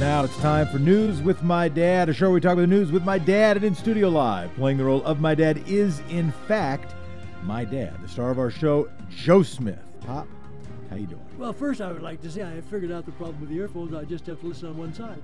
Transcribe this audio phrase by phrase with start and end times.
[0.00, 2.66] Now it's time for News with My Dad, a show where we talk about the
[2.66, 4.52] news with my dad and in studio live.
[4.54, 6.94] Playing the role of my dad is, in fact,
[7.44, 9.78] my dad, the star of our show, Joe Smith.
[10.00, 10.26] Pop,
[10.94, 11.26] how you doing?
[11.36, 13.56] Well, first I would like to say I have figured out the problem with the
[13.56, 13.94] earphones.
[13.94, 15.22] I just have to listen on one side.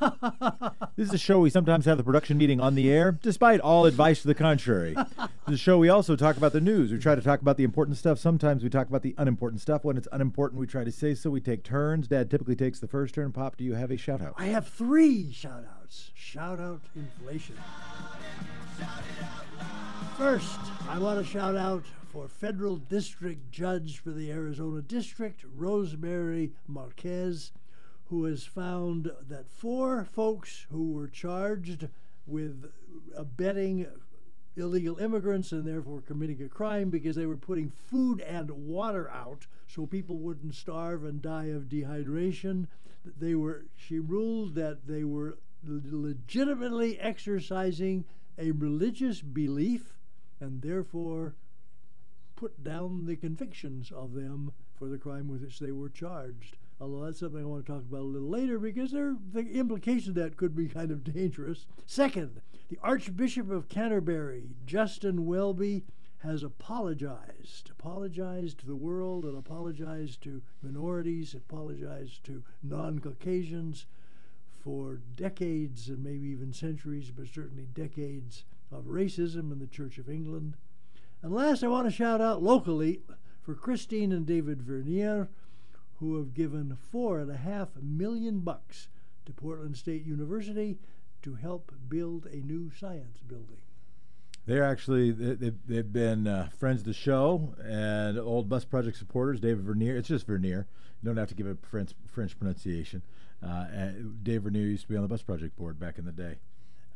[0.96, 3.86] This is a show we sometimes have the production meeting on the air, despite all
[3.86, 4.94] advice to the contrary.
[5.16, 6.90] this is a show we also talk about the news.
[6.90, 8.18] We try to talk about the important stuff.
[8.18, 9.84] Sometimes we talk about the unimportant stuff.
[9.84, 11.30] When it's unimportant, we try to say so.
[11.30, 12.08] We take turns.
[12.08, 13.30] Dad typically takes the first turn.
[13.30, 14.34] Pop, do you have a shout out?
[14.38, 16.10] I have three shout outs.
[16.16, 17.54] Shout out inflation.
[20.16, 20.58] First,
[20.88, 21.84] I want to shout out
[22.18, 27.52] for federal district judge for the Arizona district, Rosemary Marquez,
[28.06, 31.86] who has found that four folks who were charged
[32.26, 32.72] with
[33.16, 33.86] abetting
[34.56, 39.46] illegal immigrants and therefore committing a crime because they were putting food and water out
[39.68, 42.66] so people wouldn't starve and die of dehydration.
[43.20, 49.94] They were she ruled that they were legitimately exercising a religious belief
[50.40, 51.34] and therefore
[52.38, 56.56] put down the convictions of them for the crime with which they were charged.
[56.80, 60.10] Although that's something I want to talk about a little later because there, the implication
[60.10, 61.66] of that could be kind of dangerous.
[61.84, 65.82] Second, the Archbishop of Canterbury, Justin Welby,
[66.18, 73.86] has apologized, apologized to the world and apologized to minorities, apologized to non Caucasians
[74.62, 80.08] for decades and maybe even centuries, but certainly decades of racism in the Church of
[80.08, 80.56] England.
[81.22, 83.00] And last, I want to shout out locally
[83.42, 85.28] for Christine and David Vernier,
[85.98, 88.88] who have given four and a half million bucks
[89.26, 90.78] to Portland State University
[91.22, 93.56] to help build a new science building.
[94.46, 98.96] They're actually they- they've, they've been uh, friends of the show and old bus project
[98.96, 99.40] supporters.
[99.40, 100.66] David Vernier, it's just Vernier.
[101.02, 103.02] You don't have to give a French French pronunciation.
[103.44, 103.66] Uh,
[104.22, 106.36] Dave Vernier used to be on the bus project board back in the day.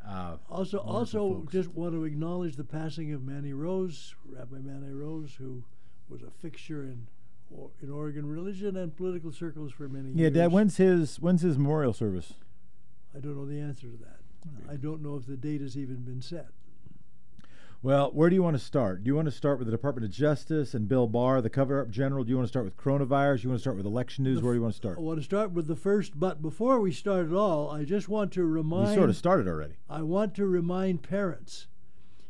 [0.06, 1.52] Uh, Also, also folks.
[1.52, 5.62] just want to acknowledge the passing of Manny Rose, Rabbi Manny Rose, who
[6.08, 7.06] was a fixture in
[7.50, 10.34] or- in Oregon religion and political circles for many yeah, years.
[10.34, 10.52] Yeah, Dad.
[10.52, 12.34] When's his when's his memorial service?
[13.14, 14.20] I don't know the answer to that.
[14.68, 16.48] I don't know if the date has even been set.
[17.84, 19.02] Well, where do you want to start?
[19.02, 21.90] Do you want to start with the Department of Justice and Bill Barr, the cover-up
[21.90, 22.22] general?
[22.22, 23.38] Do you want to start with coronavirus?
[23.38, 24.38] Do You want to start with election news?
[24.38, 24.98] The Where do you want to start?
[24.98, 28.08] I want to start with the first, but before we start at all, I just
[28.08, 28.90] want to remind.
[28.90, 29.74] You sort of started already.
[29.90, 31.66] I want to remind parents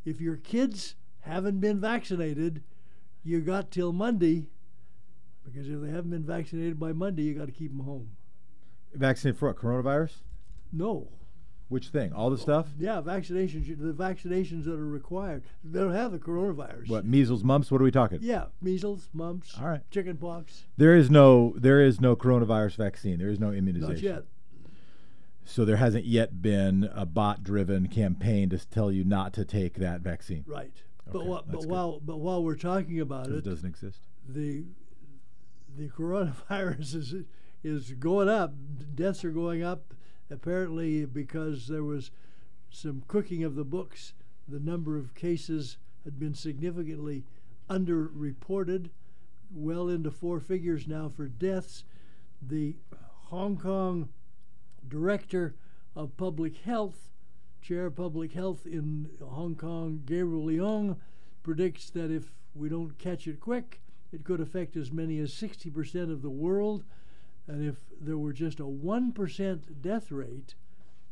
[0.07, 2.63] if your kids haven't been vaccinated,
[3.23, 4.47] you got till Monday
[5.45, 8.13] because if they haven't been vaccinated by Monday, you got to keep them home.
[8.95, 9.57] Vaccinated for what?
[9.59, 10.13] Coronavirus?
[10.73, 11.09] No.
[11.73, 12.13] Which thing?
[12.13, 12.69] All the stuff?
[12.79, 15.43] Yeah, vaccinations, the vaccinations that are required.
[15.65, 16.89] They don't have the coronavirus.
[16.89, 17.05] What?
[17.05, 17.71] Measles, mumps?
[17.71, 18.19] What are we talking?
[18.23, 19.81] Yeah, measles, mumps, All right.
[19.91, 20.65] chicken pox.
[20.77, 23.19] There is no there is no coronavirus vaccine.
[23.19, 23.95] There is no immunization.
[23.95, 24.25] Not yet.
[25.45, 30.01] So there hasn't yet been a bot-driven campaign to tell you not to take that
[30.01, 30.45] vaccine.
[30.47, 30.83] Right.
[31.11, 34.01] But, Okay, wha- that's but while but while we're talking about it, it doesn't exist.
[34.29, 34.65] the
[35.77, 37.15] the coronavirus is
[37.65, 38.53] is going up.
[38.95, 39.95] Deaths are going up.
[40.33, 42.11] Apparently, because there was
[42.71, 44.15] some cooking of the books,
[44.49, 47.25] the number of cases had been significantly
[47.69, 48.89] underreported,
[49.55, 51.85] well into four figures now for deaths.
[52.41, 52.77] The
[53.27, 54.09] Hong Kong
[54.89, 55.55] director
[55.95, 57.11] of public health,
[57.61, 60.97] chair of public health in Hong Kong, Gabriel Leung,
[61.43, 63.81] predicts that if we don't catch it quick,
[64.13, 66.85] it could affect as many as 60% of the world.
[67.49, 70.55] And if there were just a 1% death rate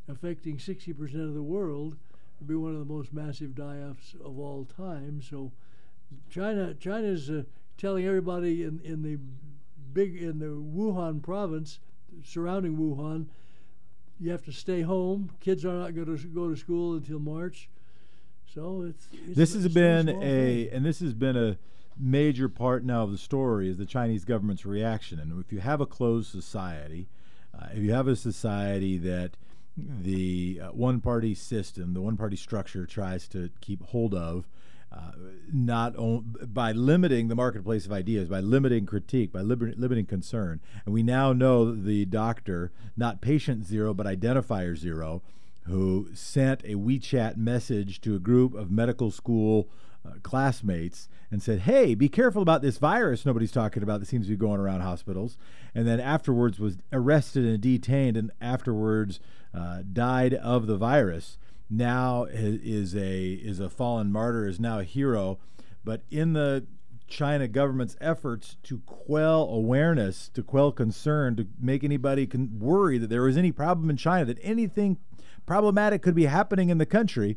[0.08, 1.96] affecting 60% of the world,
[2.38, 5.20] it'd be one of the most massive die-offs of all time.
[5.22, 5.52] So
[6.30, 7.42] China China's uh,
[7.78, 9.18] telling everybody in, in the
[9.92, 11.78] big in the Wuhan province
[12.24, 13.26] surrounding Wuhan
[14.20, 15.30] you have to stay home.
[15.40, 17.70] Kids are not going to go to school until March.
[18.54, 20.68] So it's, it's This has been a thing.
[20.72, 21.56] and this has been a
[22.00, 25.18] major part now of the story is the Chinese government's reaction.
[25.18, 27.08] And if you have a closed society,
[27.56, 29.32] uh, if you have a society that
[29.76, 34.48] the uh, one party system, the one party structure tries to keep hold of,
[34.92, 35.12] uh,
[35.52, 35.94] not
[36.52, 40.60] by limiting the marketplace of ideas, by limiting critique, by liber- limiting concern.
[40.84, 45.22] And we now know the doctor, not patient zero, but identifier zero,
[45.64, 49.68] who sent a WeChat message to a group of medical school
[50.06, 54.26] uh, classmates and said, Hey, be careful about this virus nobody's talking about that seems
[54.26, 55.36] to be going around hospitals.
[55.74, 59.20] And then afterwards was arrested and detained, and afterwards
[59.54, 61.38] uh, died of the virus.
[61.68, 65.38] Now is a is a fallen martyr, is now a hero.
[65.84, 66.66] But in the
[67.10, 73.22] China government's efforts to quell awareness, to quell concern, to make anybody worry that there
[73.22, 74.96] was any problem in China, that anything
[75.44, 77.36] problematic could be happening in the country,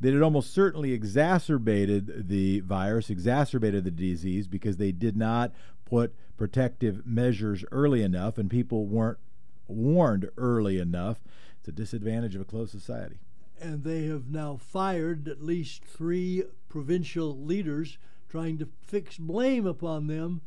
[0.00, 5.52] that it almost certainly exacerbated the virus, exacerbated the disease because they did not
[5.84, 9.18] put protective measures early enough and people weren't
[9.68, 11.20] warned early enough.
[11.58, 13.18] It's a disadvantage of a closed society.
[13.60, 17.98] And they have now fired at least three provincial leaders
[18.30, 20.40] trying to fix blame upon them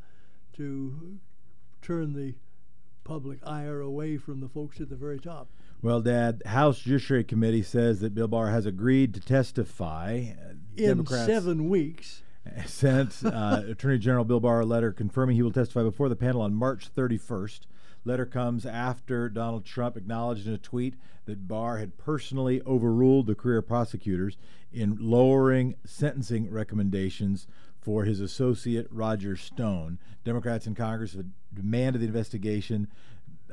[0.53, 1.19] to
[1.81, 2.33] turn the
[3.03, 5.49] public ire away from the folks at the very top.
[5.83, 10.27] Well, Dad, House Judiciary Committee says that Bill Barr has agreed to testify.
[10.77, 12.23] In Democrats seven weeks.
[12.65, 16.41] Sent uh, Attorney General Bill Barr a letter confirming he will testify before the panel
[16.41, 17.61] on March 31st.
[18.05, 20.95] Letter comes after Donald Trump acknowledged in a tweet
[21.25, 24.37] that Barr had personally overruled the career prosecutors
[24.71, 27.45] in lowering sentencing recommendations
[27.81, 29.99] for his associate Roger Stone.
[30.23, 32.87] Democrats in Congress have demanded the investigation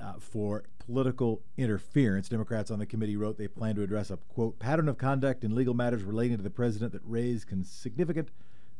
[0.02, 2.28] uh, for political interference.
[2.28, 5.54] Democrats on the committee wrote they plan to address a quote pattern of conduct in
[5.54, 8.28] legal matters relating to the president that raised con- significant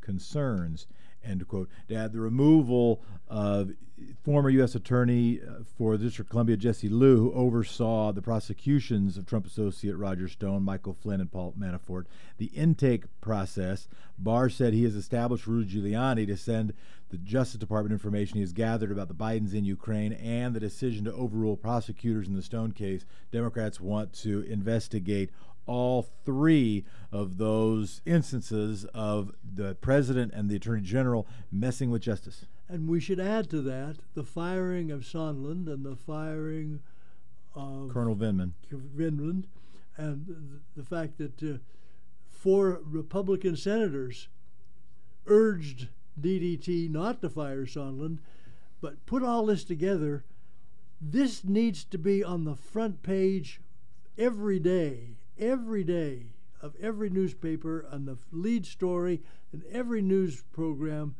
[0.00, 0.87] concerns
[1.22, 1.69] End quote.
[1.88, 3.72] Dad, the removal of
[4.25, 4.75] former U.S.
[4.75, 9.46] Attorney uh, for the District of Columbia Jesse Liu, who oversaw the prosecutions of Trump
[9.46, 12.06] associate Roger Stone, Michael Flynn, and Paul Manafort.
[12.38, 13.87] The intake process,
[14.19, 16.73] Barr said he has established Rudy Giuliani to send
[17.11, 21.05] the Justice Department information he has gathered about the Bidens in Ukraine and the decision
[21.05, 23.05] to overrule prosecutors in the Stone case.
[23.33, 25.31] Democrats want to investigate
[25.67, 32.47] all three of those instances of the president and the attorney general messing with justice.
[32.69, 36.81] And we should add to that the firing of Sondland and the firing
[37.55, 38.53] of Colonel Vindman.
[38.73, 39.45] Vindman,
[39.97, 41.59] and the fact that uh,
[42.29, 44.29] four Republican senators
[45.27, 45.89] urged
[46.20, 48.19] DDT not to fire Sondland,
[48.81, 50.25] but put all this together.
[51.00, 53.61] This needs to be on the front page
[54.19, 56.26] every day every day
[56.61, 59.22] of every newspaper on the lead story
[59.52, 61.14] in every news program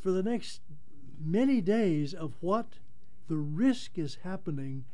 [0.00, 0.60] for the next
[1.22, 2.78] many days of what
[3.28, 4.84] the risk is happening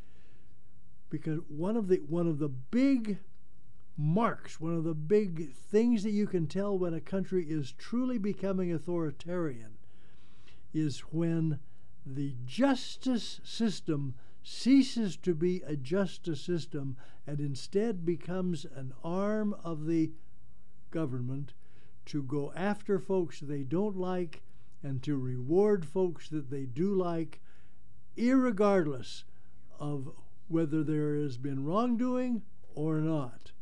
[1.09, 3.19] because one of the one of the big
[3.97, 8.19] marks one of the big things that you can tell when a country is truly
[8.19, 9.77] becoming authoritarian
[10.73, 11.59] is when
[12.07, 16.97] the justice system ceases to be a justice system
[17.27, 20.11] and instead becomes an arm of the
[20.91, 21.53] government
[22.07, 24.43] to go after folks they don't like
[24.83, 27.41] and to reward folks that they do like,
[28.17, 29.25] regardless
[29.79, 30.11] of
[30.49, 32.43] whether there has been wrongdoing
[32.75, 33.53] or not.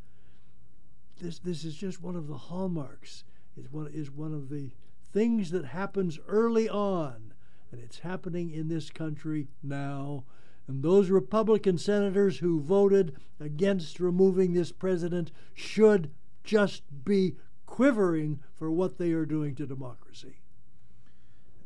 [1.18, 3.24] This, this is just one of the hallmarks.
[3.56, 4.70] It's one, is one of the
[5.12, 7.32] things that happens early on,
[7.72, 10.24] and it's happening in this country now
[10.68, 16.10] and those Republican senators who voted against removing this president should
[16.44, 17.36] just be
[17.66, 20.40] quivering for what they are doing to democracy.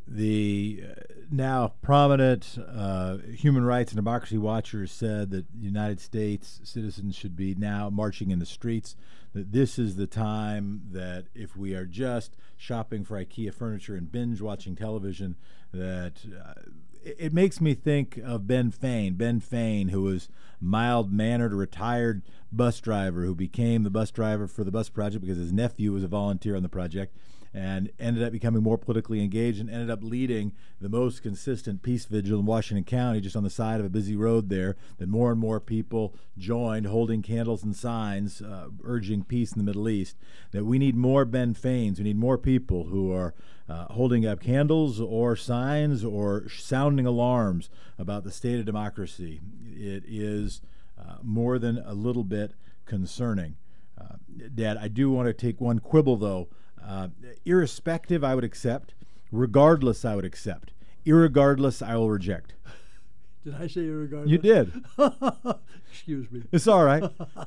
[0.06, 7.16] The uh, now prominent uh, human rights and democracy watchers said that United States citizens
[7.16, 8.96] should be now marching in the streets.
[9.32, 14.12] That this is the time that if we are just shopping for IKEA furniture and
[14.12, 15.36] binge watching television,
[15.72, 16.54] that uh,
[17.02, 19.14] it makes me think of Ben Fain.
[19.14, 20.28] Ben Fain, who was
[20.60, 25.38] mild mannered, retired bus driver who became the bus driver for the bus project because
[25.38, 27.16] his nephew was a volunteer on the project
[27.54, 32.06] and ended up becoming more politically engaged and ended up leading the most consistent peace
[32.06, 34.76] vigil in Washington County, just on the side of a busy road there.
[34.98, 39.64] That more and more people joined, holding candles and signs, uh, urging peace in the
[39.64, 40.16] Middle East.
[40.52, 41.98] That we need more Ben Fains.
[41.98, 43.34] We need more people who are
[43.68, 47.68] uh, holding up candles or signs or sounding alarms
[47.98, 49.40] about the state of democracy.
[49.74, 50.62] It is
[50.98, 52.54] uh, more than a little bit
[52.86, 53.56] concerning.
[54.00, 54.16] Uh,
[54.54, 56.48] Dad, I do want to take one quibble though
[56.86, 57.08] uh,
[57.44, 58.94] irrespective, I would accept.
[59.30, 60.72] Regardless, I would accept.
[61.06, 62.54] Irregardless, I will reject.
[63.44, 64.28] Did I say irregardless?
[64.28, 64.72] You did.
[65.90, 66.42] Excuse me.
[66.52, 67.02] It's all right.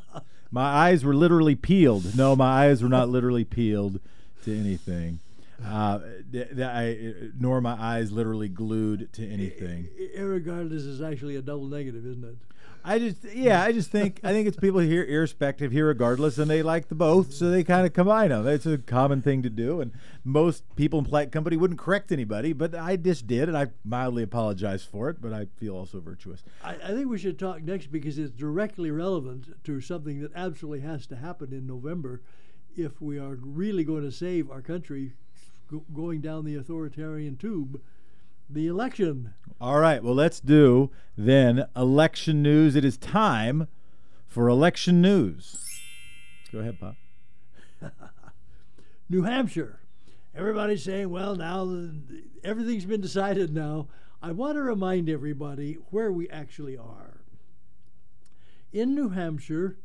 [0.52, 2.18] my eyes were literally peeled.
[2.18, 4.00] No, my eyes were not literally peeled
[4.44, 5.20] to anything.
[5.66, 6.00] Uh,
[6.32, 9.88] th- th- I, nor my eyes literally glued to anything.
[10.18, 12.36] Irregardless is actually a double negative, isn't it?
[12.88, 16.50] I just yeah, I just think I think it's people here irrespective, here regardless, and
[16.50, 18.48] they like the both, so they kind of combine them.
[18.48, 19.92] It's a common thing to do, and
[20.24, 24.22] most people in polite company wouldn't correct anybody, but I just did, and I mildly
[24.22, 26.44] apologize for it, but I feel also virtuous.
[26.64, 30.82] I, I think we should talk next because it's directly relevant to something that absolutely
[30.82, 32.22] has to happen in November
[32.78, 35.14] if we are really going to save our country
[35.72, 37.82] go, going down the authoritarian tube,
[38.50, 39.34] the election.
[39.60, 42.76] All right, well, let's do then election news.
[42.76, 43.68] It is time
[44.28, 45.58] for election news.
[46.52, 46.96] Go ahead, Pop.
[49.10, 49.80] New Hampshire.
[50.36, 51.90] Everybody's saying, well, now
[52.44, 53.88] everything's been decided now.
[54.22, 57.22] I want to remind everybody where we actually are.
[58.74, 59.78] In New Hampshire,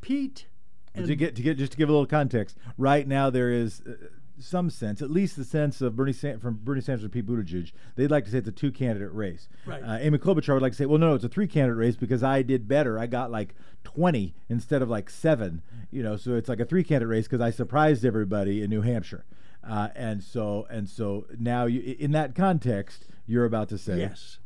[0.00, 0.46] Pete
[0.94, 3.82] and to get to get just to give a little context, right now there is
[3.86, 3.92] uh,
[4.38, 7.72] some sense, at least the sense of Bernie San- from Bernie Sanders and Pete Buttigieg.
[7.96, 9.48] They'd like to say it's a two candidate race.
[9.66, 9.82] Right.
[9.82, 12.22] Uh, Amy Klobuchar would like to say, well, no, it's a three candidate race because
[12.22, 12.98] I did better.
[12.98, 15.62] I got like twenty instead of like seven.
[15.90, 18.82] You know, so it's like a three candidate race because I surprised everybody in New
[18.82, 19.24] Hampshire.
[19.62, 24.38] Uh, and so and so now you, in that context, you're about to say Yes.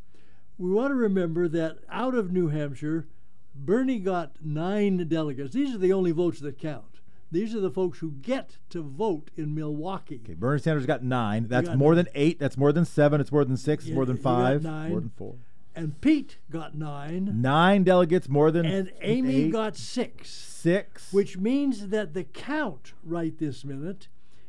[0.59, 3.07] We want to remember that out of New Hampshire,
[3.55, 5.55] Bernie got nine delegates.
[5.55, 6.98] These are the only votes that count.
[7.31, 10.21] These are the folks who get to vote in Milwaukee.
[10.25, 11.47] Okay, Bernie Sanders got nine.
[11.49, 12.05] That's got more nine.
[12.05, 12.39] than eight.
[12.39, 13.21] That's more than seven.
[13.21, 13.85] It's more than six.
[13.85, 14.63] It's more than five.
[14.63, 14.91] nine.
[14.91, 15.35] More than four.
[15.77, 17.41] And Pete got nine.
[17.41, 20.29] Nine delegates, more than And Amy eight, got six.
[20.31, 21.13] six.
[21.13, 24.09] Which means that the count right this minute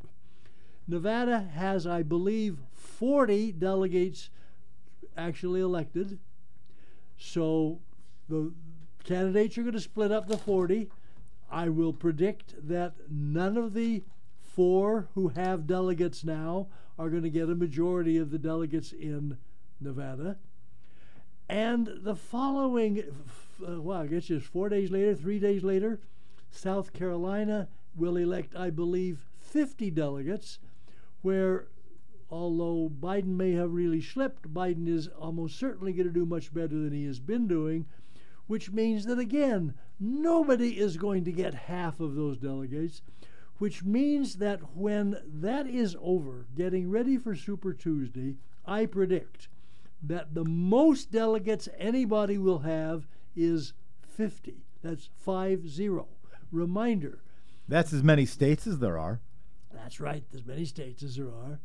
[0.87, 4.31] Nevada has, I believe, 40 delegates
[5.17, 6.19] actually elected.
[7.19, 7.81] So
[8.29, 8.53] the
[9.05, 10.89] candidates are going to split up the 40.
[11.51, 14.05] I will predict that none of the
[14.41, 19.39] four who have delegates now are going to get a majority of the delegates in
[19.81, 20.37] Nevada.
[21.49, 23.03] And the following,
[23.67, 25.99] uh, well, I guess just four days later, three days later,
[26.51, 30.59] South Carolina will elect, I believe, 50 delegates,
[31.23, 31.69] where
[32.31, 36.69] although Biden may have really slipped, Biden is almost certainly going to do much better
[36.75, 37.87] than he has been doing,
[38.47, 43.01] which means that, again, nobody is going to get half of those delegates,
[43.57, 48.37] which means that when that is over, getting ready for Super Tuesday,
[48.67, 49.49] I predict
[50.03, 53.73] that the most delegates anybody will have is
[54.17, 54.63] 50.
[54.83, 56.07] That's 5 0.
[56.51, 57.19] Reminder
[57.69, 59.21] That's as many states as there are.
[59.73, 61.61] that's right, as many states as there are.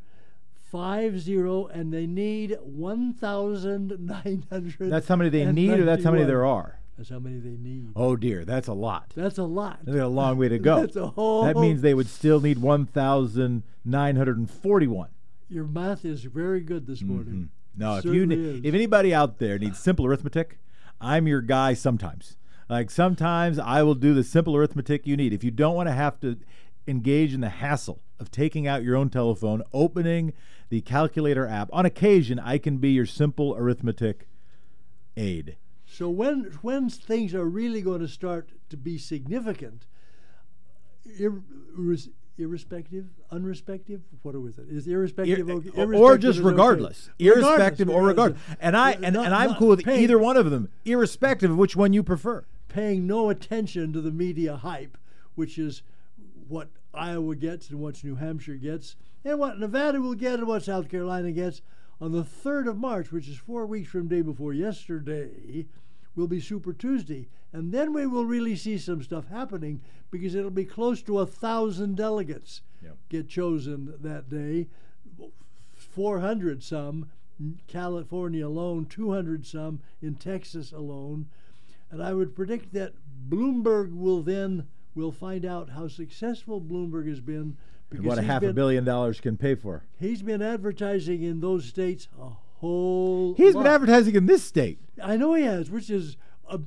[0.65, 4.79] 5 0, and they need 1,900.
[4.91, 6.79] That's how many they need, or that's how many there are.
[6.97, 7.91] That's how many they need.
[7.95, 9.11] Oh dear, that's a lot.
[9.15, 9.79] That's a lot.
[9.83, 10.81] That's a long way to go.
[10.81, 11.45] That's a whole.
[11.45, 15.09] That means they would still need 1,941.
[15.49, 17.33] your math is very good this morning.
[17.33, 17.45] Mm-hmm.
[17.75, 20.59] No, if you ne- if anybody out there needs simple arithmetic,
[21.01, 22.37] I'm your guy sometimes.
[22.69, 25.33] Like sometimes I will do the simple arithmetic you need.
[25.33, 26.37] If you don't want to have to
[26.87, 30.33] engage in the hassle of taking out your own telephone, opening
[30.69, 34.27] the calculator app, on occasion I can be your simple arithmetic
[35.17, 35.57] aid.
[35.85, 39.85] So when when things are really going to start to be significant,
[42.37, 44.65] irrespective, unrespective, what was it?
[44.69, 45.69] Is irrespective Ir- okay?
[45.97, 46.49] or just is okay.
[46.51, 48.41] regardless, irrespective or regardless.
[48.41, 48.57] regardless.
[48.61, 51.57] And I and, not- and I'm cool with paying- either one of them, irrespective of
[51.57, 52.45] which one you prefer.
[52.69, 54.97] paying no attention to the media hype,
[55.35, 55.83] which is
[56.47, 60.63] what Iowa gets and what New Hampshire gets, and what Nevada will get and what
[60.63, 61.61] South Carolina gets.
[62.01, 65.67] On the 3rd of March, which is four weeks from day before yesterday,
[66.15, 67.29] will be Super Tuesday.
[67.53, 69.81] And then we will really see some stuff happening
[70.11, 72.97] because it'll be close to a thousand delegates Yep.
[73.09, 74.67] get chosen that day.
[75.75, 81.27] 400 some in California alone, 200 some in Texas alone.
[81.91, 82.93] And I would predict that
[83.29, 87.57] Bloomberg will then will find out how successful Bloomberg has been
[87.89, 89.83] because what a half been, a billion dollars can pay for.
[89.99, 92.29] he's been advertising in those states a
[92.59, 93.63] whole He's lot.
[93.63, 94.79] been advertising in this state.
[95.01, 96.17] I know he has, which is
[96.49, 96.57] uh,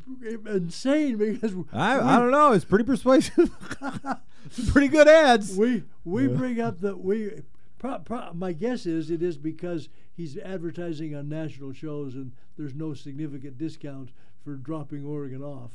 [0.47, 2.53] insane because I, we, I don't know.
[2.53, 3.51] It's pretty persuasive.
[4.69, 5.57] Pretty good ads.
[5.57, 7.43] we we bring up the we.
[7.79, 12.75] Pro, pro, my guess is it is because he's advertising on national shows and there's
[12.75, 14.11] no significant discount
[14.45, 15.73] for dropping Oregon off.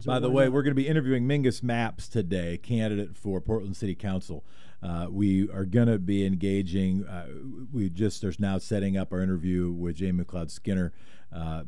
[0.00, 0.52] So By the way, not?
[0.52, 4.44] we're going to be interviewing Mingus Mapps today, candidate for Portland City Council.
[4.82, 7.06] Uh, we are going to be engaging.
[7.06, 7.26] Uh,
[7.72, 10.92] we just are now setting up our interview with Jamie McLeod Skinner.
[11.32, 11.64] Uh,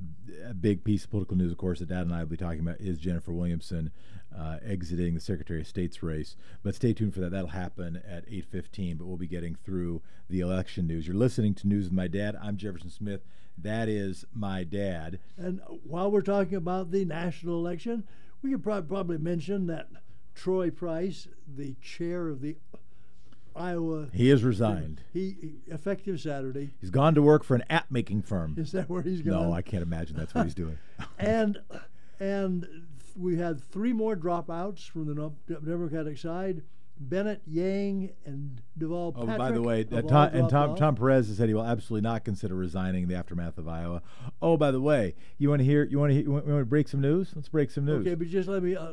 [0.48, 2.60] a big piece of political news, of course, that Dad and I will be talking
[2.60, 3.90] about is Jennifer Williamson
[4.36, 6.36] uh, exiting the Secretary of State's race.
[6.62, 7.30] But stay tuned for that.
[7.30, 8.98] That'll happen at 8:15.
[8.98, 11.06] But we'll be getting through the election news.
[11.06, 12.36] You're listening to News with My Dad.
[12.40, 13.22] I'm Jefferson Smith.
[13.60, 15.18] That is my dad.
[15.36, 18.04] And while we're talking about the national election,
[18.40, 19.88] we could prob- probably mention that
[20.34, 22.56] Troy Price, the chair of the
[23.58, 25.02] Iowa, He is resigned.
[25.12, 26.70] he he- effective Saturday.
[26.80, 28.54] He's gone to work for an app making firm.
[28.56, 29.48] Is that where he's going?
[29.48, 30.78] No, I can't imagine that's what he's doing.
[31.18, 31.58] and
[32.20, 32.66] and
[33.16, 36.62] we had three more dropouts from the no- Democratic side.
[37.00, 39.38] Bennet, Yang, and Deval Oh, Patrick.
[39.38, 40.76] by the way, uh, Tom, and Tom.
[40.76, 44.02] Tom Perez has said he will absolutely not consider resigning in the aftermath of Iowa.
[44.42, 45.84] Oh, by the way, you want to hear?
[45.84, 46.20] You want to?
[46.20, 47.32] You want, to break some news?
[47.36, 48.06] Let's break some news.
[48.06, 48.92] Okay, but just let me uh,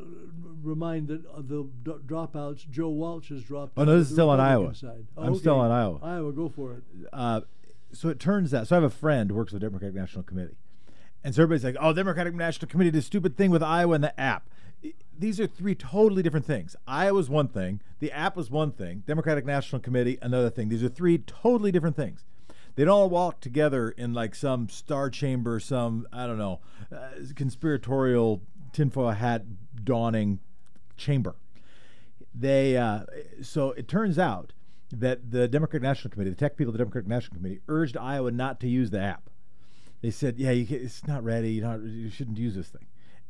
[0.62, 2.70] remind that of the d- dropouts.
[2.70, 3.74] Joe Walsh has dropped.
[3.78, 4.76] Oh, no, this is still on Iowa.
[4.76, 5.08] Side.
[5.18, 6.00] I'm still on Iowa.
[6.04, 6.84] Iowa, go for it.
[7.12, 7.42] Uh,
[7.92, 10.24] so it turns out, so I have a friend who works with the Democratic National
[10.24, 10.58] Committee,
[11.24, 14.04] and so everybody's like, "Oh, Democratic National Committee did a stupid thing with Iowa and
[14.04, 14.48] the app."
[15.18, 16.76] These are three totally different things.
[16.88, 20.70] Iowa's one thing, the app was one thing, Democratic National Committee another thing.
[20.70, 22.26] These are three totally different things.
[22.76, 26.60] They don't all walk together in like some star chamber, some I don't know,
[26.92, 28.42] uh, conspiratorial
[28.74, 29.44] tinfoil hat
[29.86, 30.40] dawning
[30.98, 31.36] chamber
[32.38, 33.02] they uh,
[33.42, 34.54] so it turns out
[34.92, 38.32] that the Democratic National Committee, the tech people of the Democratic National Committee, urged Iowa
[38.32, 39.30] not to use the app.
[40.02, 41.54] They said, "Yeah, you, it's not ready.
[41.54, 42.86] You, not, you shouldn't use this thing."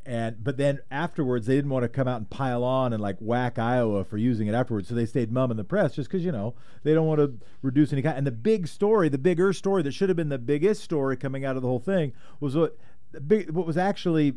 [0.05, 3.17] And but then afterwards, they didn't want to come out and pile on and like
[3.19, 6.23] whack Iowa for using it afterwards, so they stayed mum in the press just because
[6.23, 7.33] you know they don't want to
[7.63, 8.15] reduce any kind.
[8.15, 11.43] And the big story, the bigger story that should have been the biggest story coming
[11.43, 12.77] out of the whole thing was what
[13.27, 14.35] big, what was actually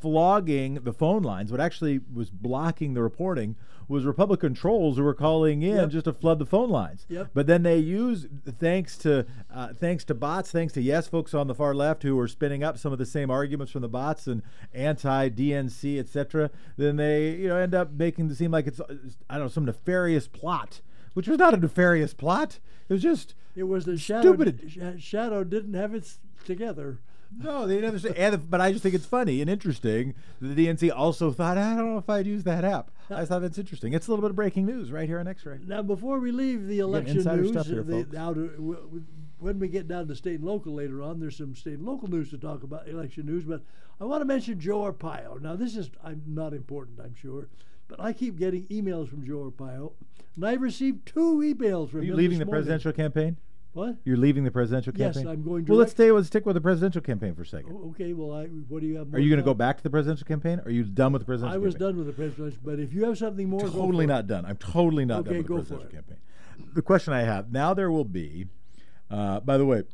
[0.00, 1.50] flogging the phone lines.
[1.50, 3.56] What actually was blocking the reporting
[3.88, 5.88] was Republican trolls who were calling in Yep.
[5.90, 7.06] just to flood the phone lines.
[7.08, 7.30] Yep.
[7.34, 8.26] But then they use
[8.58, 12.18] thanks to uh, thanks to bots, thanks to yes folks on the far left who
[12.18, 14.42] are spinning up some of the same arguments from the bots and
[14.72, 16.50] anti DNC, etc.
[16.76, 18.80] Then they you know end up making it seem like it's
[19.28, 20.80] I don't know some nefarious plot,
[21.14, 22.60] which was not a nefarious plot.
[22.88, 24.34] It was just It was the shadow.
[24.34, 24.60] Stupid.
[24.68, 26.98] sh- shadow didn't have it together.
[27.36, 28.12] No, they never say.
[28.16, 30.14] And, but I just think it's funny and interesting.
[30.40, 32.90] that The DNC also thought, ah, I don't know if I'd use that app.
[33.10, 33.92] I thought that's interesting.
[33.92, 35.58] It's a little bit of breaking news right here on X-Ray.
[35.66, 39.04] Now, before we leave the election news, here, the- to,
[39.38, 42.08] when we get down to state and local later on, there's some state and local
[42.08, 43.44] news to talk about, election news.
[43.44, 43.62] But
[44.00, 45.40] I want to mention Joe Arpaio.
[45.40, 47.48] Now, this is I'm not important, I'm sure,
[47.88, 49.92] but I keep getting emails from Joe Arpaio,
[50.36, 52.62] and I've received two emails from Are you him leaving the morning.
[52.62, 53.36] presidential campaign?
[53.72, 53.96] What?
[54.04, 55.06] You're leaving the presidential campaign?
[55.06, 55.32] Yes, campaign.
[55.32, 56.10] I'm going Well, let's direct- stay.
[56.10, 57.72] Let's stick with the presidential campaign for a second.
[57.72, 59.14] O- Okay, well, I, what do you have?
[59.14, 60.60] Are you going to go back to the presidential campaign?
[60.64, 61.88] Are you done with the presidential I was campaign?
[61.88, 64.14] done with the presidential, but if you have something more, go totally for it.
[64.14, 64.44] not done.
[64.44, 65.92] I'm totally not Okay, done with the go for presidential it.
[66.08, 66.72] campaign.
[66.74, 68.46] The question I have now there will be,
[69.08, 69.84] uh, by the way,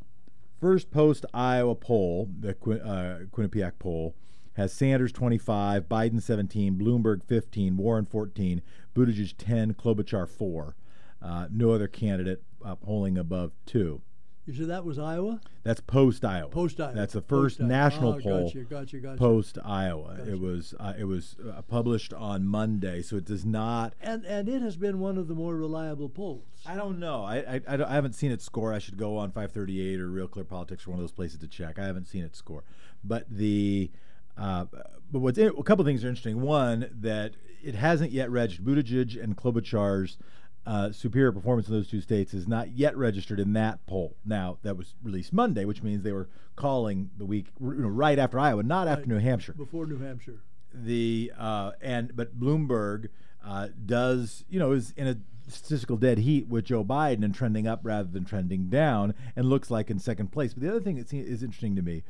[0.59, 4.15] first post Iowa poll, the Quin- uh, Quinnipiac poll,
[4.55, 8.63] has Sanders 25, Biden 17, Bloomberg 15, Warren 14,
[8.95, 10.75] Buttigieg 10, Klobuchar 4.
[11.21, 14.01] Uh, no other candidate uh, polling above two.
[14.45, 15.41] You said that was Iowa?
[15.65, 16.49] That's post Iowa.
[16.51, 16.95] Post Iowa.
[16.95, 17.69] That's the first Post Iowa.
[17.69, 19.19] national Ah, poll Gotcha, gotcha, gotcha.
[19.19, 20.19] post Iowa.
[20.25, 24.49] It was uh, it was uh, published on Monday, so it does not And and
[24.49, 26.45] it has been one of the more reliable polls.
[26.65, 27.25] I don't know.
[27.25, 28.73] I, I, I, I haven't seen it score.
[28.73, 31.49] I should go on 538 or Real Clear Politics or one of those places to
[31.49, 31.79] check.
[31.81, 32.63] I haven't seen it score.
[33.03, 33.91] But the
[34.39, 34.67] uh,
[35.11, 36.41] but what's in, a couple of things are interesting.
[36.41, 38.65] One that it hasn't yet registered.
[38.65, 40.19] Buttigieg and Klobuchar's
[40.67, 44.17] uh, superior performance in those two states is not yet registered in that poll.
[44.25, 48.19] Now that was released Monday, which means they were calling the week you know, right
[48.19, 50.41] after Iowa, not after New Hampshire before New Hampshire.
[50.75, 53.09] the uh, and but Bloomberg
[53.45, 55.17] uh, does you know is in a
[55.49, 59.71] statistical dead heat with Joe Biden and trending up rather than trending down and looks
[59.71, 60.53] like in second place.
[60.55, 62.03] But the other thing that is interesting to me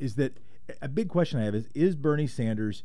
[0.00, 0.38] is that
[0.82, 2.82] a big question I have is is Bernie Sanders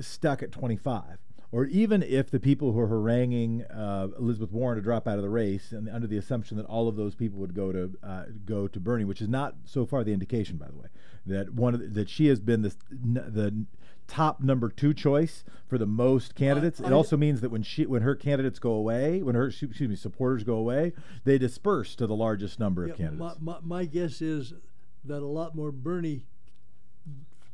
[0.00, 1.18] stuck at 25?
[1.50, 5.22] Or even if the people who are haranguing uh, Elizabeth Warren to drop out of
[5.22, 8.24] the race, and under the assumption that all of those people would go to uh,
[8.44, 10.88] go to Bernie, which is not so far the indication, by the way,
[11.24, 13.64] that one of the, that she has been the the
[14.06, 16.80] top number two choice for the most candidates.
[16.80, 19.96] It also means that when she when her candidates go away, when her excuse me
[19.96, 20.92] supporters go away,
[21.24, 23.40] they disperse to the largest number of candidates.
[23.40, 24.52] my, my, my guess is
[25.04, 26.24] that a lot more Bernie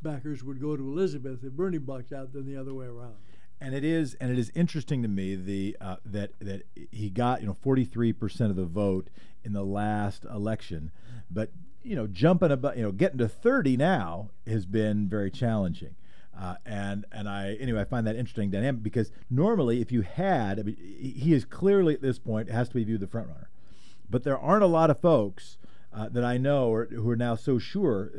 [0.02, 3.14] backers would go to Elizabeth if Bernie bucked out than the other way around.
[3.60, 7.40] And it is and it is interesting to me the uh, that that he got
[7.40, 9.08] you know 43% of the vote
[9.44, 10.90] in the last election.
[11.30, 11.50] But
[11.82, 15.94] you know jumping about you know getting to 30 now has been very challenging.
[16.38, 20.58] Uh, and and I anyway I find that interesting dynamic because normally if you had
[20.58, 23.50] I mean, he is clearly at this point has to be viewed the front runner,
[24.10, 25.58] but there aren't a lot of folks
[25.92, 28.10] uh, that I know who are now so sure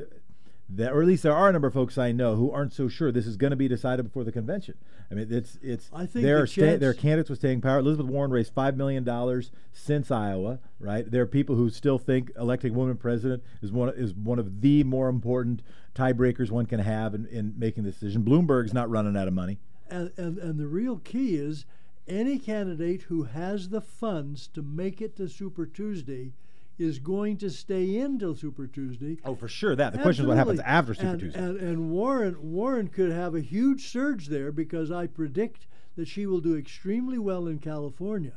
[0.70, 2.88] that, or at least there are a number of folks I know who aren't so
[2.88, 4.76] sure this is going to be decided before the convention.
[5.12, 5.90] I mean, it's it's.
[5.94, 7.80] I think there the are sta- there are candidates with staying power.
[7.80, 10.60] Elizabeth Warren raised five million dollars since Iowa.
[10.80, 14.40] Right, there are people who still think electing a woman president is one is one
[14.40, 15.62] of the more important
[15.94, 18.24] tiebreakers one can have in, in making the decision.
[18.24, 19.60] Bloomberg's not running out of money.
[19.88, 21.66] And, and, and the real key is
[22.08, 26.34] any candidate who has the funds to make it to Super Tuesday
[26.78, 29.18] is going to stay in till Super Tuesday.
[29.24, 29.76] Oh, for sure.
[29.76, 31.40] That the question is what happens after Super and, Tuesday.
[31.40, 36.26] And, and Warren Warren could have a huge surge there because I predict that she
[36.26, 38.34] will do extremely well in California.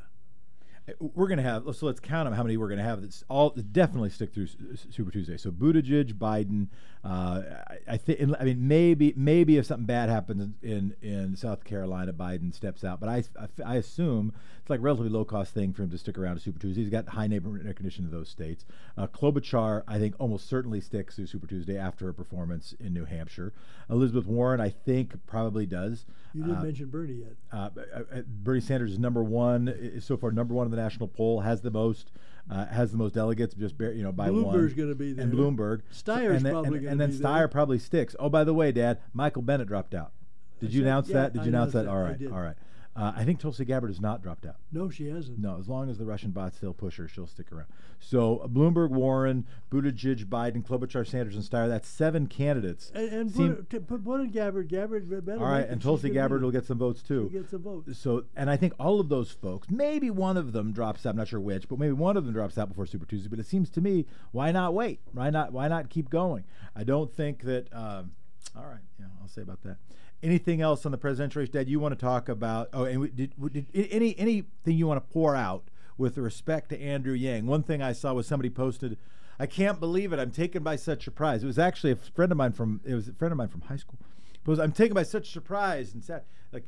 [0.98, 3.24] We're going to have so let's count them how many we're going to have that's
[3.29, 4.46] all definitely stick through
[4.90, 5.37] super tuesday.
[5.37, 6.68] So buttigieg biden
[7.05, 11.64] uh, i, I think i mean maybe maybe if something bad happens in in south
[11.64, 13.01] carolina biden steps out.
[13.01, 15.98] But i i, I assume it's like a relatively low cost thing for him to
[15.98, 16.83] stick around to super tuesday.
[16.83, 18.64] He's got high neighborhood recognition in those states.
[18.96, 23.05] Uh, klobuchar i think almost certainly sticks through super tuesday after her performance in new
[23.05, 23.53] hampshire.
[23.90, 26.07] Elizabeth warren i think probably does
[26.38, 27.33] You didn't Uh, mention Bernie yet.
[27.53, 30.31] uh, uh, Bernie Sanders is number one is so far.
[30.31, 32.12] Number one in the national poll has the most
[32.51, 34.44] uh, has the most delegates, just bare, you know by one.
[34.44, 35.33] Bloomberg's gonna be and.
[35.33, 35.81] Bloomberg.
[35.92, 37.48] Steyer's and then, probably and, and then Steyer there.
[37.48, 38.14] probably sticks.
[38.20, 40.12] Oh, by the way, Dad, Michael Bennet dropped out.
[40.61, 41.33] Did you said- announce yeah, that?
[41.35, 41.85] Did I you announce that?
[41.87, 41.90] that.
[41.90, 42.57] All I right, all right.
[42.98, 44.56] Uh, I think Tulsi Gabbard has not dropped out.
[44.72, 45.38] No, she hasn't.
[45.38, 47.68] No, as long as the Russian bots still push her, she'll stick around.
[48.00, 51.68] So uh, Bloomberg, Warren, Buttigieg, Biden, Klobuchar, Sanders, and Steyer.
[51.68, 52.90] That's seven candidates.
[52.94, 54.68] And, and Seem- put, one in Gabbard.
[54.68, 55.38] Gabbard better.
[55.38, 57.28] all right, and Tulsi Gabbard will get some votes too.
[57.30, 57.84] She gets a vote.
[57.92, 61.11] So, and I think all of those folks, maybe one of them drops out.
[61.11, 63.28] I'm not sure which, but maybe one of them drops out before Super Tuesday.
[63.28, 64.98] But it seems to me, why not wait?
[65.12, 65.52] Why not?
[65.52, 66.42] Why not keep going?
[66.74, 67.72] I don't think that.
[67.72, 68.12] Um,
[68.56, 69.76] all right, yeah, I'll say about that.
[70.22, 71.68] Anything else on the presidential race, Dad?
[71.68, 72.68] You want to talk about?
[72.72, 75.64] Oh, and we, did, did any anything you want to pour out
[75.96, 77.46] with respect to Andrew Yang?
[77.46, 78.98] One thing I saw was somebody posted.
[79.38, 80.18] I can't believe it.
[80.18, 81.44] I'm taken by such surprise.
[81.44, 82.80] It was actually a friend of mine from.
[82.84, 83.98] It was a friend of mine from high school.
[84.34, 86.22] It was, I'm taken by such surprise and sad.
[86.52, 86.64] Like,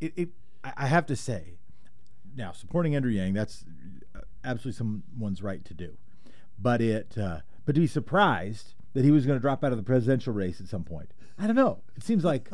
[0.00, 0.12] it.
[0.16, 0.28] it
[0.62, 1.58] I, I have to say,
[2.36, 3.64] now supporting Andrew Yang, that's
[4.16, 5.98] uh, absolutely someone's right to do.
[6.58, 9.78] But it, uh, but to be surprised that he was going to drop out of
[9.78, 11.80] the presidential race at some point, I don't know.
[11.96, 12.48] It seems like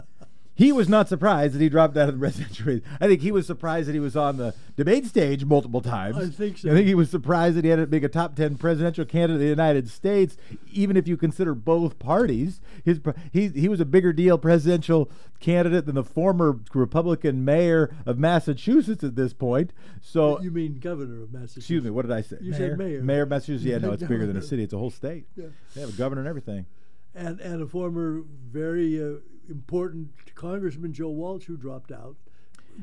[0.61, 2.83] he was not surprised that he dropped out of the presidential race.
[3.01, 6.19] I think he was surprised that he was on the debate stage multiple times.
[6.19, 6.71] I think so.
[6.71, 9.37] I think he was surprised that he had to make a top ten presidential candidate
[9.37, 10.37] of the United States,
[10.71, 12.61] even if you consider both parties.
[12.85, 13.01] His
[13.33, 19.03] he he was a bigger deal presidential candidate than the former Republican mayor of Massachusetts
[19.03, 19.73] at this point.
[20.03, 21.57] So you mean governor of Massachusetts?
[21.57, 22.37] Excuse me, what did I say?
[22.39, 23.03] You said mayor.
[23.03, 23.65] Mayor of Massachusetts.
[23.65, 24.63] Yeah, no, it's bigger than a city.
[24.63, 25.25] It's a whole state.
[25.37, 25.47] Yeah.
[25.75, 26.67] They have a governor and everything.
[27.15, 29.17] And and a former very uh,
[29.49, 32.17] important Congressman Joe Walsh who dropped out,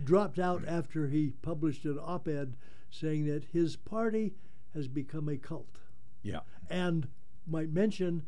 [0.03, 2.55] dropped out after he published an op-ed
[2.89, 4.33] saying that his party
[4.73, 5.79] has become a cult,
[6.23, 6.41] Yeah.
[6.69, 7.07] and
[7.47, 8.23] might mention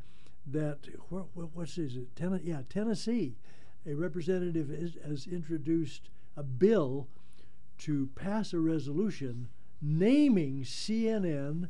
[0.47, 2.15] that where, what's is it?
[2.15, 3.35] Ten, yeah, Tennessee,
[3.85, 7.07] a representative is, has introduced a bill
[7.79, 9.49] to pass a resolution
[9.81, 11.69] naming CNN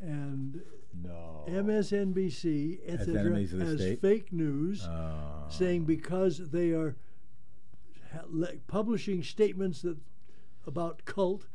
[0.00, 0.62] and
[0.94, 1.44] No.
[1.48, 4.00] MSNBC, etc., enemies of the as state?
[4.00, 6.96] fake news, Uh, saying because they are
[8.12, 9.96] ha- le- publishing statements that
[10.66, 11.46] about cult,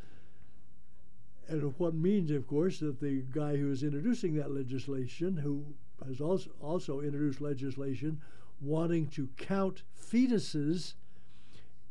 [1.47, 5.65] and what means, of course, that the guy who is introducing that legislation, who
[6.05, 8.19] has also also introduced legislation
[8.59, 10.95] wanting to count fetuses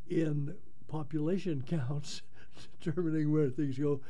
[0.08, 0.54] in
[0.88, 2.22] population counts,
[2.80, 4.00] determining where things go.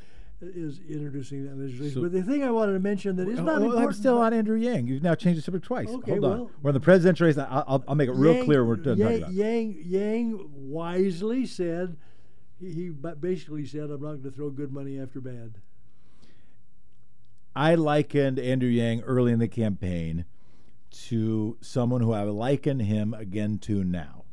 [0.43, 1.95] Is introducing that legislation.
[1.95, 3.87] So- but the thing I wanted to mention that is not important.
[3.87, 4.87] I'm still on Andrew Yang.
[4.89, 5.89] You've now changed the subject twice.
[5.89, 6.31] Okay, Hold on.
[6.31, 7.39] well- We're in the presidential race.
[7.39, 8.65] I'll, I'll, make it real Yang- clear.
[8.65, 9.33] We're done talking Yang, about.
[9.33, 11.97] Yang, Yang wisely said,
[12.61, 15.55] he, he basically said, I'm not going to throw good money after bad.
[17.55, 20.27] I likened Andrew Yang early in the campaign
[21.09, 24.25] to someone who I liken him again to now.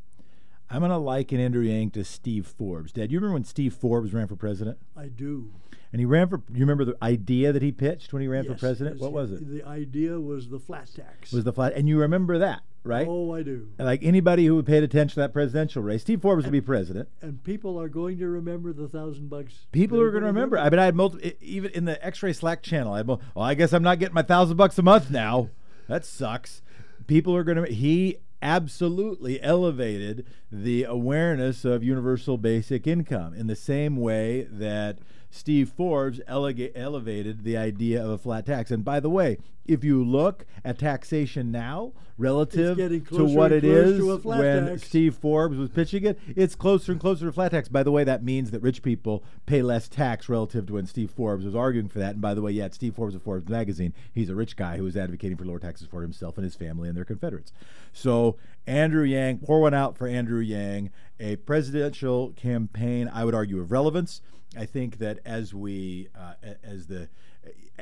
[0.70, 2.92] I'm going to liken Andrew Yang to Steve Forbes.
[2.92, 4.80] Dad, you remember when Steve Forbes ran for president?
[4.98, 5.52] I do.
[5.93, 8.56] And he ran for, you remember the idea that he pitched when he ran for
[8.56, 8.95] president?
[8.97, 9.47] yes, What was it?
[9.47, 11.32] The idea was the flat tax.
[11.32, 13.08] was the flat, and you remember that, right?
[13.08, 13.69] Oh, I do.
[13.77, 17.10] Like anybody who paid attention to that presidential race, Steve Forbes would be president.
[17.21, 19.53] And people are going to remember the thousand bucks.
[19.71, 20.58] People They're going to remember.
[20.58, 22.93] I mean, I had multiple, even in the X-ray Slack channel.
[22.93, 25.49] I had, well, I guess I'm not getting my thousand bucks a month now.
[25.88, 26.63] That sucks.
[27.06, 27.71] People are going to.
[27.71, 34.97] He absolutely elevated the awareness of universal basic income in the same way that
[35.34, 38.69] Steve Forbes elega- elevated the idea of a flat tax.
[38.69, 43.98] And by the way, if you look at taxation now relative to what it is
[43.98, 44.84] to a flat when tax.
[44.84, 47.67] Steve Forbes was pitching it, it's closer and closer to flat tax.
[47.67, 51.10] By the way, that means that rich people pay less tax relative to when Steve
[51.10, 52.12] Forbes was arguing for that.
[52.12, 53.93] And by the way, yeah, it's Steve Forbes of Forbes magazine.
[54.13, 56.88] He's a rich guy who was advocating for lower taxes for himself and his family
[56.88, 57.52] and their Confederates.
[57.91, 63.60] So Andrew Yang, pour one out for Andrew Yang, a presidential campaign, I would argue,
[63.60, 64.21] of relevance.
[64.58, 67.10] I think that as we, uh, as the,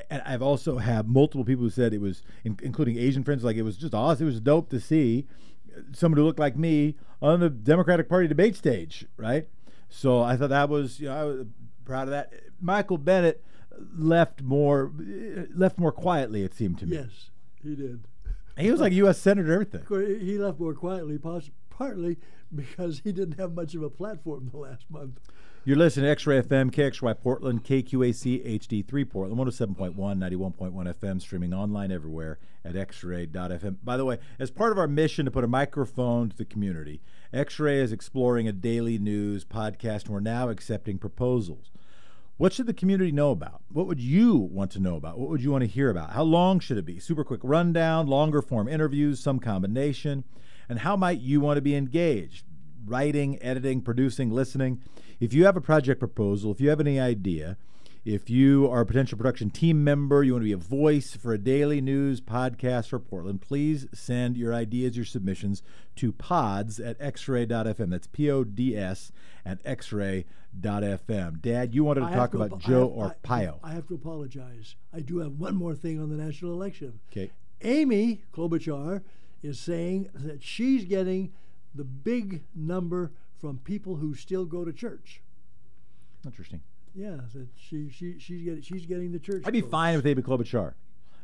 [0.10, 3.58] and I've also had multiple people who said it was, in, including Asian friends, like
[3.58, 4.26] it was just awesome.
[4.26, 5.28] It was dope to see
[5.94, 9.48] someone who looked like me on the Democratic Party debate stage, right?
[9.89, 11.46] So I thought that was, you know, I was
[11.86, 12.34] proud of that.
[12.60, 13.44] Michael Bennet
[13.96, 14.91] left more,
[15.54, 16.44] left more quietly.
[16.44, 16.98] It seemed to me.
[16.98, 17.30] Yes,
[17.62, 18.06] he did.
[18.58, 19.18] He was like U.S.
[19.18, 20.20] senator, and everything.
[20.20, 21.20] He left more quietly,
[21.70, 22.18] partly
[22.54, 25.20] because he didn't have much of a platform the last month.
[25.64, 31.92] You're listening to X-Ray FM, KXRY Portland, KQAC HD3 Portland, 107.1, 91.1 FM, streaming online
[31.92, 33.78] everywhere at xray.fm.
[33.84, 37.00] By the way, as part of our mission to put a microphone to the community,
[37.32, 41.70] X-Ray is exploring a daily news podcast, and we're now accepting proposals.
[42.38, 43.62] What should the community know about?
[43.70, 45.20] What would you want to know about?
[45.20, 46.12] What would you want to hear about?
[46.12, 47.00] How long should it be?
[47.00, 50.24] Super quick rundown, longer form interviews, some combination?
[50.67, 52.46] And how might you want to be engaged?
[52.86, 54.82] Writing, editing, producing, listening.
[55.20, 57.58] If you have a project proposal, if you have any idea,
[58.04, 61.34] if you are a potential production team member, you want to be a voice for
[61.34, 65.62] a daily news podcast for Portland, please send your ideas, your submissions
[65.98, 67.90] to pods at xray.fm.
[67.92, 69.12] That's P O D S
[69.46, 71.42] at xray.fm.
[71.42, 73.60] Dad, you wanted to I talk to about apo- Joe I or have, Pio.
[73.64, 74.76] I, I have to apologize.
[74.92, 77.00] I do have one more thing on the national election.
[77.12, 77.32] Okay.
[77.62, 79.04] Amy Klobuchar
[79.44, 81.32] is saying that she's getting
[81.76, 85.22] the big number from people who still go to church.
[86.26, 86.62] Interesting.
[86.94, 89.44] Yeah, that she she she's getting she's getting the church.
[89.46, 89.72] I'd be votes.
[89.72, 90.74] fine with David Klobuchar.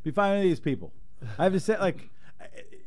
[0.03, 0.93] Be fine with these people.
[1.37, 2.09] I have to say, like,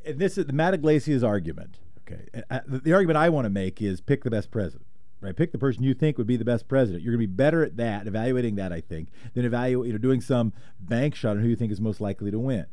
[0.07, 1.79] and this is the Matt Yglesias argument.
[2.09, 4.87] Okay, I- the, the argument I want to make is pick the best president.
[5.23, 7.03] Right, pick the person you think would be the best president.
[7.03, 9.99] You're going to be better at that, evaluating that, I think, than evaluate, you know,
[9.99, 12.64] doing some bank shot on who you think is most likely to win.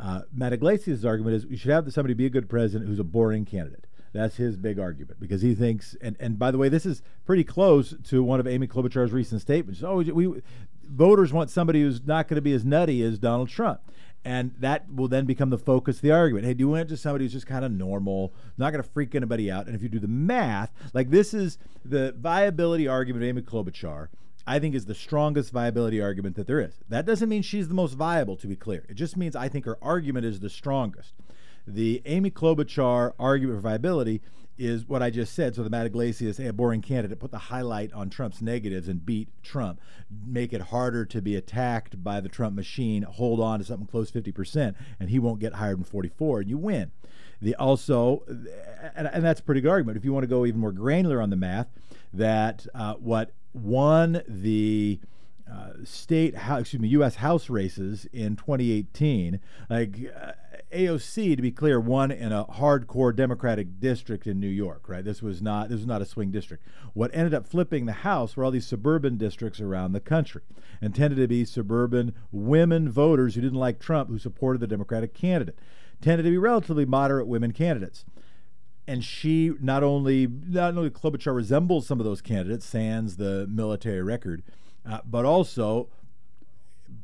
[0.00, 3.04] Uh, Matt Yglesias' argument is you should have somebody be a good president who's a
[3.04, 3.86] boring candidate.
[4.14, 7.42] That's his big argument because he thinks, and, and by the way, this is pretty
[7.42, 9.82] close to one of Amy Klobuchar's recent statements.
[9.82, 10.40] Oh, we,
[10.88, 13.80] voters want somebody who's not going to be as nutty as Donald Trump.
[14.24, 16.46] And that will then become the focus of the argument.
[16.46, 19.14] Hey, do you want just somebody who's just kind of normal, not going to freak
[19.16, 19.66] anybody out?
[19.66, 24.08] And if you do the math, like this is the viability argument of Amy Klobuchar.
[24.46, 26.74] I think is the strongest viability argument that there is.
[26.88, 28.84] That doesn't mean she's the most viable, to be clear.
[28.88, 31.14] It just means I think her argument is the strongest.
[31.66, 34.20] The Amy Klobuchar argument for viability
[34.56, 35.54] is what I just said.
[35.54, 39.28] So the Matt Yglesias, a boring candidate, put the highlight on Trump's negatives and beat
[39.42, 39.80] Trump,
[40.26, 44.10] make it harder to be attacked by the Trump machine, hold on to something close
[44.10, 46.92] 50%, and he won't get higher than 44, and you win.
[47.42, 48.22] The also,
[48.94, 49.98] and, and that's a pretty good argument.
[49.98, 51.68] If you want to go even more granular on the math,
[52.12, 55.00] that uh, what won the
[55.50, 57.16] uh, state, excuse me, U.S.
[57.16, 60.32] House races in 2018, like uh,
[60.74, 64.88] AOC, to be clear, won in a hardcore Democratic district in New York.
[64.88, 66.64] Right, this was not this was not a swing district.
[66.92, 70.42] What ended up flipping the House were all these suburban districts around the country,
[70.80, 75.14] and tended to be suburban women voters who didn't like Trump, who supported the Democratic
[75.14, 75.58] candidate,
[76.00, 78.04] tended to be relatively moderate women candidates
[78.86, 84.02] and she not only not only Klobuchar resembles some of those candidates, sans the military
[84.02, 84.42] record,
[84.86, 85.88] uh, but also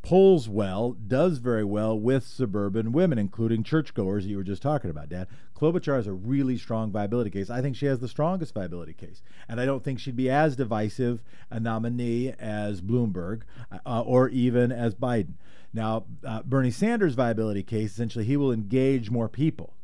[0.03, 4.91] polls well, does very well with suburban women, including churchgoers that you were just talking
[4.91, 5.29] about, Dad.
[5.55, 7.51] Klobuchar has a really strong viability case.
[7.51, 10.57] I think she has the strongest viability case, and I don't think she'd be as
[10.57, 13.43] divisive a nominee as Bloomberg
[13.85, 15.35] uh, or even as Biden.
[15.73, 19.75] Now, uh, Bernie Sanders' viability case essentially he will engage more people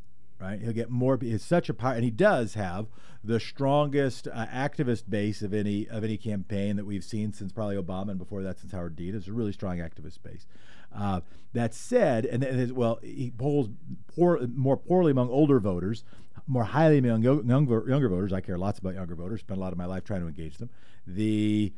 [0.40, 0.60] right?
[0.60, 1.18] He'll get more.
[1.20, 2.86] He's such a power, and he does have
[3.24, 7.76] the strongest uh, activist base of any of any campaign that we've seen since probably
[7.76, 9.14] Obama, and before that since Howard Dean.
[9.14, 10.46] It's a really strong activist base.
[10.94, 11.20] Uh,
[11.52, 13.68] that said, and, and well, he polls
[14.14, 16.04] poor, more poorly among older voters,
[16.46, 18.32] more highly among young, younger, younger voters.
[18.32, 19.40] I care lots about younger voters.
[19.40, 20.70] Spend a lot of my life trying to engage them.
[21.06, 21.72] The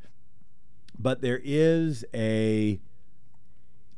[0.99, 2.81] but there is a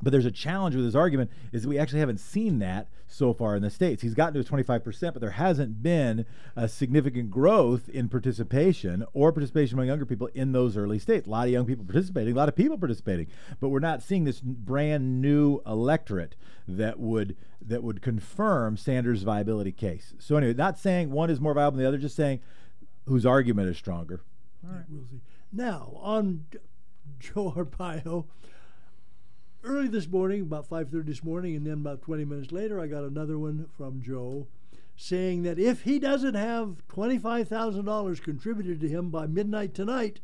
[0.02, 3.34] but there's a challenge with his argument is that we actually haven't seen that so
[3.34, 4.02] far in the states.
[4.02, 9.32] He's gotten to his 25%, but there hasn't been a significant growth in participation or
[9.32, 11.26] participation among younger people in those early states.
[11.26, 13.26] A lot of young people participating, a lot of people participating,
[13.58, 16.36] but we're not seeing this brand new electorate
[16.68, 20.14] that would that would confirm Sanders' viability case.
[20.18, 22.40] So anyway, not saying one is more viable than the other, just saying
[23.06, 24.22] whose argument is stronger.
[24.64, 24.84] All right.
[24.88, 25.20] We'll see.
[25.52, 26.46] Now on
[27.18, 28.26] Joe Arpaio.
[29.62, 33.05] Early this morning, about 5:30 this morning, and then about 20 minutes later, I got
[33.05, 34.46] another one from Joe
[34.96, 40.20] saying that if he doesn't have $25,000 contributed to him by midnight tonight,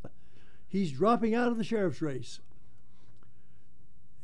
[0.66, 2.40] he's dropping out of the sheriff's race.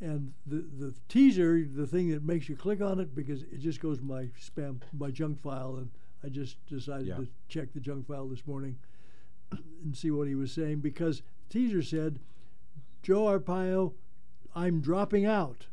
[0.00, 3.80] And the, the teaser, the thing that makes you click on it because it just
[3.80, 5.90] goes my spam, my junk file, and
[6.24, 7.16] I just decided Yeah.
[7.16, 8.78] to check the junk file this morning
[9.52, 12.18] and see what he was saying because teaser said,
[13.02, 13.92] Joe Arpaio,
[14.54, 15.66] I'm dropping out.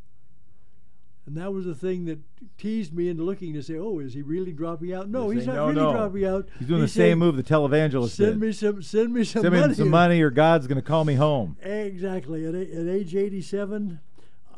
[1.26, 2.18] And that was the thing that
[2.58, 5.10] teased me into looking to say, oh, is he really dropping out?
[5.10, 6.50] No, he's saying, not "No, really no." dropping out.
[6.58, 8.40] He's doing He the same move the televangelist Send did.
[8.40, 9.74] me some, send me some Send me money.
[9.76, 11.56] some money, or God's going to call me home.
[11.62, 12.46] Exactly.
[12.48, 14.00] At, at age 87,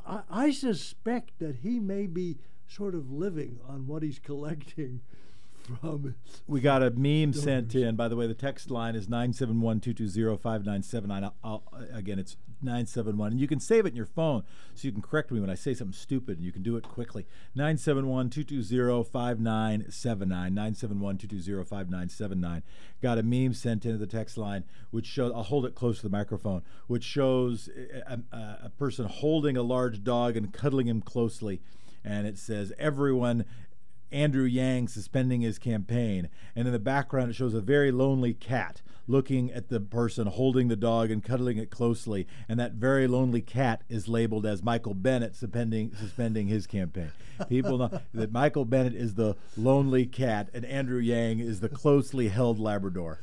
[0.07, 2.38] I, I suspect that he may be
[2.69, 5.01] sort of living on what he's collecting
[5.79, 6.15] from.
[6.47, 7.89] We got a meme sent Donors.
[7.89, 7.95] in.
[7.95, 11.23] By the way, the text line is 971-220-5979.
[11.23, 13.31] I'll, I'll, again, it's 971.
[13.31, 14.43] And you can save it in your phone
[14.75, 16.84] so you can correct me when I say something stupid and you can do it
[16.84, 17.25] quickly.
[17.57, 19.88] 971-220-5979.
[19.91, 22.62] 971-220-5979.
[23.01, 26.03] Got a meme sent into the text line which shows, I'll hold it close to
[26.03, 27.69] the microphone, which shows
[28.07, 31.62] a, a, a person holding a large dog and cuddling him closely.
[32.03, 33.45] And it says, everyone
[34.12, 36.30] Andrew Yang suspending his campaign.
[36.56, 40.67] And in the background, it shows a very lonely cat looking at the person holding
[40.67, 42.28] the dog and cuddling it closely.
[42.47, 47.12] And that very lonely cat is labeled as Michael Bennet suspending, suspending his campaign.
[47.50, 52.30] People know that Michael Bennet is the lonely cat and Andrew Yang is the closely
[52.30, 53.19] held Labrador.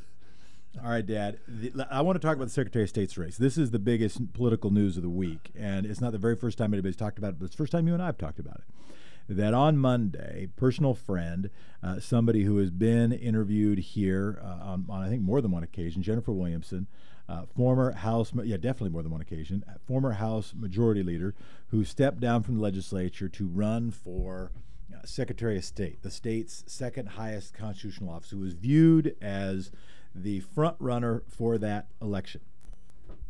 [0.83, 1.39] All right, Dad.
[1.47, 3.37] The, I want to talk about the Secretary of State's race.
[3.37, 6.57] This is the biggest political news of the week, and it's not the very first
[6.57, 8.39] time anybody's talked about it, but it's the first time you and I have talked
[8.39, 8.63] about it.
[9.31, 11.51] That on Monday, personal friend,
[11.83, 15.61] uh, somebody who has been interviewed here uh, on, on, I think, more than one
[15.61, 16.87] occasion, Jennifer Williamson,
[17.29, 21.35] uh, former House, yeah, definitely more than one occasion, uh, former House Majority Leader,
[21.67, 24.51] who stepped down from the legislature to run for
[24.91, 29.71] uh, Secretary of State, the state's second highest constitutional office, who was viewed as
[30.15, 32.41] the front runner for that election,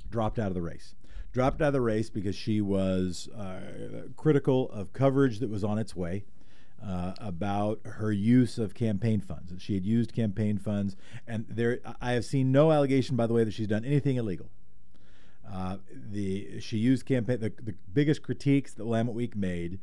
[0.10, 0.96] dropped out of the race.
[1.32, 5.78] Dropped out of the race because she was uh, critical of coverage that was on
[5.78, 6.26] its way
[6.84, 9.52] uh, about her use of campaign funds.
[9.52, 10.96] That she had used campaign funds,
[11.28, 14.50] and there I have seen no allegation, by the way, that she's done anything illegal.
[15.48, 17.40] Uh, the she used campaign.
[17.40, 19.80] The, the biggest critiques that Willamette Week made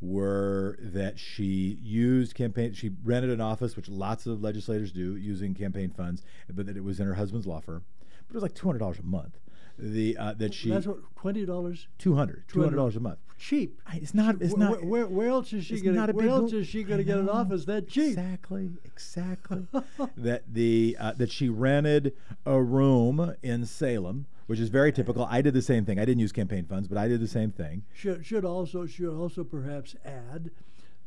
[0.00, 2.72] were that she used campaign.
[2.72, 6.84] She rented an office, which lots of legislators do, using campaign funds, but that it
[6.84, 7.84] was in her husband's law firm.
[8.26, 9.38] But it was like two hundred dollars a month.
[9.78, 13.18] The uh, that she That's what twenty dollars two hundred two hundred dollars a month.
[13.38, 13.78] cheap.
[13.86, 14.40] I- It's not.
[14.40, 14.84] It's where, not.
[14.84, 16.12] Where, where else is she going to?
[16.12, 18.08] Where else is she going to get an office that cheap?
[18.08, 19.66] Exactly, exactly.
[20.16, 22.14] that the uh, that she rented
[22.46, 25.26] a room in Salem, which is very typical.
[25.30, 25.98] I did the same thing.
[25.98, 27.84] I didn't use campaign funds, but I did the same thing.
[27.92, 30.50] Should should also should also perhaps add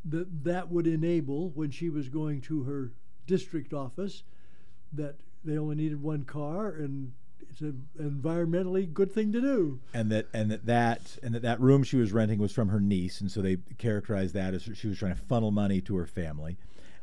[0.06, 2.92] that that would enable when she was going to her
[3.26, 4.24] district office
[4.94, 7.14] that they only needed one car and
[7.50, 9.80] it's an environmentally good thing to do.
[9.94, 12.80] And that and that that and that that room she was renting was from her
[12.80, 16.06] niece, and so they characterized that as she was trying to funnel money to her
[16.06, 16.58] family.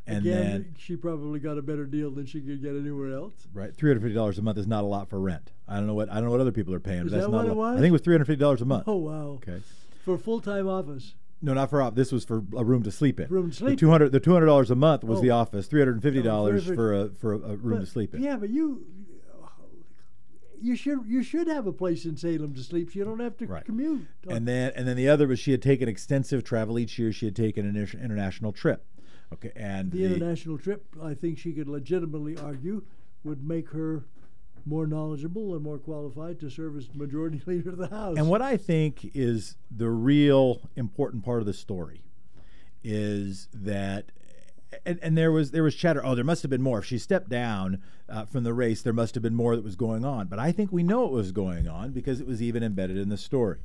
[0.08, 3.32] And Again, then she probably got a better deal than she could get anywhere else.
[3.52, 5.50] right, three hundred fifty dollars a month is not a lot for rent.
[5.66, 7.24] I don't know what I don't know what other people are paying, Is but that's
[7.26, 7.70] that not what a it lot.
[7.72, 7.78] was?
[7.78, 8.84] I think it was three hundred fifty dollars a month.
[8.86, 9.26] Oh wow!
[9.42, 9.60] Okay.
[10.04, 11.96] For a full time office, No, not for op.
[11.96, 13.26] This was for a room to sleep in.
[13.28, 14.12] Room to sleep The two hundred.
[14.12, 15.22] The two hundred dollars a month was Oh.
[15.22, 15.66] the office.
[15.66, 16.74] Three hundred and fifty Oh, dollars $350.
[16.76, 18.22] for a for a, a room But- to sleep in.
[18.22, 18.86] Yeah, but you
[20.60, 22.90] you should you should have a place in Salem to sleep.
[22.92, 23.64] So you don't have to Right.
[23.64, 24.06] commute.
[24.28, 27.12] And then and then the other was she had taken extensive travel each year.
[27.12, 28.84] She had taken an international trip.
[29.32, 32.84] Okay, and the international trip, I think she could legitimately argue,
[33.24, 34.04] would make her
[34.64, 38.16] more knowledgeable and more qualified to serve as majority leader of the House.
[38.18, 42.02] And what I think is the real important part of the story
[42.84, 44.12] is that,
[44.84, 46.04] and, and there was there was chatter.
[46.04, 46.78] Oh, there must have been more.
[46.78, 49.76] If she stepped down uh, from the race, there must have been more that was
[49.76, 50.26] going on.
[50.26, 53.08] But I think we know it was going on because it was even embedded in
[53.08, 53.58] the story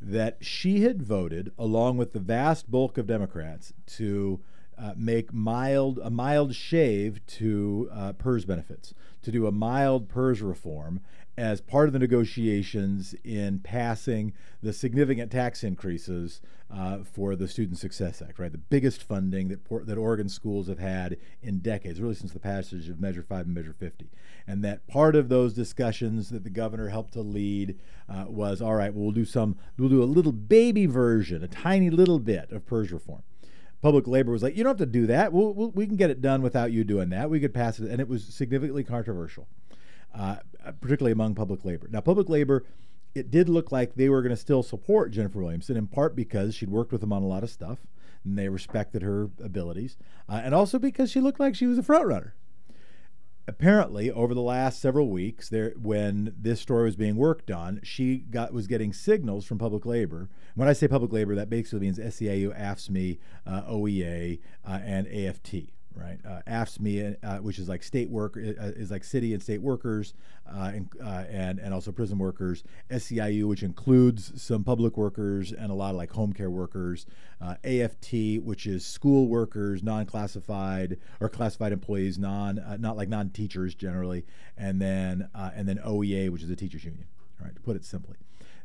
[0.00, 4.40] that she had voted along with the vast bulk of Democrats to.
[4.78, 10.42] Uh, make mild a mild shave to uh, PERS benefits, to do a mild PERS
[10.42, 11.00] reform
[11.38, 16.40] as part of the negotiations in passing the significant tax increases
[16.72, 18.50] uh, for the Student Success Act, right?
[18.50, 22.88] The biggest funding that that Oregon schools have had in decades, really since the passage
[22.88, 24.10] of Measure 5 and Measure 50.
[24.46, 27.78] And that part of those discussions that the governor helped to lead
[28.08, 31.48] uh, was all right, well, we'll do some, we'll do a little baby version, a
[31.48, 33.22] tiny little bit of PERS reform
[33.82, 35.32] public labor was like, you don't have to do that.
[35.32, 37.30] We'll, we'll, we can get it done without you doing that.
[37.30, 39.46] We could pass it, and it was significantly controversial,
[40.14, 40.36] uh,
[40.80, 41.88] particularly among public labor.
[41.90, 42.64] Now, public labor
[43.16, 46.54] it did look like they were going to still support Jennifer Williamson, in part because
[46.54, 47.78] she'd worked with them on a lot of stuff
[48.24, 49.96] and they respected her abilities,
[50.28, 52.34] uh, and also because she looked like she was a front runner.
[53.48, 58.18] Apparently, over the last several weeks, there when this story was being worked on, she
[58.18, 60.28] got was getting signals from public labor.
[60.56, 65.75] When I say public labor, that basically means SEIU, AFSCME, uh, OEA, uh, and AFT
[65.96, 66.18] right?
[66.24, 70.14] Uh, AFSCME, uh, which is like state work, uh, is like city and state workers,
[70.46, 72.62] uh, and, uh, and and also prison workers.
[72.90, 77.06] SEIU, which includes some public workers and a lot of like home care workers.
[77.40, 84.24] Uh, AFT, which is school workers, non-classified or classified employees, non not like non-teachers generally,
[84.56, 87.06] and then and then OEA, which is a teachers union.
[87.42, 88.16] Right, to put it simply,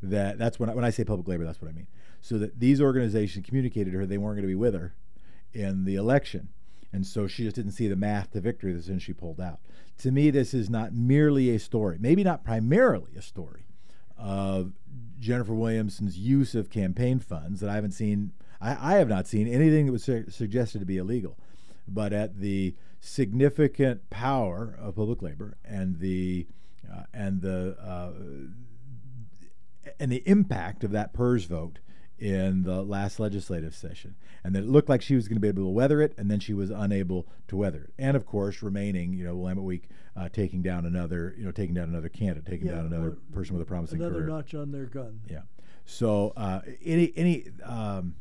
[0.02, 1.88] that that's when I, when I say public labor, that's what I mean.
[2.22, 4.94] So that these organizations communicated to her they weren't going to be with her
[5.54, 6.50] in the election
[6.94, 9.60] and so she just didn't see the math to victory soon as she pulled out.
[10.00, 13.66] To me, this is not merely a story, maybe not primarily a story
[14.18, 14.74] of
[15.20, 18.34] Jennifer Williamson's use of campaign funds that I haven't seen.
[18.60, 21.38] I, I have not seen anything that was su- suggested to be illegal,
[21.88, 26.48] but at the significant power of public labor and the
[26.92, 28.12] uh, and the uh,
[30.00, 31.80] and the impact of that PERS vote
[32.22, 35.48] in the last legislative session, and that it looked like she was going to be
[35.48, 37.94] able to weather it, and then she was unable to weather it.
[37.98, 41.74] And of course, remaining, you know, Willamette Week uh, taking down another, you know, taking
[41.74, 44.28] down another candidate, taking yeah, down another person with a promising another career.
[44.28, 45.22] notch on their gun.
[45.28, 45.42] Yeah.
[45.86, 47.46] So uh, any any.
[47.64, 48.16] Um,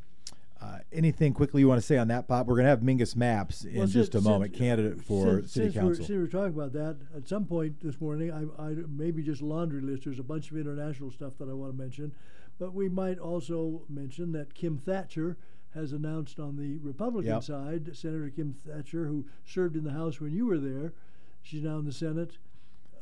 [0.62, 2.46] uh, anything quickly you want to say on that, Pop?
[2.46, 5.66] We're going to have Mingus Mapps in well, just a moment, candidate for since, city
[5.66, 5.88] since council.
[6.02, 9.40] We're, since we're talking about that, at some point this morning, I, I maybe just
[9.40, 10.04] laundry list.
[10.04, 12.12] There's a bunch of international stuff that I want to mention.
[12.60, 15.38] But we might also mention that Kim Thatcher
[15.74, 17.42] has announced on the Republican yep.
[17.42, 20.92] side, Senator Kim Thatcher, who served in the House when you were there,
[21.40, 22.36] she's now in the Senate.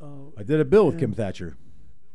[0.00, 1.56] Uh, I did a bill with Kim Thatcher.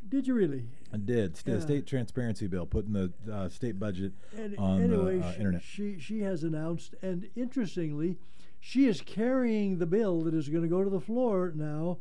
[0.08, 0.64] Did you really?
[0.94, 1.38] I did.
[1.46, 1.60] Yeah.
[1.60, 5.62] State transparency bill, putting the uh, state budget and on anyway, the uh, she, internet.
[5.64, 8.18] She she has announced, and interestingly,
[8.62, 11.98] she is carrying the bill that is going to go to the floor now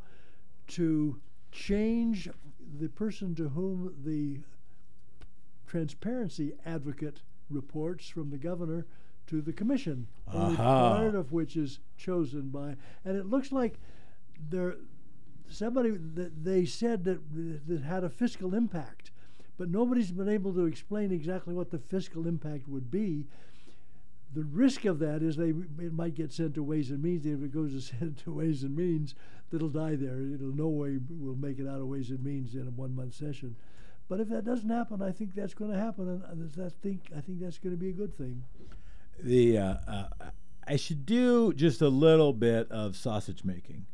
[0.68, 1.20] to
[1.50, 2.28] change
[2.78, 4.40] the person to whom the
[5.72, 8.84] transparency advocate reports from the governor
[9.26, 12.76] to the commission, only part of which is chosen by.
[13.06, 13.80] And it looks like
[14.50, 14.76] there
[15.48, 17.20] somebody that they said that
[17.66, 19.12] that had a fiscal impact,
[19.56, 23.24] but nobody's been able to explain exactly what the fiscal impact would be.
[24.34, 27.24] The risk of that is they it might get sent to Ways and Means.
[27.24, 29.14] If it goes to sent to Ways and Means,
[29.50, 30.20] it'll die there.
[30.20, 33.14] It'll no way will make it out of Ways and Means in a one month
[33.14, 33.56] session.
[34.08, 37.20] But if that doesn't happen, I think that's going to happen, and I think I
[37.20, 38.44] think that's going to be a good thing.
[39.22, 40.08] The uh, uh,
[40.66, 43.86] I should do just a little bit of sausage making,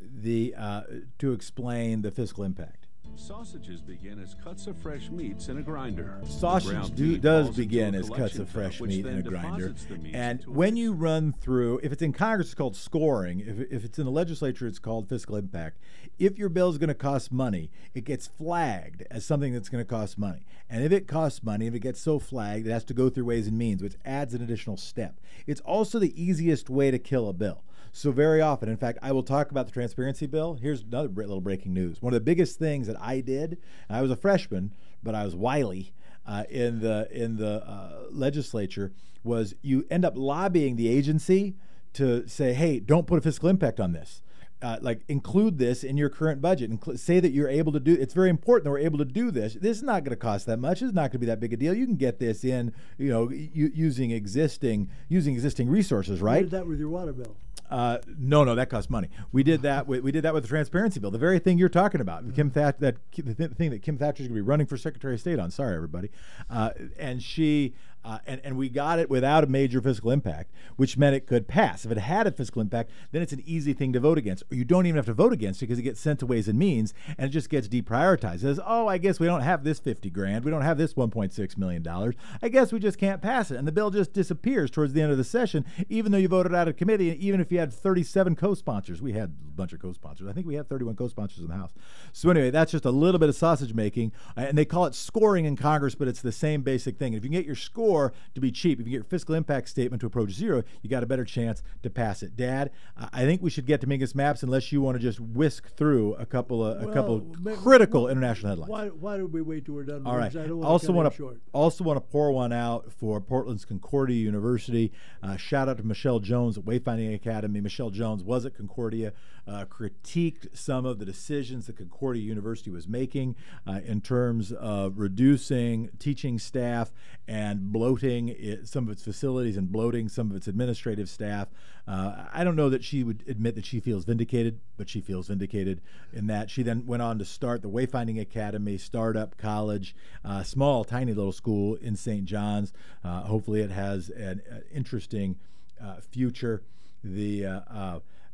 [0.00, 0.82] the uh,
[1.18, 2.83] to explain the fiscal impact.
[3.16, 6.20] Sausages begin as cuts of fresh meats in a grinder.
[6.24, 9.74] Sausage do, does begin as cuts of fresh meat in a grinder.
[10.12, 13.40] And when you run through, if it's in Congress, it's called scoring.
[13.40, 15.78] If, if it's in the legislature, it's called fiscal impact.
[16.18, 19.82] If your bill is going to cost money, it gets flagged as something that's going
[19.82, 20.44] to cost money.
[20.68, 23.24] And if it costs money, if it gets so flagged, it has to go through
[23.24, 25.20] Ways and Means, which adds an additional step.
[25.46, 27.62] It's also the easiest way to kill a bill.
[27.96, 30.58] So, very often, in fact, I will talk about the transparency bill.
[30.60, 32.02] Here's another little breaking news.
[32.02, 33.56] One of the biggest things that I did,
[33.88, 34.74] I was a freshman,
[35.04, 35.92] but I was wily
[36.26, 38.90] uh, in the, in the uh, legislature,
[39.22, 41.54] was you end up lobbying the agency
[41.92, 44.22] to say, hey, don't put a fiscal impact on this.
[44.64, 47.92] Uh, like include this in your current budget and say that you're able to do
[48.00, 50.46] it's very important that we're able to do this this is not going to cost
[50.46, 52.44] that much it's not going to be that big a deal you can get this
[52.44, 57.12] in you know using existing using existing resources right you did that with your water
[57.12, 57.36] bill
[57.70, 59.08] uh, no, no, that costs money.
[59.32, 59.86] We did that.
[59.86, 61.10] With, we did that with the transparency bill.
[61.10, 62.34] The very thing you're talking about, mm-hmm.
[62.34, 65.20] Kim Thatcher, that the thing that Kim Thatcher's going to be running for Secretary of
[65.20, 65.50] State on.
[65.50, 66.10] Sorry, everybody.
[66.50, 67.74] Uh, and she
[68.04, 71.48] uh, and, and we got it without a major fiscal impact, which meant it could
[71.48, 71.84] pass.
[71.84, 74.42] If it had a fiscal impact, then it's an easy thing to vote against.
[74.50, 76.48] Or you don't even have to vote against it because it gets sent to Ways
[76.48, 78.36] and Means and it just gets deprioritized.
[78.36, 80.44] It says, oh, I guess we don't have this 50 grand.
[80.44, 82.14] We don't have this $1.6 million.
[82.42, 83.56] I guess we just can't pass it.
[83.56, 86.54] And the bill just disappears towards the end of the session, even though you voted
[86.54, 89.00] out of committee, and even if you had 37 co sponsors.
[89.00, 90.28] We had a bunch of co sponsors.
[90.28, 91.72] I think we had 31 co sponsors in the House.
[92.12, 94.12] So, anyway, that's just a little bit of sausage making.
[94.36, 97.14] And they call it scoring in Congress, but it's the same basic thing.
[97.14, 98.80] If you get your score, or to be cheap.
[98.80, 101.62] If you get your fiscal impact statement to approach zero, you got a better chance
[101.82, 102.36] to pass it.
[102.36, 102.70] Dad,
[103.12, 106.14] I think we should get to Mingus Mapps unless you want to just whisk through
[106.14, 108.70] a couple of a Well, couple ma- critical international headlines.
[108.70, 110.02] Why, why don't we wait till we're done?
[110.06, 110.34] All right.
[110.34, 111.40] I don't also want want to short.
[111.52, 114.92] also want to pour one out for Portland's Concordia University.
[115.22, 117.60] Uh, shout out to Michelle Jones at Wayfinding Academy.
[117.60, 119.12] Michelle Jones was at Concordia,
[119.46, 123.36] uh, critiqued some of the decisions that Concordia University was making
[123.66, 126.92] uh, in terms of reducing teaching staff
[127.28, 131.48] and bloating it, some of its facilities and bloating some of its administrative staff.
[131.86, 135.28] Uh, I don't know that she would admit that she feels vindicated, but she feels
[135.28, 135.82] vindicated
[136.12, 140.84] in that she then went on to start the Wayfinding Academy, startup college, uh, small,
[140.84, 142.24] tiny little school in St.
[142.24, 142.72] John's.
[143.04, 145.36] Uh, hopefully, it has an, an interesting
[145.82, 146.62] uh, future.
[147.02, 147.44] The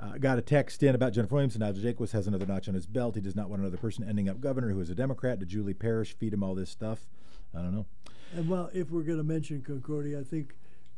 [0.01, 1.61] uh, got a text in about Jennifer Williamson.
[1.61, 3.15] Nigel Jaquiss has another notch on his belt.
[3.17, 5.39] He does not want another person ending up governor who is a Democrat.
[5.39, 7.07] Did Julie Parrish feed him all this stuff?
[7.55, 7.87] I don't know.
[8.35, 10.55] And well, if we're going to mention Concordia, I think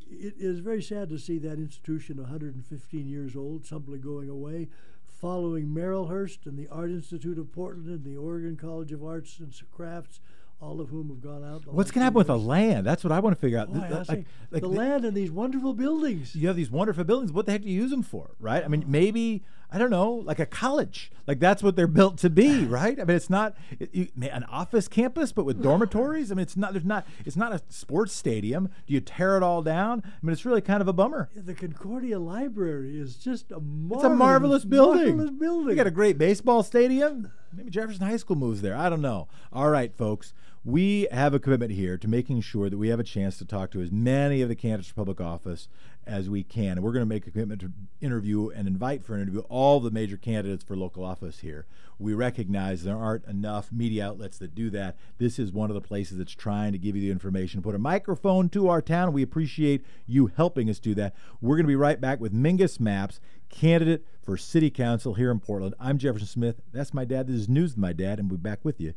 [0.08, 4.68] it is very sad to see that institution, 115 years old, simply going away,
[5.06, 9.52] following Marylhurst and the Art Institute of Portland and the Oregon College of Arts and
[9.72, 10.20] Crafts,
[10.62, 11.66] all of whom have gone out.
[11.66, 12.86] What's going to happen with the land?
[12.86, 13.68] That's what I want to figure out.
[13.70, 16.36] Oh, Boy, Th- I uh, like- like the the- land and these wonderful buildings.
[16.36, 17.32] you have these wonderful buildings.
[17.32, 18.64] What the heck do you use them for, right?
[18.64, 18.90] I mean, oh.
[18.90, 19.42] maybe
[19.74, 21.10] I don't know, like a college.
[21.26, 23.00] Like that's what they're built to be, right?
[23.00, 26.30] I mean, it's not it, you, an office campus, but with dormitories.
[26.30, 26.72] I mean, it's not.
[26.72, 27.06] There's not.
[27.24, 28.68] It's not a sports stadium.
[28.86, 30.02] Do you tear it all down?
[30.04, 31.28] I mean, it's really kind of a bummer.
[31.34, 35.16] The Concordia Library is just a marvelous, It's a marvelous building.
[35.16, 35.70] Marvelous building.
[35.70, 37.32] You got a great baseball stadium.
[37.52, 38.76] Maybe Jefferson High School moves there.
[38.76, 39.28] I don't know.
[39.52, 40.32] All right, folks.
[40.64, 43.72] We have a commitment here to making sure that we have a chance to talk
[43.72, 45.68] to as many of the candidates for public office
[46.06, 46.72] as we can.
[46.72, 49.80] And we're going to make a commitment to interview and invite for an interview all
[49.80, 51.66] the major candidates for local office here.
[51.98, 54.96] We recognize there aren't enough media outlets that do that.
[55.18, 57.78] This is one of the places that's trying to give you the information, put a
[57.78, 59.12] microphone to our town.
[59.12, 61.14] We appreciate you helping us do that.
[61.40, 65.38] We're going to be right back with Mingus Mapps, candidate for city council here in
[65.38, 65.74] Portland.
[65.78, 66.60] I'm Jefferson Smith.
[66.72, 67.28] That's my dad.
[67.28, 68.94] This is News with My Dad, and we'll be back with you.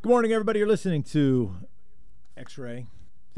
[0.00, 0.60] Good morning, everybody.
[0.60, 1.56] You're listening to
[2.36, 2.86] X Ray.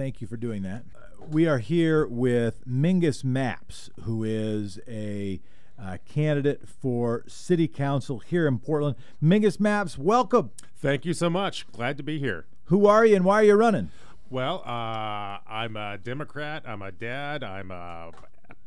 [0.01, 0.85] Thank you for doing that.
[0.97, 5.43] Uh, we are here with Mingus Mapps, who is a
[5.79, 8.97] uh, candidate for city council here in Portland.
[9.23, 10.53] Mingus Mapps, welcome.
[10.75, 11.71] Thank you so much.
[11.71, 12.47] Glad to be here.
[12.65, 13.91] Who are you and why are you running?
[14.31, 18.13] Well, uh, I'm a Democrat, I'm a dad, I'm a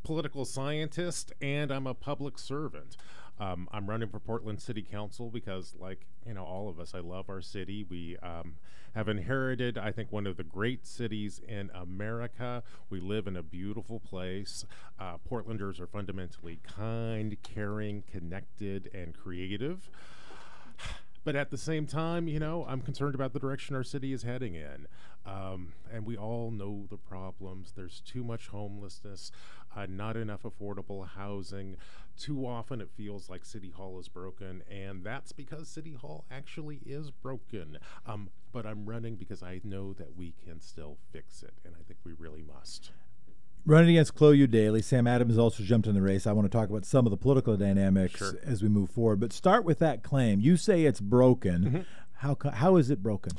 [0.04, 2.96] political scientist, and I'm a public servant.
[3.40, 7.00] Um, I'm running for Portland City Council because, like you know, all of us, I
[7.00, 7.84] love our city.
[7.90, 8.58] We um,
[8.96, 12.64] have inherited, I think, one of the great cities in America.
[12.90, 14.66] We live in a beautiful place.
[15.00, 19.90] Uh, Portlanders are fundamentally kind, caring, connected, and creative.
[21.24, 24.24] But at the same time, you know, I'm concerned about the direction our city is
[24.24, 24.88] heading in.
[25.26, 27.72] Um, and we all know the problems.
[27.76, 29.32] There's too much homelessness,
[29.76, 31.76] uh, not enough affordable housing.
[32.18, 36.80] Too often it feels like City Hall is broken, and that's because City Hall actually
[36.86, 37.80] is broken.
[38.06, 41.84] Um, but I'm running because I know that we can still fix it, and I
[41.84, 42.92] think we really must.
[43.66, 44.84] Running against Chloe Eudaly.
[44.84, 46.28] Sam Adams also jumped in the race.
[46.28, 48.34] I want to talk about some of the political dynamics Sure.
[48.44, 49.22] as we move forward.
[49.22, 50.42] But start with that claim.
[50.42, 51.64] You say it's broken.
[51.64, 51.82] Mm-hmm.
[52.16, 53.32] How, how is it broken?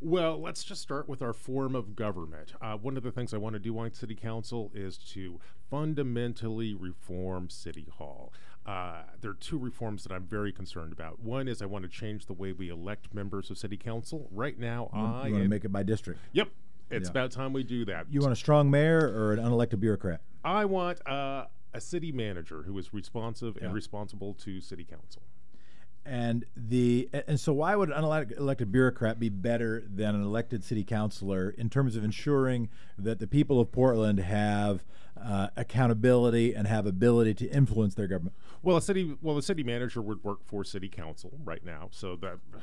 [0.00, 2.52] Well, let's just start with our form of government.
[2.60, 5.40] Uh, one of the things I want to do on City Council is to
[5.74, 8.32] fundamentally reform City Hall.
[8.64, 11.18] Uh, there are two reforms that I'm very concerned about.
[11.20, 14.28] One is I want to change the way we elect members of City Council.
[14.30, 16.20] Right now, I you want to make it by district.
[16.32, 16.48] yep,
[16.90, 17.10] it's Yeah.
[17.10, 18.06] about time we do that.
[18.08, 20.20] You want a strong mayor or an unelected bureaucrat?
[20.44, 25.22] I want uh, a city manager who is responsive and responsible to City Council.
[26.06, 30.84] And the and so why would an elected bureaucrat be better than an elected city
[30.84, 34.84] councilor in terms of ensuring that the people of Portland have
[35.20, 38.36] uh, accountability and have ability to influence their government?
[38.64, 42.16] Well, a city well, the city manager would work for city council right now, so
[42.16, 42.58] that uh,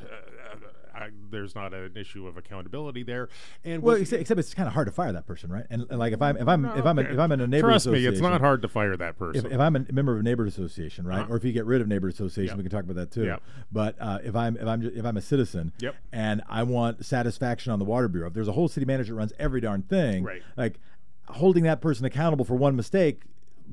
[0.93, 3.30] I, there's not an issue of accountability there.
[3.64, 5.66] And Well, except, except it's kind of hard to fire that person, right?
[5.70, 7.74] And, and like if I'm if I'm if I'm a, if I'm in a neighborhood
[7.74, 9.52] trust me, it's not hard to fire that person.
[9.52, 11.34] if I'm a member of a neighborhood association, right, Uh-huh.
[11.34, 12.58] or if you get rid of neighborhood association, Yep.
[12.58, 13.26] we can talk about that too.
[13.26, 13.41] Yep.
[13.72, 15.95] But uh, if I'm if I'm ju- if I'm a citizen, Yep.
[16.12, 19.18] and I want satisfaction on the water bureau, if there's a whole city manager that
[19.20, 20.41] runs every darn thing, Right.
[20.58, 20.80] like
[21.28, 23.22] holding that person accountable for one mistake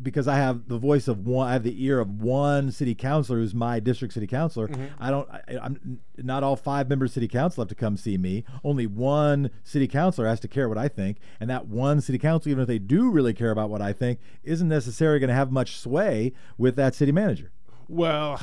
[0.03, 3.39] because I have the voice of one, I have the ear of one city councilor
[3.39, 4.69] who's my district city councilor.
[4.69, 4.87] Mm-hmm.
[4.99, 8.19] I don't, I, I'm not all five members of city council have to come see
[8.19, 8.45] me.
[8.65, 12.51] Only one city councilor has to care what I think, and that one city council,
[12.51, 15.51] even if they do really care about what I think, isn't necessarily going to have
[15.51, 17.51] much sway with that city manager.
[17.89, 18.41] well,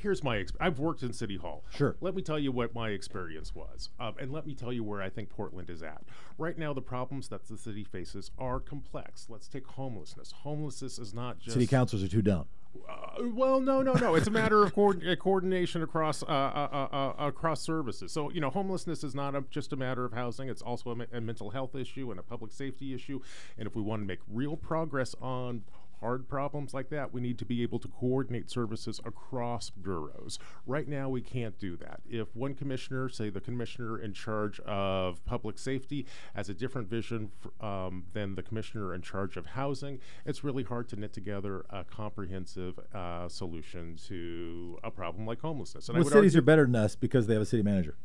[0.00, 1.64] here's my ex- I've worked in City Hall.
[1.70, 1.96] Sure.
[2.00, 5.02] Let me tell you what my experience was, um, and let me tell you where
[5.02, 6.02] I think Portland is at
[6.38, 6.72] right now.
[6.72, 9.26] The problems that the city faces are complex.
[9.28, 10.32] Let's take homelessness.
[10.42, 12.46] Homelessness is not just City councils are too dumb.
[12.88, 14.14] uh, well, no, no, no.
[14.14, 18.12] It's a matter of uh, coordination across uh, uh, uh, uh, across services.
[18.12, 20.48] So you know, homelessness is not a, just a matter of housing.
[20.48, 23.20] It's also a, a mental health issue and a public safety issue.
[23.56, 25.62] And if we want to make real progress on
[26.00, 30.38] hard problems like that, we need to be able to coordinate services across bureaus.
[30.66, 32.00] Right now, we can't do that.
[32.08, 37.30] If one commissioner, say the commissioner in charge of public safety, has a different vision
[37.44, 41.64] f- um, than the commissioner in charge of housing, it's really hard to knit together
[41.70, 45.88] a comprehensive uh, solution to a problem like homelessness.
[45.88, 47.96] And I Well, cities are better than us because they have a city manager.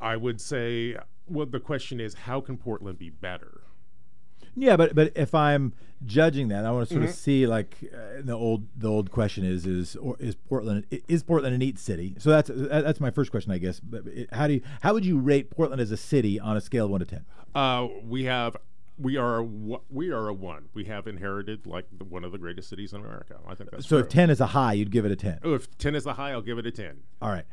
[0.00, 0.96] I would say,
[1.28, 3.62] well, the question is, how can Portland be better?
[4.56, 5.72] Yeah, but but if I'm
[6.04, 7.10] judging that, I want to sort Mm-hmm.
[7.10, 11.22] of see like uh, the old the old question is is or is Portland is
[11.22, 12.14] Portland a neat city?
[12.18, 13.80] So that's that's my first question, I guess.
[13.80, 16.60] But it- how do you how would you rate Portland as a city on a
[16.60, 17.24] scale of one to ten?
[17.54, 18.56] Uh, we have.
[18.98, 19.42] We are a,
[19.90, 20.68] we are a one.
[20.74, 23.36] We have inherited like the, one of the greatest cities in America.
[23.48, 24.04] I think that's So true.
[24.04, 25.38] if ten is a high, you'd give it a ten.
[25.42, 27.00] Oh, if ten is the high, I'll give it a ten.
[27.20, 27.46] All right.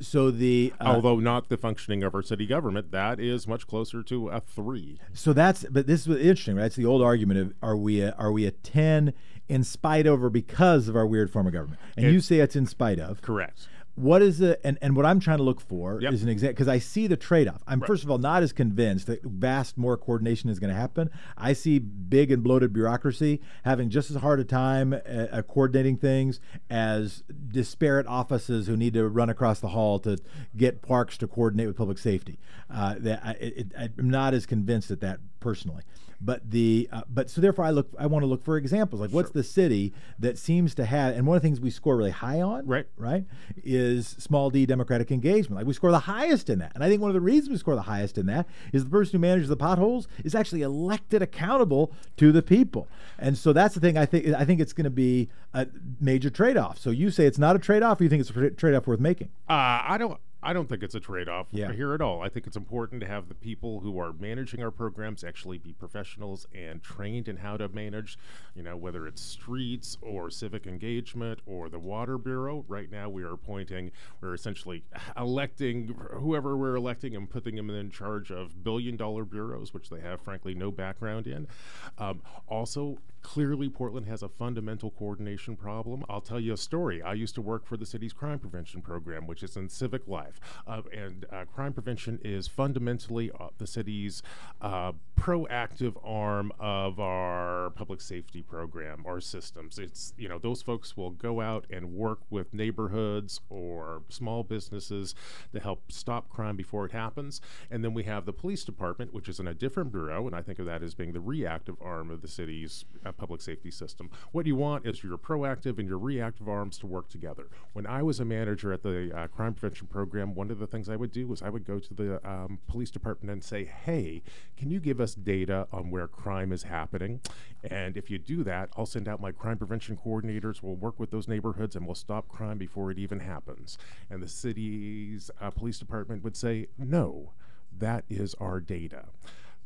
[0.00, 4.02] So the uh, Although not the functioning of our city government, that is much closer
[4.02, 4.98] to a three.
[5.12, 6.66] So that's but this is interesting, right?
[6.66, 9.14] It's the old argument of are we a, are we a ten
[9.48, 11.80] in spite of or because of our weird form of government?
[11.96, 13.22] And you say it's in spite of.
[13.22, 13.68] Correct.
[13.96, 16.12] What is the And, and what I'm trying to look for Yep.
[16.12, 17.62] is an example because I see the trade off.
[17.66, 21.10] I'm first of all not as convinced that vast more coordination is going to happen.
[21.36, 25.96] I see big and bloated bureaucracy having just as hard a time uh, uh, coordinating
[25.96, 30.18] things as disparate offices who need to run across the hall to
[30.56, 32.38] get parks to coordinate with public safety.
[32.68, 35.84] Uh, that I, it, I'm not as convinced at that personally.
[36.24, 39.10] But the uh, but so therefore I look I want to look for examples like
[39.10, 42.12] what's the city that seems to have and one of the things we score really
[42.12, 42.86] high on Right.
[42.96, 43.24] right,
[43.62, 45.56] is small d democratic engagement.
[45.60, 46.72] Like we score the highest in that.
[46.74, 48.90] And I think one of the reasons we score the highest in that is the
[48.90, 52.88] person who manages the potholes is actually elected accountable to the people.
[53.18, 55.66] And so that's the thing I think I think it's going to be a
[56.00, 56.78] major trade-off.
[56.78, 59.28] So you say it's not a trade-off you think it's a trade-off worth making?
[59.48, 59.52] Uh,
[59.84, 60.18] I don't.
[60.44, 61.72] I don't think it's a trade-off Yeah.
[61.72, 62.20] here at all.
[62.20, 65.72] I think it's important to have the people who are managing our programs actually be
[65.72, 68.18] professionals and trained in how to manage,
[68.54, 72.64] you know, whether it's streets or civic engagement or the water bureau.
[72.68, 73.90] Right now, we are appointing,
[74.20, 74.84] we're essentially
[75.16, 80.20] electing whoever we're electing and putting them in charge of billion-dollar bureaus, which they have,
[80.20, 81.48] frankly, no background in.
[81.96, 86.04] Um, also, clearly, Portland has a fundamental coordination problem.
[86.08, 87.02] I'll tell you a story.
[87.02, 90.38] I used to work for the city's crime prevention program, which is in civic life.
[90.66, 94.22] Uh, and uh, crime prevention is fundamentally uh, the city's
[94.60, 99.78] uh, proactive arm of our public safety program, our systems.
[99.78, 105.14] It's, you know, those folks will go out and work with neighborhoods or small businesses
[105.54, 107.40] to help stop crime before it happens.
[107.70, 110.42] And then we have the police department, which is in a different bureau, and I
[110.42, 114.10] think of that as being the reactive arm of the city's uh, public safety system.
[114.32, 117.48] What you want is your proactive and your reactive arms to work together.
[117.72, 120.88] When I was a manager at the uh, crime prevention program, one of the things
[120.88, 124.22] I would do was I would go to the um, police department and say, "Hey,
[124.56, 127.20] can you give us data on where crime is happening?"
[127.62, 130.62] And if you do that, I'll send out my crime prevention coordinators.
[130.62, 133.78] We'll work with those neighborhoods and we'll stop crime before it even happens.
[134.10, 137.32] And the city's uh, police department would say, "No,
[137.78, 139.06] that is our data."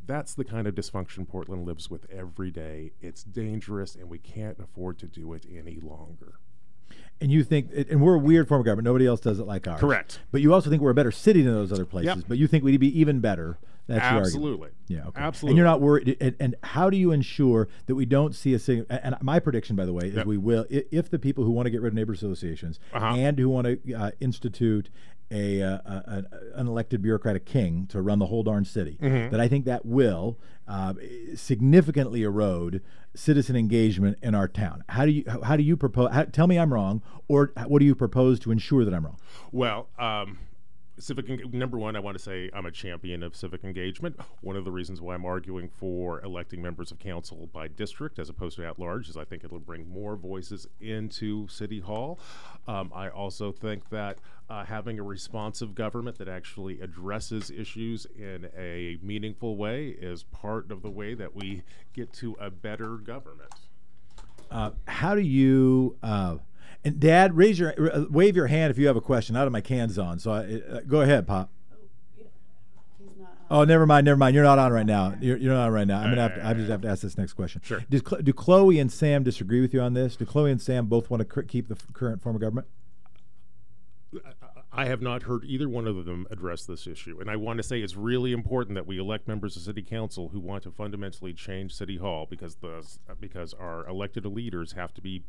[0.09, 2.91] That's the kind of dysfunction Portland lives with every day.
[3.01, 6.41] It's dangerous, and we can't afford to do it any longer.
[7.21, 8.85] And you think, and we're a weird form of government.
[8.85, 9.81] Nobody else does it like ours.
[9.81, 10.21] Correct.
[10.33, 12.17] But you also think we're a better city than those other places.
[12.17, 12.25] Yep.
[12.27, 13.59] But you think we'd be even better.
[13.89, 14.21] That's your.
[14.21, 14.69] Absolutely.
[14.87, 15.21] Yeah, okay.
[15.21, 15.53] Absolutely.
[15.53, 16.17] And you're not worried.
[16.21, 19.77] And, and how do you ensure that we don't see a sig- and my prediction,
[19.77, 20.27] by the way, is Yep.
[20.27, 23.15] we will if the people who want to get rid of neighbor associations Uh-huh.
[23.17, 24.89] and who want to uh, institute
[25.31, 26.25] a, uh, a,
[26.55, 29.31] a an elected bureaucratic king to run the whole darn city, Mm-hmm.
[29.31, 30.95] that I think that will uh,
[31.35, 32.83] significantly erode
[33.15, 34.85] citizen engagement in our town.
[34.89, 36.11] How do you how, how do you propose?
[36.13, 39.19] How, tell me I'm wrong, or what do you propose to ensure that I'm wrong?
[39.53, 40.39] Well, um,
[40.99, 44.19] civic en- number one, I want to say I'm a champion of civic engagement.
[44.41, 48.29] One of the reasons why I'm arguing for electing members of council by district as
[48.29, 52.19] opposed to at large is I think it'll bring more voices into City Hall.
[52.67, 54.19] Um, I also think that
[54.51, 60.71] uh, having a responsive government that actually addresses issues in a meaningful way is part
[60.71, 63.53] of the way that we get to a better government.
[64.51, 66.39] Uh, how do you uh,
[66.89, 69.37] and Dad raise your uh, wave your hand if you have a question?
[69.37, 71.51] Out of my cans on, so I, uh, go ahead, Pop.
[73.51, 74.35] Oh, never mind, never mind.
[74.35, 75.15] You're not on right now.
[75.21, 76.01] You're, you're not on right now.
[76.01, 76.47] I'm gonna have to.
[76.47, 77.63] I just have to ask this next question.
[77.65, 77.83] Sure.
[77.89, 80.17] Does, do Chloe and Sam disagree with you on this?
[80.17, 82.67] Do Chloe and Sam both want to cr- keep the f- current form of government?
[84.71, 87.19] I have not heard either one of them address this issue.
[87.21, 90.29] And I want to say it's really important that we elect members of city council
[90.29, 92.87] who want to fundamentally change city hall because the
[93.19, 95.25] because our elected leaders have to be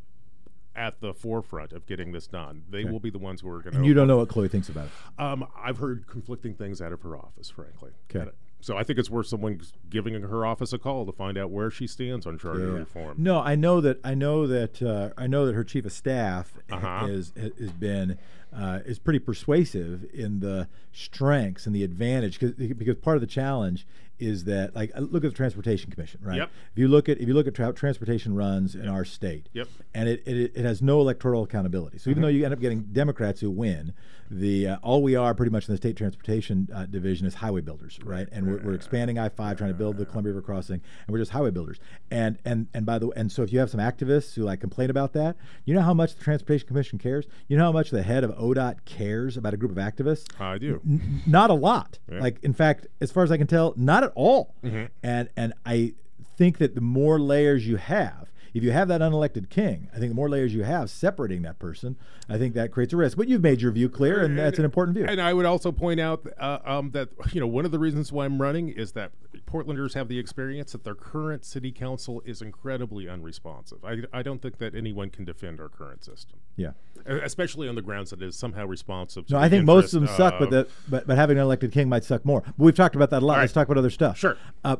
[0.75, 2.63] at the forefront of getting this done.
[2.69, 4.69] They will be the ones who are going to you don't know what Chloe thinks
[4.69, 4.91] about it.
[5.21, 7.91] Um, I've heard conflicting things out of her office, frankly.
[8.15, 8.29] Okay.
[8.61, 11.71] So I think it's worth someone giving her office a call to find out where
[11.71, 12.79] she stands on charter Yeah.
[12.79, 13.15] reform.
[13.17, 13.99] No, I know that.
[14.03, 14.81] I know that.
[14.81, 17.07] Uh, I know that her chief of staff Uh-huh.
[17.09, 18.17] is has been
[18.53, 23.27] uh, is pretty persuasive in the strengths and the advantage because because part of the
[23.27, 23.87] challenge
[24.19, 26.49] is that like uh, look at the transportation commission right Yep.
[26.73, 29.67] if you look at if you look at tra- transportation runs in our state Yep.
[29.67, 29.81] Mm-hmm.
[29.95, 32.83] and it, it, it has no electoral accountability so even though you end up getting
[32.83, 33.93] democrats who win
[34.31, 37.61] the uh, all we are pretty much in the state transportation uh, division is highway
[37.61, 40.75] builders right and we're, we're expanding i-5 trying to build the columbia river crossing
[41.07, 41.79] and we're just highway builders
[42.11, 44.59] and and and by the way and so if you have some activists who like
[44.59, 47.89] complain about that you know how much the transportation commission cares you know how much
[47.89, 50.79] the head of odot cares about a group of activists I do.
[50.87, 51.99] N- not a lot.
[52.11, 52.19] Yeah.
[52.19, 54.55] Like in fact, as far as I can tell, not at all.
[54.63, 54.85] Mm-hmm.
[55.03, 55.93] And and I
[56.37, 60.11] think that the more layers you have, if you have that unelected king, I think
[60.11, 61.95] the more layers you have separating that person,
[62.27, 63.17] I think that creates a risk.
[63.17, 65.05] But you've made your view clear, and that's an important view.
[65.07, 68.11] And I would also point out uh, um, that you know one of the reasons
[68.11, 69.11] why I'm running is that
[69.45, 73.83] Portlanders have the experience that their current city council is incredibly unresponsive.
[73.83, 76.71] I, I don't think that anyone can defend our current system, Yeah.
[77.05, 79.25] especially on the grounds that it is somehow responsive.
[79.27, 81.43] To No, the I think most of them suck, but the, but but having an
[81.43, 82.41] elected king might suck more.
[82.41, 83.35] But we've talked about that a lot.
[83.35, 84.17] All Let's talk about other stuff.
[84.17, 84.37] Sure.
[84.63, 84.77] Uh,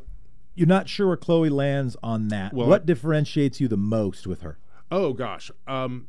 [0.55, 2.53] you're not sure where Chloe lands on that.
[2.53, 4.57] Well, what differentiates you the most with her?
[4.91, 5.51] Oh gosh.
[5.67, 6.07] Um,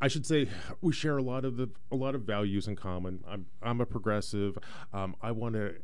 [0.00, 0.48] I should say
[0.80, 3.24] we share a lot of the a lot of values in common.
[3.28, 4.58] I'm I'm a progressive.
[4.92, 5.76] Um, I want to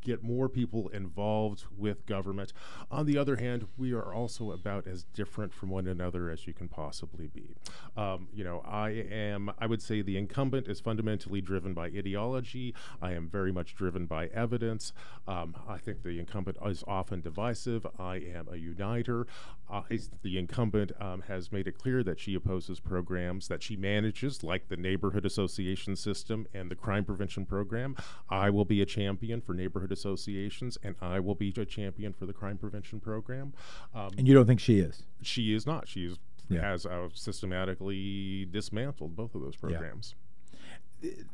[0.00, 2.52] get more people involved with government.
[2.90, 6.54] On the other hand, we are also about as different from one another as you
[6.54, 7.56] can possibly be.
[7.96, 9.50] Um, you know, I am.
[9.58, 12.74] I would say the incumbent is fundamentally driven by ideology.
[13.02, 14.92] I am very much driven by evidence.
[15.26, 17.86] Um, I think the incumbent is often divisive.
[17.98, 19.26] I am a uniter.
[19.70, 19.82] Uh,
[20.22, 24.68] the incumbent um, has made it clear that she opposes programs that she manages, like
[24.68, 27.94] the neighborhood association system and the crime prevention program.
[28.30, 32.24] I will be a champion for neighborhood associations, and I will be a champion for
[32.26, 33.52] the crime prevention program.
[33.94, 35.02] Um, And you don't think she is?
[35.20, 35.86] she is not.
[35.88, 36.18] She is,
[36.48, 36.62] Yeah.
[36.62, 40.14] has uh, systematically dismantled both of those programs.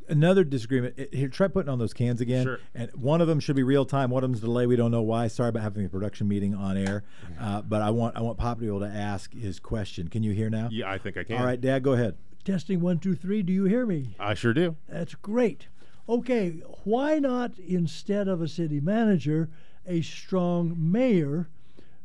[0.09, 0.95] Another disagreement.
[0.99, 2.45] i- Here, try putting on those cans again.
[2.45, 2.59] Sure.
[2.75, 4.11] And one of them should be real time.
[4.11, 4.67] One of them's delay.
[4.67, 5.29] We don't know why.
[5.29, 7.05] Sorry about having a production meeting on air.
[7.41, 10.09] Uh, but I want I want Pop to be able to ask his question.
[10.09, 10.69] Can you hear now?
[10.71, 11.39] Yeah, I think I can.
[11.39, 12.17] All right, Dad, go ahead.
[12.45, 13.43] Testing one, two, three.
[13.43, 14.15] Do you hear me?
[14.21, 14.77] I sure do.
[14.89, 15.69] That's great.
[16.07, 19.49] Okay, why not instead of a city manager,
[19.87, 21.49] a strong mayor,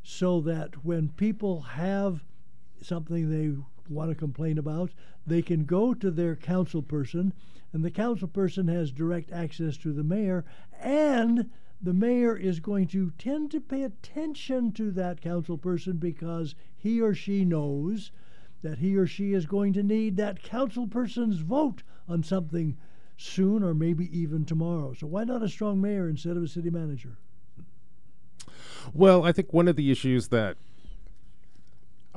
[0.01, 2.23] so that when people have
[2.81, 4.91] something they want to complain about,
[5.25, 7.33] they can go to their council person,
[7.73, 10.45] and the council person has direct access to the mayor,
[10.79, 11.49] and
[11.81, 17.01] the mayor is going to tend to pay attention to that council person because he
[17.01, 18.11] or she knows
[18.61, 22.77] that he or she is going to need that council person's vote on something
[23.15, 24.93] soon or maybe even tomorrow.
[24.93, 27.17] So why not a strong mayor instead of a city manager?
[28.93, 30.57] Well, I think one of the issues that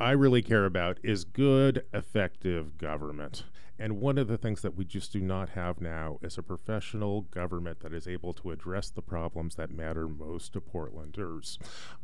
[0.03, 3.44] I really care about is good, effective government.
[3.78, 7.20] And one of the things that we just do not have now is a professional
[7.20, 11.57] government that is able to address the problems that matter most to Portlanders.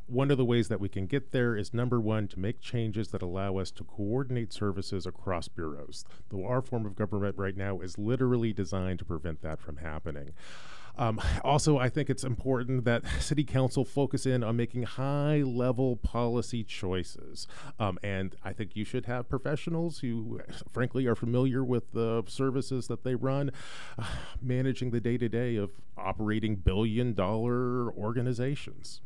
[0.07, 3.09] One of the ways that we can get there is number one, to make changes
[3.09, 6.05] that allow us to coordinate services across bureaus.
[6.29, 10.35] Though our form of government right now is literally designed to prevent that from happening.
[10.99, 15.97] Um, also, I think it's important that City Council focus in on making high level
[15.97, 17.47] policy choices.
[17.79, 20.41] Um, and I think you should have professionals who,
[20.71, 23.51] frankly, are familiar with the services that they run,
[23.99, 24.05] uh,
[24.43, 29.01] managing the day to day of operating billion dollar organizations.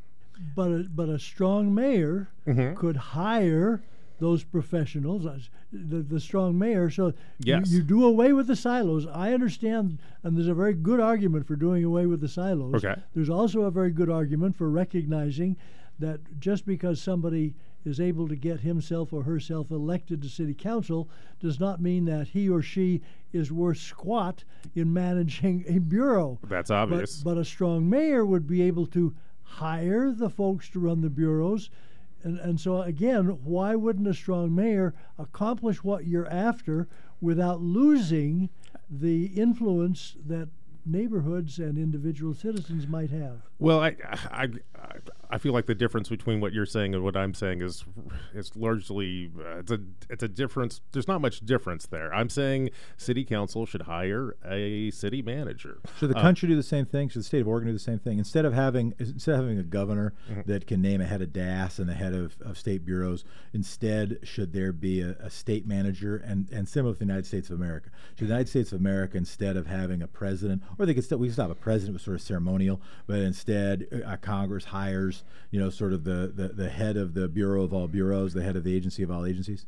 [0.56, 2.74] But a, but a strong mayor Mm-hmm.
[2.74, 3.82] could hire
[4.22, 5.36] those professionals, uh,
[5.72, 6.88] the, the strong mayor.
[6.88, 7.72] So you- Yes.
[7.72, 9.04] you, do away with the silos.
[9.08, 12.74] I understand, and there's a very good argument for doing away with the silos.
[12.76, 12.94] Okay.
[13.14, 15.56] There's also a very good argument for recognizing
[15.98, 17.54] that just because somebody
[17.84, 21.08] is able to get himself or herself elected to city council
[21.40, 23.00] does not mean that he or she
[23.32, 24.44] is worth squat
[24.76, 26.38] in managing a bureau.
[26.48, 27.22] That's But, obvious.
[27.24, 29.12] but a strong mayor would be able to
[29.42, 31.70] hire the folks to run the bureaus.
[32.24, 36.88] And, and so, again, why wouldn't a strong mayor accomplish what you're after
[37.20, 38.48] without losing
[38.90, 40.48] the influence that
[40.84, 43.42] neighborhoods and individual citizens might have.
[43.62, 43.96] Well, I,
[44.30, 44.48] I,
[45.30, 47.84] I, feel like the difference between what you're saying and what I'm saying is,
[48.34, 49.78] is largely uh, it's a
[50.10, 50.80] it's a difference.
[50.92, 52.12] There's not much difference there.
[52.12, 55.78] I'm saying city council should hire a city manager.
[55.98, 57.08] Should the Uh, country do the same thing?
[57.08, 58.18] Should the state of Oregon do the same thing?
[58.18, 60.50] Instead of having instead of having a governor Mm-hmm.
[60.50, 64.18] that can name a head of DAS and a head of, of state bureaus, instead
[64.24, 67.60] should there be a, a state manager and, and similar to the United States of
[67.60, 67.90] America?
[68.16, 71.18] Should the United States of America instead of having a president, or they could still
[71.18, 75.60] we still have a president with sort of ceremonial, but instead uh, Congress hires you
[75.60, 78.56] know sort of the, the the head of the bureau of all bureaus, the head
[78.56, 79.66] of the agency of all agencies.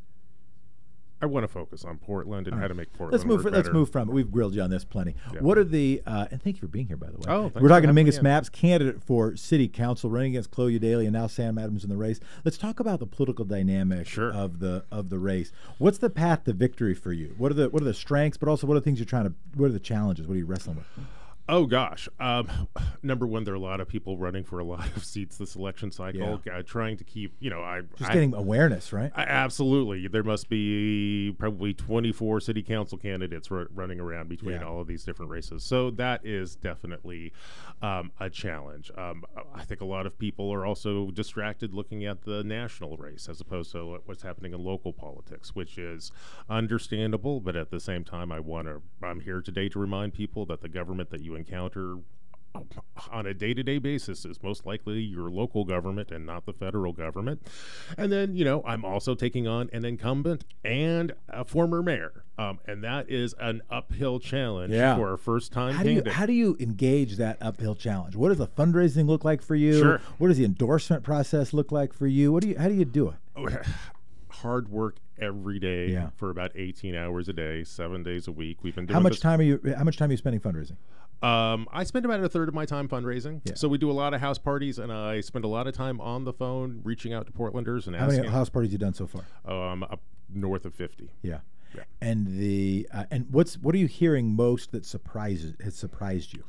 [1.23, 3.13] I want to focus on Portland and how to make Portland.
[3.13, 3.45] Let's move.
[3.45, 4.13] work Let's move from it.
[4.13, 5.15] We've grilled you on this plenty.
[5.33, 5.41] Yeah.
[5.41, 6.03] What are the?
[6.07, 7.25] Uh, and thank you for being here, by the way.
[7.29, 8.21] Oh, we're talking to Mingus.
[8.21, 11.97] Mapps, candidate for city council, running against Chloe Eudaly and now Sam Adams in the
[11.97, 12.21] race.
[12.45, 14.31] Let's talk about the political dynamic Sure.
[14.33, 15.51] of the of the race.
[15.79, 17.35] What's the path to victory for you?
[17.39, 19.25] What are the what are the strengths, but also what are the things you're trying
[19.25, 19.35] to?
[19.55, 20.27] What are the challenges?
[20.27, 20.87] What are you wrestling with?
[21.47, 22.09] Oh gosh.
[22.19, 22.49] Um,
[23.03, 25.57] number one, there are a lot of people running for a lot of seats this
[25.57, 27.35] election cycle, uh, trying to keep.
[27.39, 29.13] You know, I Just I- getting awareness, right?
[29.15, 30.07] I- absolutely.
[30.09, 34.65] There must be probably 24 city council candidates ru- running around between Yeah.
[34.65, 35.63] all of these different races.
[35.65, 37.33] So that is definitely
[37.83, 38.91] um, a challenge.
[38.97, 39.25] Um,
[39.55, 43.41] I think a lot of people are also distracted looking at the national race as
[43.43, 46.11] opposed to what's happening in local politics, which is
[46.49, 47.41] understandable.
[47.41, 48.81] But at the same time, I want to.
[49.03, 51.99] I'm here today to remind people that the government that you encounter
[53.11, 57.43] on a day-to-day basis is most likely your local government and not the federal government.
[57.99, 62.23] And then, you know, I'm also taking on an incumbent and a former mayor.
[62.39, 64.95] Um, and that is an uphill challenge Yeah.
[64.95, 66.13] for a first-time How do you candidate.
[66.13, 68.15] how do you engage that uphill challenge?
[68.15, 69.77] What does the fundraising look like for you?
[69.81, 70.01] Sure.
[70.19, 72.31] What does the endorsement process look like for you?
[72.33, 73.17] What do you how do you do it?
[74.29, 76.11] Hard work every day Yeah.
[76.17, 78.59] for about 18 hours a day, seven days a week.
[78.63, 80.77] We've been doing How much time are you how much time are you spending fundraising?
[81.23, 83.41] Um, I spend about a third of my time fundraising.
[83.45, 83.55] Yeah.
[83.55, 86.01] So we do a lot of house parties, and I spend a lot of time
[86.01, 88.17] on the phone reaching out to Portlanders and asking.
[88.17, 89.25] How many house parties you done so far?
[89.47, 91.11] um, up north of 50.
[91.23, 91.39] Yeah.
[91.75, 91.83] Yeah.
[92.01, 96.45] And the uh, and what's what are you hearing most that surprises has surprised you?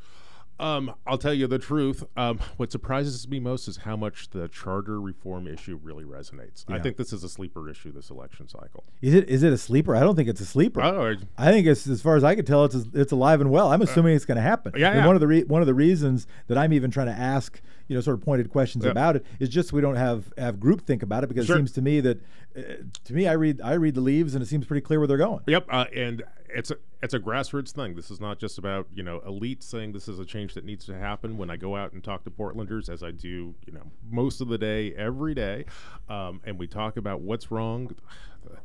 [0.59, 2.03] Um, I'll tell you the truth.
[2.15, 6.63] Um, what surprises me most is how much the charter reform issue really resonates.
[6.69, 8.85] I think this is a sleeper issue this election cycle.
[9.01, 9.95] Is it is it a sleeper?
[9.95, 10.81] I don't think it's a sleeper.
[10.81, 13.71] Oh, I think it's as far as I can tell, it's it's alive and well.
[13.71, 14.73] I'm assuming it's going to happen.
[14.75, 15.05] Uh, yeah, yeah.
[15.05, 17.95] one of the re- one of the reasons that I'm even trying to ask, you
[17.95, 21.03] know, sort of pointed questions about it is just we don't have have group think
[21.03, 21.55] about it because Sure.
[21.55, 22.19] it seems to me that
[22.57, 22.61] uh,
[23.03, 25.17] to me I read I read the leaves and it seems pretty clear where they're
[25.17, 25.41] going.
[25.47, 27.95] Yep, uh, and it's a it's a grassroots thing.
[27.95, 30.85] This is not just about you know elites saying this is a change that needs
[30.85, 31.37] to happen.
[31.37, 34.47] When I go out and talk to Portlanders, as I do, you know, most of
[34.47, 35.65] the day, every day,
[36.09, 37.93] um, and we talk about what's wrong,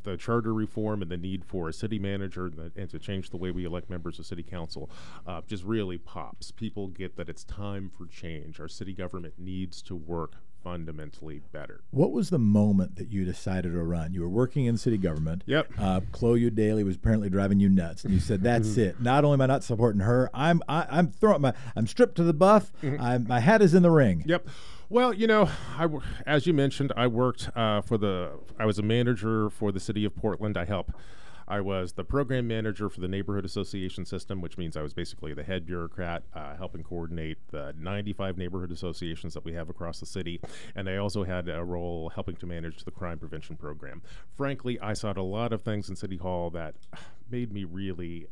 [0.03, 3.31] the charter reform, and the need for a city manager, and, the, and to change
[3.31, 4.91] the way we elect members of city council,
[5.27, 6.51] uh, just really pops.
[6.51, 8.61] People get that it's time for change.
[8.61, 11.81] Our city government needs to work fundamentally better.
[11.91, 14.13] What was the moment that you decided to run?
[14.13, 15.43] You were working in city government.
[15.47, 15.73] Yep.
[15.79, 19.01] Uh, Chloe Eudaly was apparently driving you nuts, and you said, "That's it.
[19.01, 22.23] Not only am I not supporting her, I'm I, I'm throwing my I'm stripped to
[22.23, 22.73] the buff.
[22.83, 24.49] I'm, my hat is in the ring." Yep.
[24.93, 25.87] Well, you know, I
[26.27, 28.41] as you mentioned, I worked uh, for the.
[28.59, 30.57] I was a manager for the city of Portland.
[30.57, 30.93] I help.
[31.47, 35.33] I was the program manager for the neighborhood association system, which means I was basically
[35.33, 40.07] the head bureaucrat, uh, helping coordinate the 95 neighborhood associations that we have across the
[40.07, 40.41] city.
[40.75, 44.03] And I also had a role helping to manage the crime prevention program.
[44.37, 46.75] Frankly, I saw a lot of things in City Hall that
[47.31, 48.27] made me really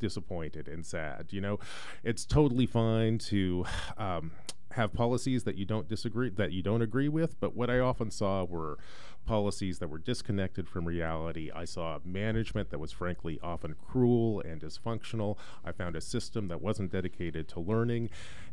[0.00, 1.28] disappointed and sad.
[1.30, 1.60] You know,
[2.02, 3.64] it's totally fine to
[3.96, 4.32] um,
[4.72, 8.10] have policies that you don't disagree that you don't agree with, but what I often
[8.10, 8.78] saw were
[9.26, 11.50] policies that were disconnected from reality.
[11.54, 15.36] I saw management that was frankly often cruel and dysfunctional.
[15.64, 18.10] I found a system that wasn't dedicated to learning.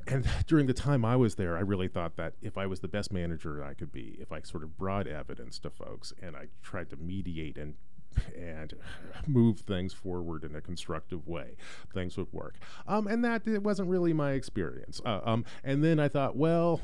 [0.07, 2.88] And during the time I was there, I really thought that if I was the
[2.88, 6.47] best manager I could be, if I sort of brought evidence to folks and I
[6.61, 7.76] tried to mediate and
[8.38, 8.74] and
[9.28, 11.55] move things forward in a constructive way,
[11.93, 12.55] things would work.
[12.88, 15.01] Um, and that it wasn't really my experience.
[15.05, 16.82] Uh, um, and then I thought, well,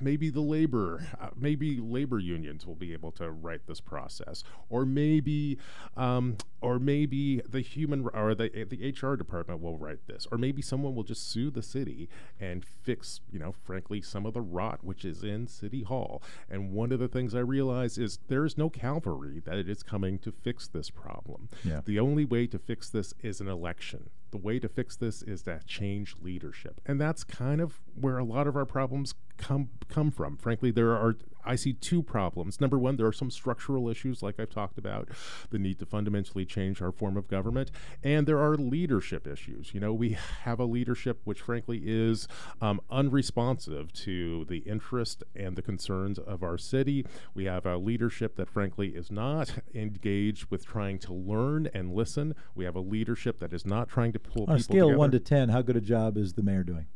[0.00, 4.84] maybe the labor, uh, maybe labor unions will be able to write this process, or
[4.84, 5.58] maybe,
[5.96, 10.62] um, or maybe the human or the the HR department will write this, or maybe
[10.62, 12.08] someone will just sue the city
[12.40, 16.22] and fix, you know, frankly, some of the rot which is in City Hall.
[16.48, 19.82] And one of the things I realize is there is no cavalry that it is
[19.82, 21.48] coming to fix this problem.
[21.64, 21.80] Yeah.
[21.84, 24.10] The only way to fix this is an election.
[24.32, 26.80] The way to fix this is to change leadership.
[26.84, 30.36] And that's kind of where a lot of our problems come come from.
[30.36, 32.60] Frankly, there are I see two problems.
[32.60, 35.08] Number one, there are some structural issues, like I've talked about,
[35.50, 37.70] the need to fundamentally change our form of government,
[38.02, 39.74] and there are leadership issues.
[39.74, 40.10] You know, we
[40.44, 42.28] have a leadership which, frankly, is
[42.60, 47.04] um, unresponsive to the interest and the concerns of our city.
[47.34, 52.34] We have a leadership that, frankly, is not engaged with trying to learn and listen.
[52.54, 54.98] We have a leadership that is not trying to pull On a scale together.
[54.98, 56.86] one to ten, how good a job is the mayor doing?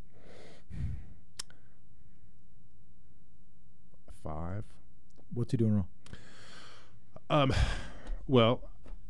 [4.26, 4.64] Five.
[5.34, 5.86] What's he doing wrong?
[7.30, 7.52] Um,
[8.28, 8.60] well,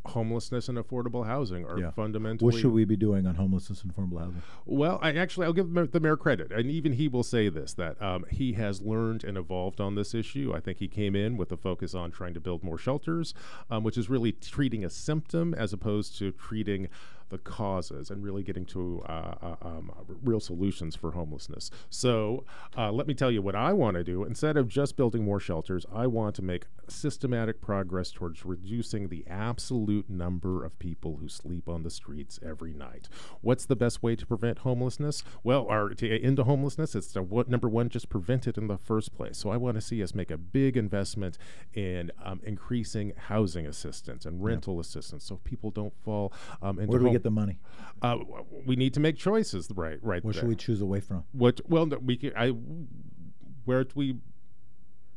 [0.07, 1.91] homelessness and affordable housing are Yeah.
[1.91, 2.45] fundamentally.
[2.45, 4.43] What should we be doing on homelessness and affordable housing?
[4.65, 8.01] Well, I actually I'll give the mayor- credit, and even he will say this that
[8.01, 10.53] um, he has learned and evolved on this issue.
[10.55, 13.35] I think he came in with a focus on trying to build more shelters,
[13.69, 16.89] um, which is really treating a symptom as opposed to treating
[17.29, 21.71] the causes and really getting to uh, uh, um, real solutions for homelessness.
[21.91, 22.45] So,
[22.77, 24.25] uh, let me tell you what I want to do.
[24.25, 29.25] Instead of just building more shelters, I want to make systematic progress towards reducing the
[29.29, 33.09] absolute number of people who sleep on the streets every night.
[33.41, 35.25] What's the best way to prevent homelessness?
[35.43, 39.15] Well, or to into homelessness, it's what number one, just prevent it in the first
[39.15, 39.39] place.
[39.39, 41.39] So I want to see us make a big investment
[41.75, 46.99] in um, increasing housing assistance and rental assistance, so people don't fall um, into Where
[46.99, 47.59] do we home- get the money?
[48.03, 48.19] uh,
[48.67, 49.99] we need to make choices, right?
[50.03, 50.23] Right.
[50.25, 51.25] What should we choose away from?
[51.33, 51.61] What?
[51.69, 52.33] Well, no, we can.
[52.37, 52.49] I.
[53.65, 54.17] Where do we?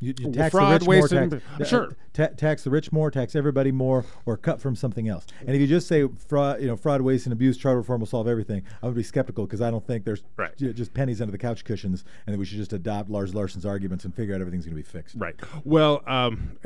[0.01, 1.97] You, you tax fraud, the rich waste, more, and- tax, uh, sure.
[2.13, 5.25] ta- tax the rich more, tax everybody more, or cut from something else.
[5.41, 8.07] And if you just say fraud, you know, fraud, waste, and abuse, charter reform will
[8.07, 10.55] solve everything, I would be skeptical because I don't think there's Right.
[10.55, 13.65] ju- just pennies under the couch cushions, and that we should just adopt Lars Larson's
[13.65, 15.15] arguments and figure out everything's going to be fixed.
[15.17, 15.35] Right.
[15.65, 16.57] Well, um,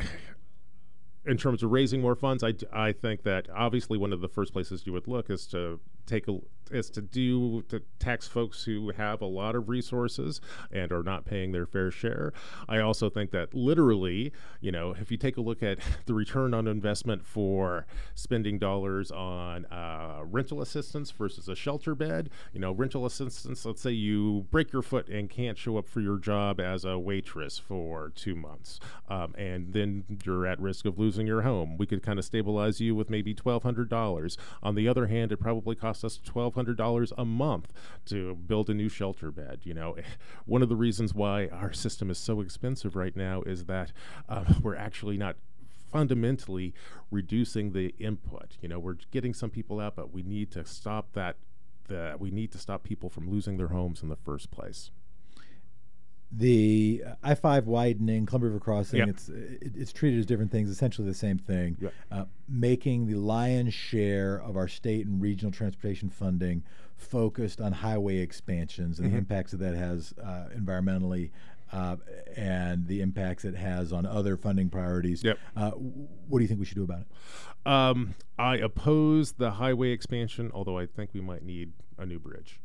[1.25, 4.53] in terms of raising more funds, I, I think that obviously one of the first
[4.53, 6.39] places you would look is to take a
[6.73, 10.41] is to do to tax folks who have a lot of resources
[10.71, 12.33] and are not paying their fair share.
[12.67, 16.53] I also think that literally, you know, if you take a look at the return
[16.53, 17.85] on investment for
[18.15, 23.65] spending dollars on uh, rental assistance versus a shelter bed, you know, rental assistance.
[23.65, 26.97] Let's say you break your foot and can't show up for your job as a
[26.97, 28.79] waitress for two months,
[29.09, 31.77] um, and then you're at risk of losing your home.
[31.77, 34.37] We could kind of stabilize you with maybe twelve hundred dollars.
[34.61, 37.73] On the other hand, it probably costs us twelve hundred dollars a month
[38.05, 39.59] to build a new shelter bed.
[39.63, 39.97] You know,
[40.45, 43.91] one of the reasons why our system is so expensive right now is that
[44.29, 45.35] uh, we're actually not
[45.91, 46.73] fundamentally
[47.11, 48.57] reducing the input.
[48.61, 51.35] You know, we're getting some people out, but we need to stop that.
[51.89, 54.89] The, we need to stop people from losing their homes in the first place.
[56.35, 59.07] The I five widening, Columbia River Crossing, Yep.
[59.09, 61.77] it's it, it's treated as different things, essentially the same thing.
[61.79, 61.93] Yep.
[62.11, 66.63] Uh, making the lion's share of our state and regional transportation funding
[66.97, 71.29] focused on highway expansions and the impacts that that has uh, environmentally.
[71.71, 71.95] Uh,
[72.35, 75.23] and the impacts it has on other funding priorities.
[75.23, 75.39] Yep.
[75.55, 77.07] Uh, what do you think we should do about it?
[77.67, 82.59] Um, I oppose the highway expansion, although I think we might need a new bridge.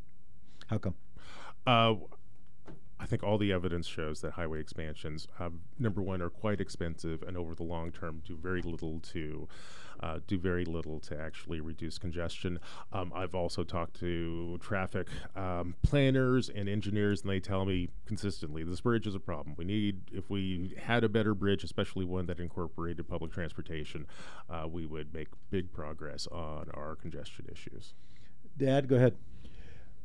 [0.66, 0.94] How come?
[3.00, 7.22] I think all the evidence shows that highway expansions, um, number one, are quite expensive,
[7.22, 9.48] and over the long term, do very little to
[10.00, 12.58] uh, do very little to actually reduce congestion.
[12.92, 18.62] Um, I've also talked to traffic um, planners and engineers, and they tell me consistently
[18.62, 19.54] this bridge is a problem.
[19.56, 24.06] We need, if we had a better bridge, especially one that incorporated public transportation,
[24.48, 27.94] uh, we would make big progress on our congestion issues.
[28.56, 29.16] Dad, go ahead.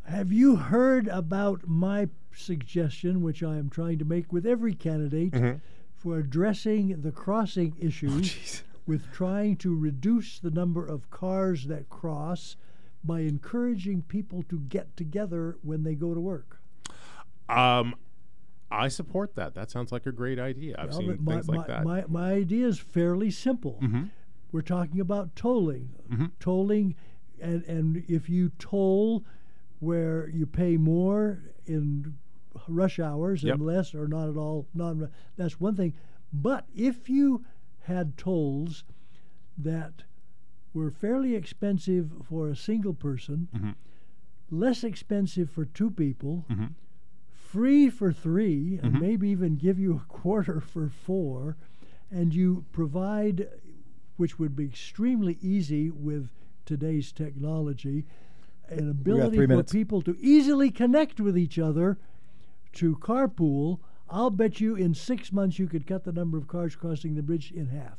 [0.06, 5.32] Have you heard about my suggestion, which I am trying to make with every candidate,
[5.32, 5.58] mm-hmm.
[5.96, 11.90] for addressing the crossing oh, issues with trying to reduce the number of cars that
[11.90, 12.58] cross
[13.04, 16.60] by encouraging people to get together when they go to work?
[17.48, 17.96] Um,
[18.72, 19.56] I support that.
[19.56, 20.76] That sounds like a great idea.
[20.78, 21.86] I've Well, seen my, things like that.
[21.86, 23.80] My, my idea is fairly simple.
[23.82, 24.06] Mm-hmm.
[24.52, 25.90] We're talking about tolling.
[26.12, 26.26] Mm-hmm.
[26.40, 26.96] Tolling,
[27.42, 29.26] and, and if you toll
[29.88, 32.16] where you pay more in
[32.68, 33.56] rush hours Yep.
[33.56, 35.94] and less or not at all, non that's one thing.
[36.32, 37.44] But if you
[37.82, 38.84] had tolls
[39.58, 40.04] that
[40.74, 43.72] were fairly expensive for a single person, Mm-hmm.
[44.50, 46.68] less expensive for two people, Mm-hmm.
[47.32, 51.56] free for 3 and maybe even give you a quarter for four,
[52.10, 53.48] and you provide,
[54.18, 56.30] which would be extremely easy with
[56.66, 58.06] today's technology,
[58.70, 59.72] an ability for minutes.
[59.72, 61.98] people to easily connect with each other
[62.74, 63.80] to carpool.
[64.10, 67.24] I'll bet you in six months you could cut the number of cars crossing the
[67.24, 67.98] bridge in half.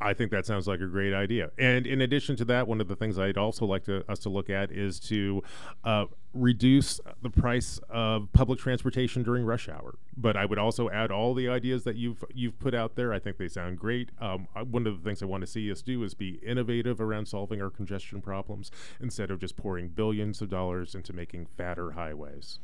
[0.00, 1.50] I think that sounds like a great idea.
[1.58, 4.28] And in addition to that, one of the things I'd also like to us to
[4.28, 5.42] look at is to
[5.84, 9.94] uh, reduce the price of public transportation during rush hour.
[10.16, 13.12] But I would also add all the ideas that you've you've put out there.
[13.12, 14.10] I think they sound great.
[14.20, 17.00] Um, I, one of the things I want to see us do is be innovative
[17.00, 18.70] around solving our congestion problems
[19.00, 22.58] instead of just pouring billions of dollars into making fatter highways.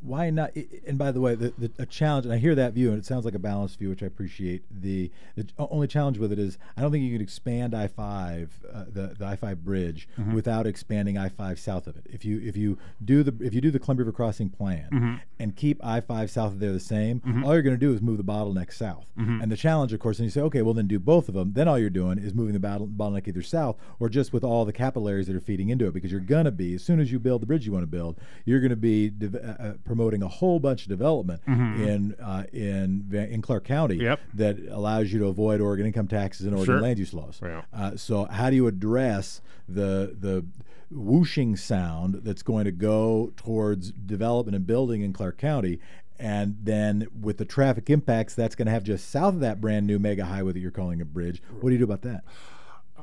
[0.00, 0.56] Why not?
[0.86, 3.06] And by the way, the, the a challenge, and I hear that view, and it
[3.06, 4.64] sounds like a balanced view, which I appreciate.
[4.70, 8.64] The, the only challenge with it is I don't think you can expand I five,
[8.72, 10.34] uh, the the I five bridge, mm-hmm.
[10.34, 12.06] without expanding I five south of it.
[12.06, 15.14] If you if you do the if you do the Columbia River Crossing plan mm-hmm.
[15.38, 17.44] and keep I five south of there the same, mm-hmm.
[17.44, 19.06] all you're going to do is move the bottleneck south.
[19.18, 19.42] Mm-hmm.
[19.42, 21.52] And the challenge, of course, and you say, okay, well then do both of them.
[21.52, 24.64] Then all you're doing is moving the battle, bottleneck either south or just with all
[24.64, 27.12] the capillaries that are feeding into it, because you're going to be as soon as
[27.12, 29.72] you build the bridge you want to build, you're going to be de- uh, uh,
[29.84, 31.82] promoting a whole bunch of development mm-hmm.
[31.82, 34.20] in uh, in in Clark County yep.
[34.34, 36.80] that allows you to avoid Oregon income taxes and Oregon sure.
[36.80, 37.40] land use laws.
[37.42, 37.62] Yeah.
[37.72, 40.44] Uh, so how do you address the the
[40.90, 45.78] whooshing sound that's going to go towards development and building in Clark County.
[46.18, 49.86] And then with the traffic impacts that's going to have just south of that brand
[49.86, 51.42] new mega highway that you're calling a bridge.
[51.60, 52.24] What do you do about that?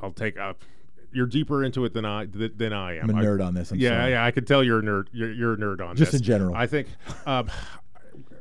[0.01, 0.63] I'll take up.
[1.11, 3.11] You're deeper into it than I than I am.
[3.11, 3.71] I'm a nerd I, on this.
[3.71, 4.11] I'm yeah, sorry.
[4.13, 5.09] yeah, I can tell you're a nerd.
[5.11, 6.21] You're, you're a nerd on just this.
[6.21, 6.55] in general.
[6.55, 6.87] I think
[7.27, 7.51] um,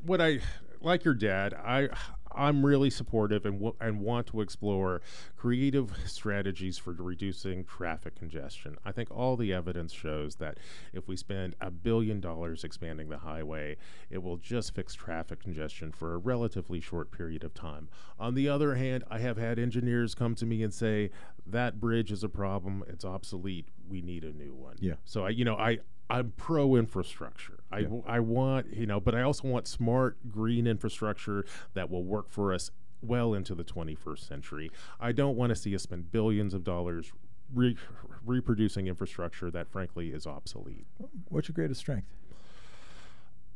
[0.06, 0.40] what I
[0.80, 1.52] like your dad.
[1.52, 1.90] I
[2.34, 5.00] I'm really supportive and, w- and want to explore
[5.36, 8.76] creative strategies for reducing traffic congestion.
[8.84, 10.58] I think all the evidence shows that
[10.92, 13.76] if we spend a billion dollars expanding the highway,
[14.10, 17.88] it will just fix traffic congestion for a relatively short period of time.
[18.18, 21.10] On the other hand, I have had engineers come to me and say
[21.46, 24.76] that bridge is a problem, it's obsolete, we need a new one.
[24.80, 24.94] Yeah.
[25.04, 25.78] So I you know, I
[26.12, 27.60] I'm pro infrastructure.
[27.72, 27.88] I, yeah.
[28.06, 32.52] I want, you know, but I also want smart green infrastructure that will work for
[32.52, 34.70] us well into the 21st century.
[35.00, 37.12] I don't want to see us spend billions of dollars
[37.54, 37.78] re-
[38.26, 40.84] reproducing infrastructure that, frankly, is obsolete.
[41.30, 42.08] What's your greatest strength?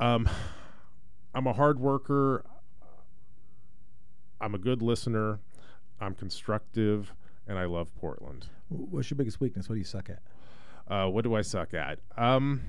[0.01, 0.27] Um,
[1.35, 2.43] I'm a hard worker.
[4.41, 5.41] I'm a good listener.
[6.01, 7.13] I'm constructive,
[7.47, 8.47] and I love Portland.
[8.69, 9.69] What's your biggest weakness?
[9.69, 10.23] What do you suck at?
[10.89, 11.99] Uh, what do I suck at?
[12.17, 12.63] Um,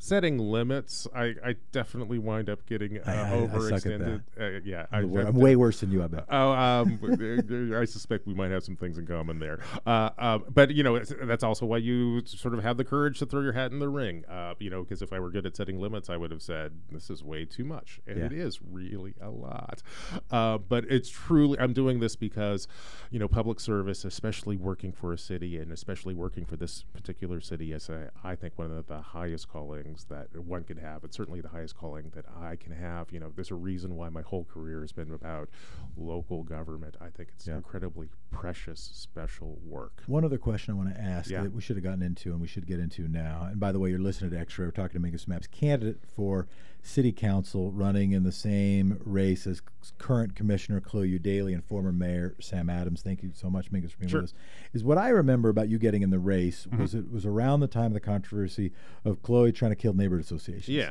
[0.00, 4.22] setting limits, I, I definitely wind up getting uh, I, I, overextended.
[4.38, 6.02] I uh, yeah, I'm, I, am way worse than you.
[6.02, 6.24] I bet.
[6.28, 9.60] Oh, um, I suspect we might have some things in common there.
[9.86, 13.26] Uh, uh, but you know, that's also why you sort of have the courage to
[13.26, 14.24] throw your hat in the ring.
[14.28, 16.72] Uh, you know, because if I were good at setting limits, I would have said
[16.90, 18.24] this is way too much, and yeah.
[18.24, 19.82] it is really a lot.
[20.30, 22.66] Uh, but it's truly, I'm doing this because,
[23.10, 27.40] you know, public service, especially working for a city, and especially working for this particular
[27.42, 31.04] city, is a, I think one of the highest calling things that one can have.
[31.04, 33.10] It's certainly the highest calling that I can have.
[33.12, 35.48] You know, there's a reason why my whole career has been about
[35.96, 36.96] local government.
[37.00, 37.56] I think it's yeah.
[37.56, 40.02] incredibly precious, special work.
[40.06, 41.42] One other question I want to ask yeah.
[41.42, 43.48] that we should have gotten into and we should get into now.
[43.50, 44.66] And by the way, you're listening to Extra.
[44.66, 46.46] We're talking to Mingus Mapps, candidate for
[46.82, 49.62] city council, running in the same race as
[49.98, 53.02] current Commissioner Chloe Eudaly and former Mayor Sam Adams.
[53.02, 54.22] Thank you so much, Mingus, for being sure.
[54.22, 54.34] with us.
[54.72, 56.80] Is what I remember about you getting in the race mm-hmm.
[56.80, 58.72] was it was around the time of the controversy
[59.04, 60.68] of Chloe trying to kill neighborhood associations.
[60.68, 60.90] Yeah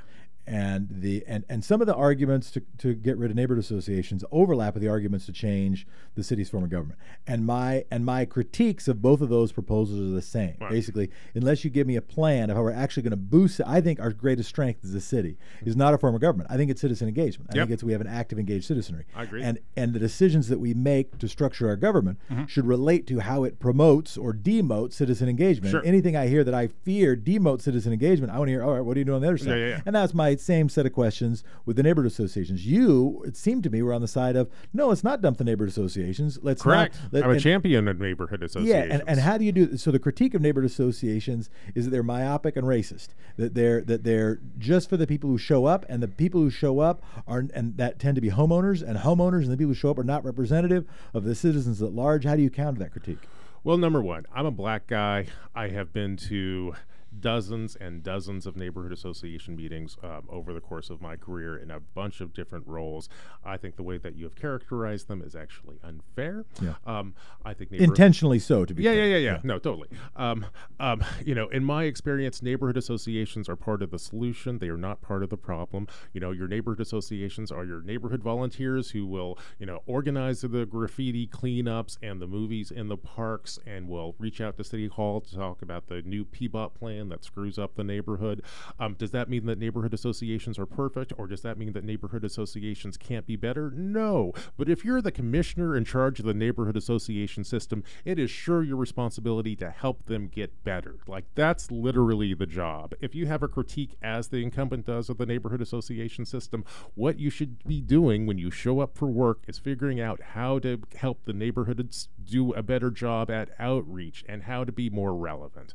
[0.50, 4.24] and the and, and some of the arguments to, to get rid of neighborhood associations
[4.32, 5.86] overlap with the arguments to change
[6.16, 7.00] the city's form of government.
[7.28, 10.56] And my and my critiques of both of those proposals are the same.
[10.60, 10.72] Right.
[10.72, 13.68] Basically, unless you give me a plan of how we're actually going to boost it,
[13.68, 16.50] I think our greatest strength as a city is not a form of government.
[16.52, 17.52] I think it's citizen engagement.
[17.54, 17.68] I yep.
[17.68, 19.06] think it's we have an active engaged citizenry.
[19.16, 19.44] I agree.
[19.44, 22.48] And and the decisions that we make to structure our government mm-hmm.
[22.48, 25.70] should relate to how it promotes or demotes citizen engagement.
[25.70, 25.86] Sure.
[25.86, 28.82] Anything I hear that I fear demotes citizen engagement, I want to hear, all right,
[28.82, 29.50] what are you doing on the other side?
[29.50, 29.82] Yeah, yeah, yeah.
[29.86, 32.66] And that's my same set of questions with the neighborhood associations.
[32.66, 35.44] You, it seemed to me, were on the side of no, let's not dump the
[35.44, 36.40] neighborhood associations.
[36.42, 36.96] Let's correct.
[37.04, 38.90] Not, let, I'm a and, champion of neighborhood associations.
[38.90, 39.92] Yeah, and, and how do you do so?
[39.92, 43.10] The critique of neighborhood associations is that they're myopic and racist.
[43.38, 46.50] That they're that they're just for the people who show up, and the people who
[46.50, 49.76] show up are and that tend to be homeowners, and homeowners and the people who
[49.76, 52.26] show up are not representative of the citizens at large.
[52.26, 53.20] How do you counter that critique?
[53.64, 55.28] Well, number one, I'm a black guy.
[55.54, 56.76] I have been to
[57.22, 61.72] dozens and dozens of neighborhood association meetings um, over the course of my career in
[61.72, 63.10] a bunch of different roles.
[63.44, 66.46] I think the way that you have characterized them is actually unfair.
[66.62, 66.76] Yeah.
[66.86, 68.66] Um, I think intentionally so.
[68.66, 69.08] To be yeah, clear.
[69.08, 69.90] yeah, yeah, yeah, No, totally.
[70.16, 70.46] Um,
[70.80, 74.60] um, you know, in my experience, neighborhood associations are part of the solution.
[74.60, 75.88] They are not part of the problem.
[76.14, 80.66] You know, your neighborhood associations are your neighborhood volunteers who will, you know, organize the
[80.66, 85.22] graffiti cleanups and the movies in the parks and will reach out to City Hall
[85.22, 88.42] to talk about the new PBOT plan that screws up the neighborhood.
[88.80, 92.24] Um, does that mean that neighborhood associations are perfect, or does that mean that neighborhood
[92.24, 93.72] associations can't be better?
[93.72, 94.34] No.
[94.58, 98.64] But if you're the commissioner in charge of the neighborhood association system, it is sure
[98.64, 100.98] your responsibility to help them get better.
[101.08, 102.94] Like, that's literally the job.
[103.02, 106.64] If you have a critique, as the incumbent does, of the neighborhood association system,
[106.96, 110.60] what you should be doing when you show up for work is figuring out how
[110.60, 115.16] to help the neighborhoods do a better job at outreach and how to be more
[115.16, 115.74] relevant.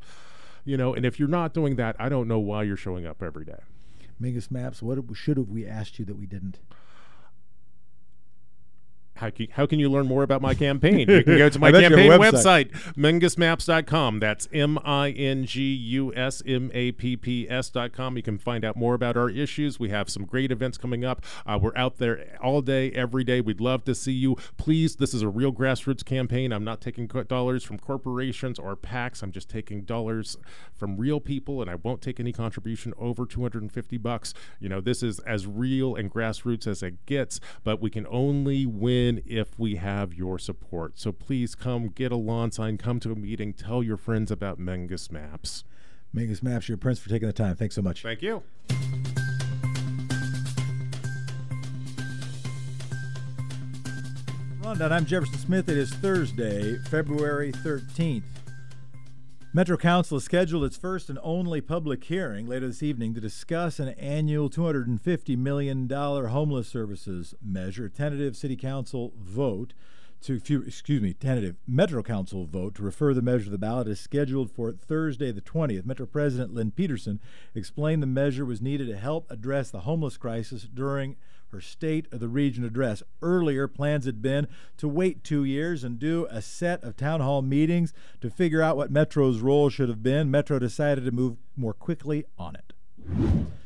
[0.64, 3.22] You know, and if you're not doing that, I don't know why you're showing up
[3.22, 3.60] every day.
[4.20, 6.58] Mingus Mapps, what should have we asked you that we didn't?
[9.14, 11.08] How can, how can you learn more about my campaign?
[11.08, 14.18] You can go to my campaign website, website mingusmapps.com.
[14.18, 18.16] That's M I N G U S M A P P S.com.
[18.16, 19.78] You can find out more about our issues.
[19.78, 21.24] We have some great events coming up.
[21.46, 23.40] Uh, we're out there all day, every day.
[23.40, 24.36] We'd love to see you.
[24.56, 26.52] Please, this is a real grassroots campaign.
[26.52, 29.22] I'm not taking dollars from corporations or PACs.
[29.22, 30.36] I'm just taking dollars
[30.74, 34.34] from real people, and I won't take any contribution over 250 bucks.
[34.58, 38.66] You know, this is as real and grassroots as it gets, but we can only
[38.66, 40.98] win win if we have your support.
[40.98, 44.58] So please come get a lawn sign, come to a meeting, tell your friends about
[44.58, 45.64] Mingus Mapps.
[46.14, 47.56] Mingus Mapps, your prince for taking the time.
[47.56, 48.02] Thanks so much.
[48.02, 48.42] Thank you.
[54.62, 54.92] Rundown.
[54.92, 55.68] I'm Jefferson Smith.
[55.68, 58.22] It is Thursday, February 13th.
[59.56, 63.78] Metro Council has scheduled its first and only public hearing later this evening to discuss
[63.78, 67.88] an annual $250 million homeless services measure.
[67.88, 69.72] Tentative City Council vote
[70.22, 74.00] to, excuse me, tentative Metro Council vote to refer the measure to the ballot is
[74.00, 75.86] scheduled for Thursday, the 20th.
[75.86, 77.20] Metro President Lynn Peterson
[77.54, 81.14] explained the measure was needed to help address the homeless crisis during
[81.54, 83.02] her state of the region address.
[83.22, 87.42] Earlier, plans had been to wait two years and do a set of town hall
[87.42, 90.30] meetings to figure out what Metro's role should have been.
[90.30, 92.72] Metro decided to move more quickly on it.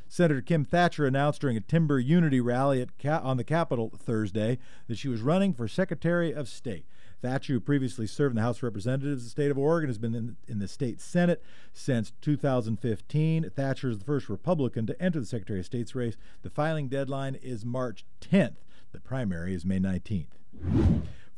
[0.06, 4.98] Senator Kim Thatcher announced during a Timber Unity rally at on the Capitol Thursday that
[4.98, 6.84] she was running for Secretary of State.
[7.20, 9.98] Thatcher, who previously served in the House of Representatives of the state of Oregon, has
[9.98, 11.42] been in, in the state Senate
[11.72, 13.50] since 2015.
[13.50, 16.16] Thatcher is the first Republican to enter the Secretary of State's race.
[16.42, 18.56] The filing deadline is March 10th.
[18.92, 20.26] The primary is May 19th.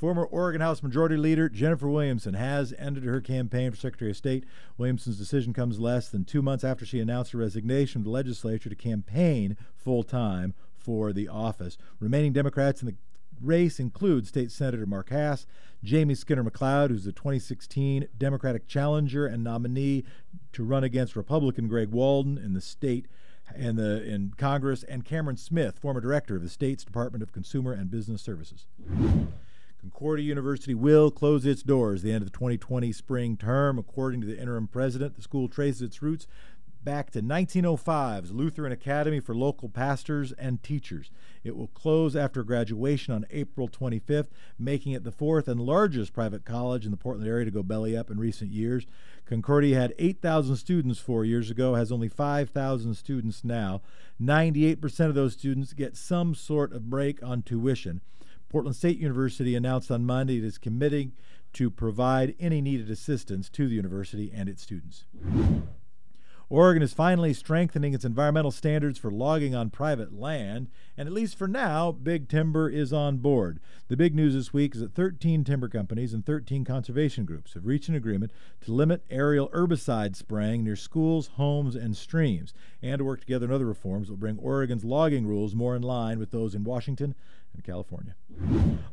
[0.00, 4.44] Former Oregon House Majority Leader Jennifer Williamson has ended her campaign for Secretary of State.
[4.78, 8.70] Williamson's decision comes less than two months after she announced her resignation from the legislature
[8.70, 11.76] to campaign full time for the office.
[11.98, 12.94] Remaining Democrats in the
[13.42, 15.46] race includes State Senator Mark Hass,
[15.82, 20.04] Jamie Skinner McLeod, who's the 2016 Democratic challenger and nominee
[20.52, 23.06] to run against Republican Greg Walden in the state
[23.54, 27.72] and the in Congress, and Cameron Smith, former director of the state's Department of Consumer
[27.72, 28.66] and Business Services.
[29.80, 33.78] Concordia University will close its doors the end of the 2020 spring term.
[33.78, 36.26] According to the interim president, the school traces its roots
[36.84, 41.10] back to 1905's Lutheran Academy for local pastors and teachers.
[41.44, 44.28] It will close after graduation on April 25th,
[44.58, 47.96] making it the fourth and largest private college in the Portland area to go belly
[47.96, 48.86] up in recent years.
[49.26, 53.82] Concordia had 8,000 students four years ago, has only 5,000 students now.
[54.20, 58.00] 98% of those students get some sort of break on tuition.
[58.48, 61.12] Portland State University announced on Monday it is committing
[61.52, 65.04] to provide any needed assistance to the university and its students.
[66.52, 70.66] Oregon is finally strengthening its environmental standards for logging on private land,
[70.96, 73.60] and at least for now, Big Timber is on board.
[73.86, 77.66] The big news this week is that 13 timber companies and 13 conservation groups have
[77.66, 78.32] reached an agreement
[78.62, 82.52] to limit aerial herbicide spraying near schools, homes, and streams,
[82.82, 85.82] and to work together on other reforms that will bring Oregon's logging rules more in
[85.82, 87.14] line with those in Washington
[87.54, 88.16] and California.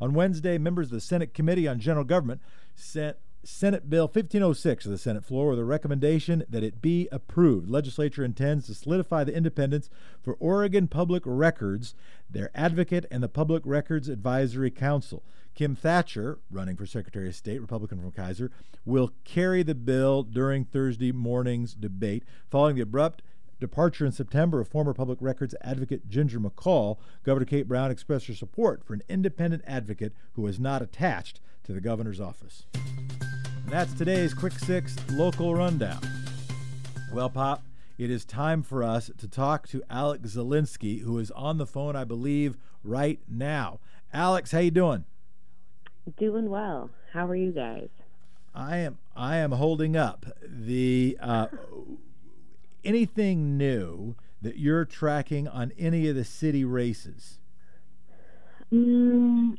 [0.00, 2.40] On Wednesday, members of the Senate Committee on General Government
[2.76, 7.70] sent Senate Bill 1506 to the Senate floor with a recommendation that it be approved.
[7.70, 9.88] Legislature intends to solidify the independence
[10.20, 11.94] for Oregon Public Records,
[12.28, 15.22] their advocate, and the Public Records Advisory Council.
[15.54, 18.50] Kim Thatcher, running for Secretary of State, Republican from Keizer,
[18.84, 22.24] will carry the bill during Thursday morning's debate.
[22.50, 23.22] Following the abrupt
[23.60, 28.34] departure in September of former public records advocate Ginger McCall, Governor Kate Brown expressed her
[28.34, 32.64] support for an independent advocate who is not attached to the governor's office.
[32.72, 36.00] And that's today's Quick Six local rundown.
[37.12, 37.62] Well, Pop,
[37.98, 41.94] it is time for us to talk to Alex Zielinski, who is on the phone,
[41.94, 43.80] I believe, right now.
[44.14, 45.04] Alex, how you doing?
[46.16, 46.88] Doing well.
[47.12, 47.90] How are you guys?
[48.54, 48.96] I am.
[49.14, 50.24] I am holding up.
[50.42, 51.48] The uh,
[52.82, 57.40] anything new that you're tracking on any of the city races?
[58.72, 59.58] Mm,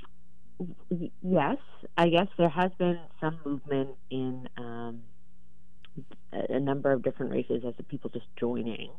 [1.22, 1.58] yes,
[1.98, 5.02] I guess there has been some movement in um,
[6.32, 8.90] a number of different races as the people just joining,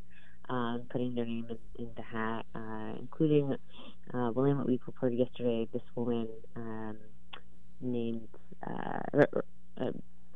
[0.48, 3.56] um, putting their name in, in the hat, uh, including
[4.14, 4.58] uh, William.
[4.58, 6.96] What we reported yesterday, this woman um,
[7.80, 8.28] named
[8.66, 9.24] uh,
[9.80, 9.90] uh,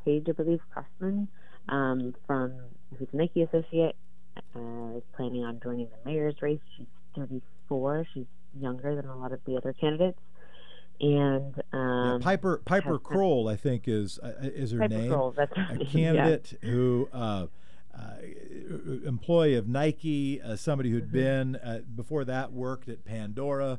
[0.05, 1.29] Paige, I believe, Crossman,
[1.69, 2.53] um, from
[2.99, 3.97] who's a Nike associate,
[4.55, 6.61] uh, is planning on joining the mayor's race.
[6.77, 6.87] She's
[7.17, 8.07] 34.
[8.13, 8.27] She's
[8.59, 10.19] younger than a lot of the other candidates.
[11.01, 11.81] And um,
[12.13, 15.11] Yeah, Piper Piper Crowell, I think, is uh, is her Piper name.
[15.11, 15.87] Crowell, that's a right, yeah.
[15.87, 17.09] candidate who.
[17.13, 17.47] Uh,
[17.97, 18.17] uh,
[19.07, 21.13] employee of Nike, uh, somebody who'd Mm-hmm.
[21.13, 23.79] been uh, before that worked at Pandora,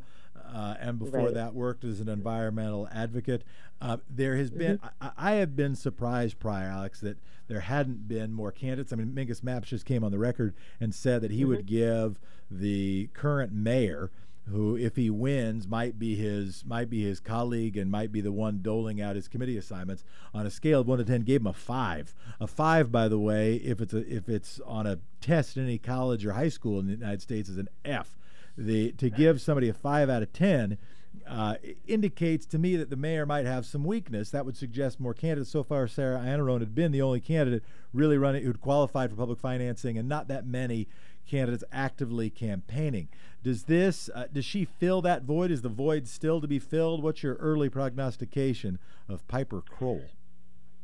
[0.54, 1.34] uh, and before Right.
[1.34, 3.44] that worked as an environmental advocate.
[3.82, 5.08] Uh, there has been, Mm-hmm.
[5.18, 7.18] I, I have been surprised, prior Alex, that
[7.50, 8.94] there hadn't been more candidates.
[8.94, 11.50] I mean, Mingus Mapps just came on the record and said that he Mm-hmm.
[11.50, 12.18] would give
[12.50, 14.12] the current mayor
[14.48, 18.32] who, if he wins, might be his might be his colleague and might be the
[18.32, 20.04] one doling out his committee assignments
[20.34, 21.22] on a scale of one to ten.
[21.22, 22.14] Gave him a five.
[22.40, 25.78] A five, by the way, if it's a if it's on a test in any
[25.78, 28.18] college or high school in the United States, is an F.
[28.58, 30.78] The to give somebody a five out of ten.
[31.26, 31.56] Uh,
[31.88, 34.30] indicates to me that the mayor might have some weakness.
[34.30, 35.50] That would suggest more candidates.
[35.50, 37.64] So far, Sarah Iannarone had been the only candidate
[37.94, 40.88] really running who'd qualified for public financing, and not that many
[41.26, 43.10] candidates actively campaigning.
[43.44, 45.52] Does this uh, does she fill that void?
[45.52, 47.04] Is the void still to be filled?
[47.04, 50.10] What's your early prognostication of Piper Crowell?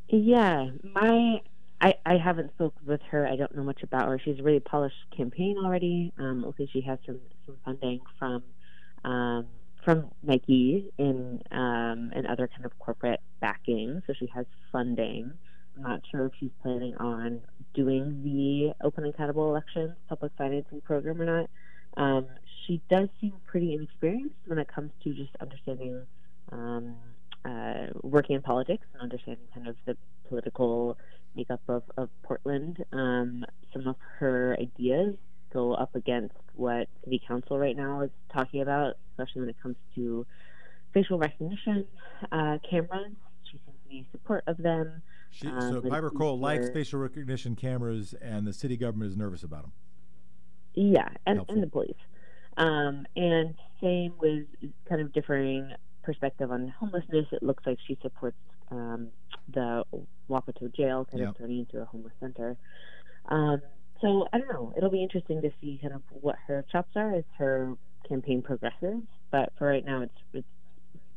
[0.08, 1.40] Yeah, my
[1.82, 3.26] I, I haven't spoken with her.
[3.26, 4.20] I don't know much about her.
[4.24, 6.12] She's a really polished campaign already.
[6.16, 8.44] Um, okay, she has some, some funding from
[9.04, 9.46] um,
[9.84, 14.00] from Nike and um, and other kind of corporate backing.
[14.06, 15.32] So she has funding.
[15.76, 17.40] I'm not sure if she's planning on
[17.74, 21.50] doing the open and accountable elections public financing program or not.
[21.96, 22.26] Um,
[22.66, 26.02] she does seem pretty inexperienced when it comes to just understanding
[26.50, 26.94] um,
[27.44, 29.96] uh, working in politics and understanding kind of the
[30.28, 30.96] political
[31.34, 32.84] makeup of, of Portland.
[32.92, 35.16] Um, some of her ideas
[35.52, 39.76] go up against what City Council right now is talking about, especially when it comes
[39.94, 40.26] to
[40.94, 41.86] facial recognition
[42.30, 43.12] uh, cameras.
[43.50, 45.02] She seems to be support of them.
[45.32, 49.42] She, Um, so Piper Crowell likes facial recognition cameras, and the city government is nervous
[49.42, 49.72] about them.
[50.74, 51.54] Yeah, and, Helpful.
[51.54, 51.96] and the police.
[52.58, 54.46] Um, and same with
[54.88, 55.72] kind of differing
[56.02, 57.26] perspective on homelessness.
[57.32, 58.36] It looks like she supports
[58.70, 59.08] um,
[59.52, 59.84] the
[60.28, 61.28] Wapato jail kind Yep.
[61.30, 62.56] of turning into a homeless center.
[63.26, 63.62] Um,
[64.02, 64.74] so I don't know.
[64.76, 67.74] It'll be interesting to see kind of what her chops are as her
[68.06, 69.00] campaign progresses.
[69.30, 70.46] But for right now, it's it's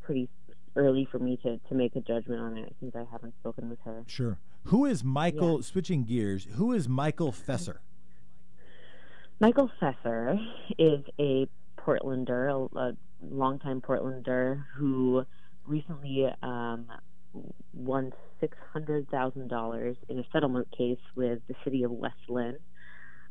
[0.03, 0.29] pretty
[0.75, 3.79] early for me to, to make a judgment on it since I haven't spoken with
[3.85, 4.03] her.
[4.07, 4.37] Sure.
[4.65, 5.61] Who is Michael?
[5.61, 7.77] Switching gears, who is Michael Fesser?
[9.39, 10.37] Michael Fesser
[10.79, 11.47] is a
[11.77, 15.25] Portlander, a, a longtime Portlander who
[15.65, 16.87] recently um,
[17.73, 22.57] won six hundred thousand dollars in a settlement case with the city of West Linn.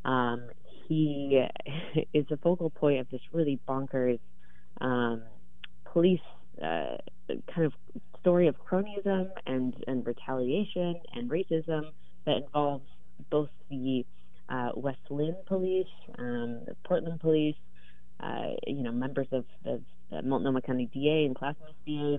[0.04, 0.50] Um,
[0.86, 1.42] he
[2.12, 4.20] is a focal point of this really bonkers
[4.80, 5.22] um,
[5.92, 6.20] police
[6.62, 6.96] uh,
[7.52, 7.72] kind of
[8.20, 11.90] story of cronyism and, and retaliation and racism
[12.26, 12.84] that involves
[13.30, 14.04] both the
[14.48, 15.86] uh, West Linn police,
[16.18, 17.56] um, the Portland police,
[18.20, 19.80] uh, you know, members of the
[20.22, 22.18] Multnomah County DA and Clackamas DA.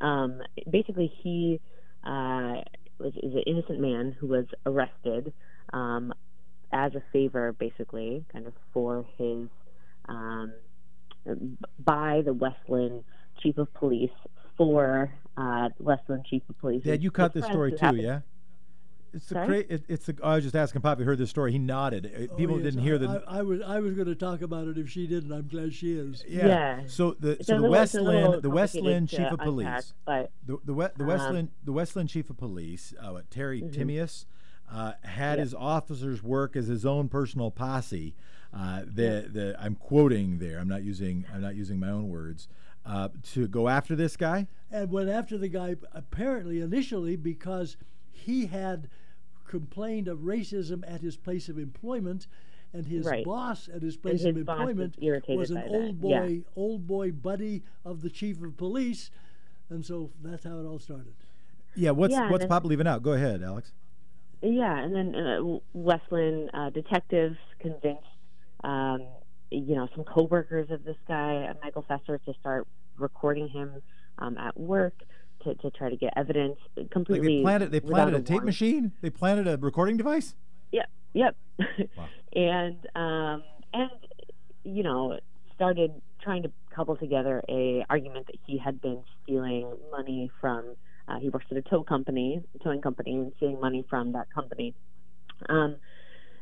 [0.00, 1.60] Um, basically, he
[2.04, 2.62] uh,
[2.98, 5.32] was is an innocent man who was arrested
[5.72, 6.12] um,
[6.72, 9.48] as a favor, basically, kind of for his
[10.08, 10.52] um,
[11.84, 13.04] by the West Linn
[13.46, 14.10] chief of police
[14.56, 16.82] for uh, West Linn chief of police.
[16.82, 18.20] Dad, you caught this story too, happened- yeah?
[19.14, 19.46] It's the Sorry?
[19.64, 20.16] cra- it, it's the.
[20.22, 20.98] I was just asking Pop.
[20.98, 21.50] You heard this story?
[21.50, 22.04] He nodded.
[22.14, 23.24] Uh, Oh, People yes, didn't hear I, the.
[23.26, 25.32] I, I was I was going to talk about it if she didn't.
[25.32, 26.22] I'm glad she is.
[26.28, 26.46] yeah.
[26.46, 26.80] Yeah.
[26.86, 29.44] So the so the little- it's a West Linn the West Linn chief of unpack,
[29.46, 32.92] police but the the, we, the West Linn Um, the West Linn chief of police
[33.00, 33.74] uh, what, Terry Mhm.
[33.74, 34.26] Timeus
[34.70, 35.44] uh, had Yep.
[35.44, 38.14] his officers work as his own personal posse.
[38.52, 40.58] Uh, the the I'm quoting there.
[40.58, 42.48] I'm not using I'm not using my own words.
[42.86, 44.46] Uh, to go after this guy.
[44.70, 47.76] and went after the guy apparently initially because
[48.10, 48.88] he had
[49.46, 52.26] complained of racism at his place of employment
[52.72, 53.24] and his Right.
[53.24, 54.96] boss at his place his of boss was employment
[55.38, 56.20] was an by that, old yeah.
[56.20, 59.10] boy old boy buddy of the chief of police
[59.70, 61.14] and so that's how it all started
[61.74, 61.90] Yeah.
[61.90, 63.02] What's Yeah, what's and- Pop leaving out?
[63.02, 63.72] Go ahead, Alex.
[64.42, 68.06] Yeah, and then uh, West Linn uh, detectives convinced,
[68.64, 69.00] um,
[69.50, 72.66] you know, some coworkers of this guy, uh, Michael Fesser, to start
[72.98, 73.82] recording him
[74.18, 74.94] um, at work
[75.44, 76.56] to, to try to get evidence.
[76.76, 77.38] Like Completely.
[77.38, 78.92] they planted they planted a tape machine.
[79.00, 80.34] They planted a recording device.
[80.72, 81.36] Yep, yep.
[81.96, 82.08] Wow.
[82.34, 83.42] and um,
[83.72, 83.90] and
[84.64, 85.18] you know
[85.54, 85.92] started
[86.22, 90.74] trying to cobble together a argument that he had been stealing money from.
[91.08, 94.74] Uh, he works at a tow company, towing company, and stealing money from that company.
[95.48, 95.76] Um,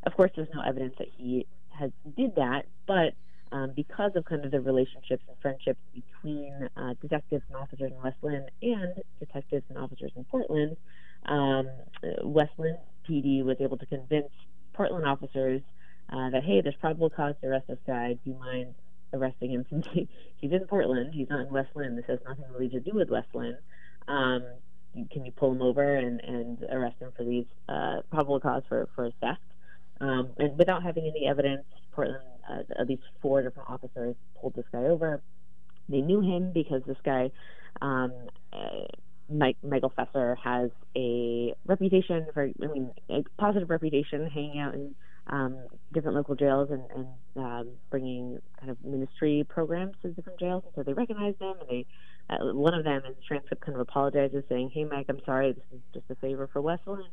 [0.07, 1.47] of course, there's no evidence that he
[1.79, 3.15] has did that, but
[3.53, 8.03] um, because of kind of the relationships and friendships between uh, detectives and officers in
[8.03, 10.77] West Linn and detectives and officers in Portland,
[11.27, 11.69] um,
[12.23, 12.77] West Linn
[13.09, 14.31] PD was able to convince
[14.73, 15.63] Portland officers
[16.13, 18.15] uh, that hey, there's probable cause to arrest this guy.
[18.25, 18.75] Do you mind
[19.13, 21.15] arresting him since he, he's in Portland?
[21.15, 21.97] He's not in West Linn.
[21.97, 23.57] This has nothing really to do with West Linn.
[24.09, 24.43] Um,
[25.11, 28.89] can you pull him over and, and arrest him for these uh, probable cause for
[28.95, 29.41] for theft?
[30.01, 34.67] Um, and without having any evidence, Portland, uh, at least four different officers pulled this
[34.73, 35.23] guy over.
[35.89, 37.31] They knew him because this guy,
[37.81, 38.13] um,
[38.53, 38.87] uh,
[39.31, 44.95] Mike, Michael Fesser, has a reputation for, I mean, a positive reputation hanging out in
[45.29, 45.57] um,
[45.93, 47.07] different local jails and, and
[47.37, 50.65] um, bringing kind of ministry programs to different jails.
[50.67, 51.87] And So they recognized him, and they
[52.31, 55.53] uh, one of them in the transcript kind of apologizes, saying, "Hey, Mike, I'm sorry.
[55.53, 57.05] This is just a favor for West Linn."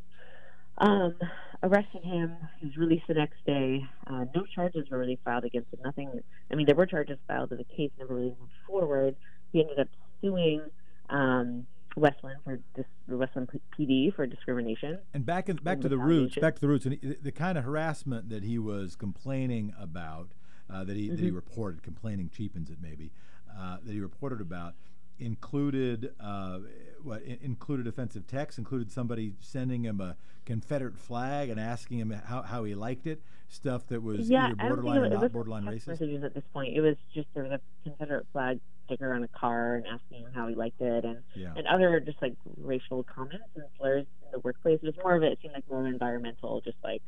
[0.82, 1.16] Um,
[1.64, 2.36] arrested him.
[2.60, 3.86] He was released the next day.
[4.08, 5.80] Uh, no charges were really filed against him.
[5.86, 6.10] Nothing.
[6.52, 9.16] I mean, there were charges filed, but the case never really moved forward.
[9.54, 9.88] He ended up
[10.22, 10.62] suing
[11.10, 13.48] um, West Linn for dis- West Linn
[13.78, 14.98] PD for discrimination.
[15.14, 17.58] And back in, back to the roots, back to the roots, and the, the kind
[17.60, 20.30] of harassment that he was complaining about,
[20.68, 21.16] uh, that he Mm-hmm.
[21.18, 23.12] that he reported, complaining cheapens it maybe,
[23.56, 24.74] uh, that he reported about,
[25.22, 26.60] included uh,
[27.04, 30.16] what in- included offensive text, included somebody sending him a
[30.46, 34.56] Confederate flag and asking him how, how he liked it, stuff that was yeah, either
[34.60, 35.88] I don't think borderline or not borderline racist.
[35.88, 36.76] messages at this point.
[36.76, 40.32] It was just there was a Confederate flag sticker on a car and asking him
[40.34, 41.54] how he liked it, and Yeah.
[41.56, 44.80] and other just like racial comments and slurs in the workplace.
[44.82, 47.02] It was more of it, it seemed like more environmental, just like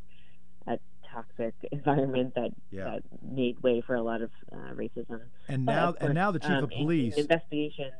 [0.67, 0.77] a
[1.13, 2.85] toxic environment that Yeah.
[2.85, 5.21] that made way for a lot of uh, racism.
[5.47, 7.17] And But now of and now the chief um, of in- in police.
[7.17, 7.91] investigation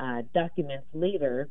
[0.00, 1.48] uh, documents later,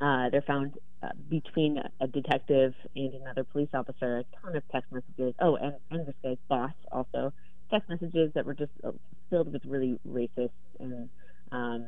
[0.00, 4.90] uh, they're found uh, between a detective and another police officer a ton of text
[4.92, 5.34] messages.
[5.40, 7.32] Oh, and, and this guy's boss also
[7.70, 8.90] text messages that were just uh,
[9.30, 10.50] filled with really racist
[10.80, 11.08] and
[11.52, 11.86] um,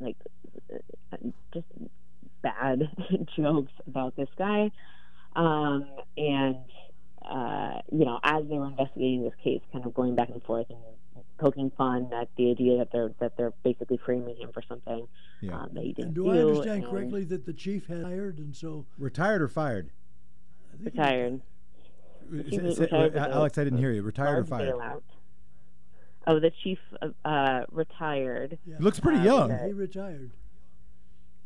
[0.00, 0.16] like
[1.12, 1.16] uh,
[1.54, 1.66] just
[2.42, 2.82] bad
[3.36, 4.70] jokes about this guy.
[5.36, 5.86] Um,
[6.16, 6.56] and
[7.28, 10.66] uh, you know, as they were investigating this case, kind of going back and forth
[10.70, 10.78] and
[11.38, 15.06] poking fun at the idea that they're that they're basically framing him for something
[15.40, 15.56] Yeah.
[15.60, 16.30] um, that he didn't And do do.
[16.30, 19.90] I understand and correctly that the chief had hired, and so Retired or fired?
[20.72, 21.40] I think he- Retired.
[22.48, 24.02] He was say- retired with Alex, I didn't hear you.
[24.02, 24.74] Retired or fired?
[24.74, 25.02] bailout.
[26.26, 26.78] Oh, the chief
[27.24, 28.58] uh, retired.
[28.66, 28.76] Yeah.
[28.78, 29.52] He looks pretty Uh, young.
[29.52, 29.68] okay.
[29.68, 30.30] He retired.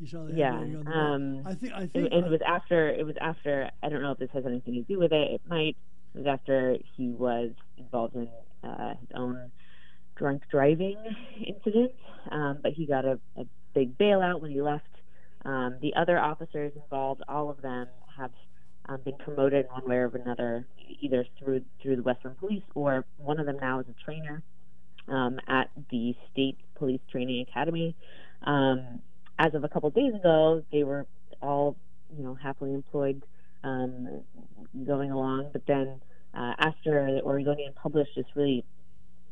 [0.03, 1.13] You saw Yeah, handwriting on the wall.
[1.15, 1.73] um, I think.
[1.73, 2.13] I And, think.
[2.13, 2.89] and it was after.
[2.89, 3.71] It was after.
[3.85, 5.31] I don't know if this has anything to do with it.
[5.31, 5.77] It might.
[6.15, 8.29] It was after he was involved in
[8.69, 9.53] uh, his own
[10.17, 10.97] drunk driving
[11.47, 11.93] incident,
[12.33, 14.85] um, but he got a, a big bailout when he left.
[15.45, 18.33] Um, the other officers involved, all of them, have
[18.89, 20.67] um, been promoted in one way or another,
[21.01, 24.43] either through through the Western Police or one of them now is a trainer
[25.09, 27.95] um, at the State Police Training Academy.
[28.45, 29.01] Um,
[29.43, 31.05] as of a couple days ago, they were
[31.43, 31.77] all,
[32.17, 33.25] you know, happily employed,
[33.65, 34.23] um,
[34.87, 35.51] going along.
[35.53, 36.01] But then,
[36.33, 38.65] uh, after the Oregonian published this really,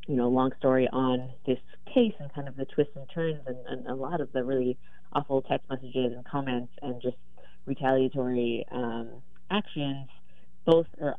[0.08, 1.60] you know, long story on this
[1.94, 4.76] case and kind of the twists and turns and, and a lot of the really
[5.12, 7.16] awful text messages and comments and just
[7.66, 9.08] retaliatory um,
[9.48, 10.08] actions,
[10.64, 11.14] both or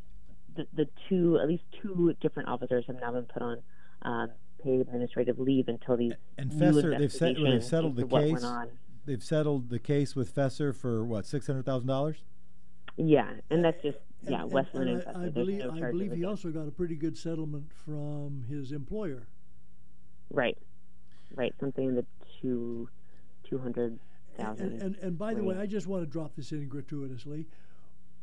[0.57, 3.57] the, the two, at least two different officers have now been put on
[4.01, 4.29] um,
[4.63, 8.43] paid administrative leave until these And new Fesser, they've, set, they've settled the case.
[9.05, 9.13] Went on.
[9.13, 12.23] They've settled the case with Fesser for what six hundred thousand dollars.
[12.97, 13.97] Yeah, and that's just
[14.27, 15.59] yeah, and, West Linn and, and, I, I believe.
[15.59, 19.27] no I believe he also got a pretty good settlement from his employer.
[20.29, 20.57] right,
[21.35, 22.05] right, something in the
[22.41, 22.89] two
[23.43, 23.99] two hundred
[24.37, 24.81] And, thousand.
[24.81, 25.57] and, and by the way.
[25.57, 27.47] I just want to drop this in gratuitously.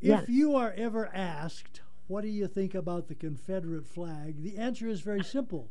[0.00, 0.20] Yeah.
[0.20, 4.42] If you are ever asked, what do you think about the Confederate flag?
[4.42, 5.70] The answer is very simple.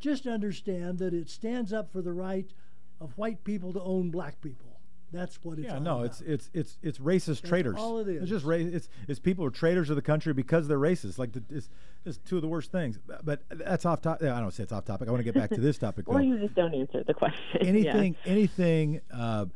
[0.00, 2.52] Just understand that it stands up for the right
[3.00, 4.66] of white people to own black people.
[5.12, 6.06] That's what it's Yeah, all no, about.
[6.06, 7.76] it's it's it's it's racist traitors.
[7.78, 8.44] all it It's just is.
[8.44, 11.18] ra- it's it's people are traitors of the country because they're racist.
[11.18, 11.68] Like the, it's,
[12.04, 12.98] it's two of the worst things.
[13.22, 14.28] But that's off topic.
[14.28, 15.06] I don't say it's off topic.
[15.06, 16.08] I want to get back to this topic.
[16.08, 16.20] or though.
[16.20, 17.38] you just don't answer the question.
[17.60, 17.68] Yeah.
[17.68, 19.46] anything anything uh,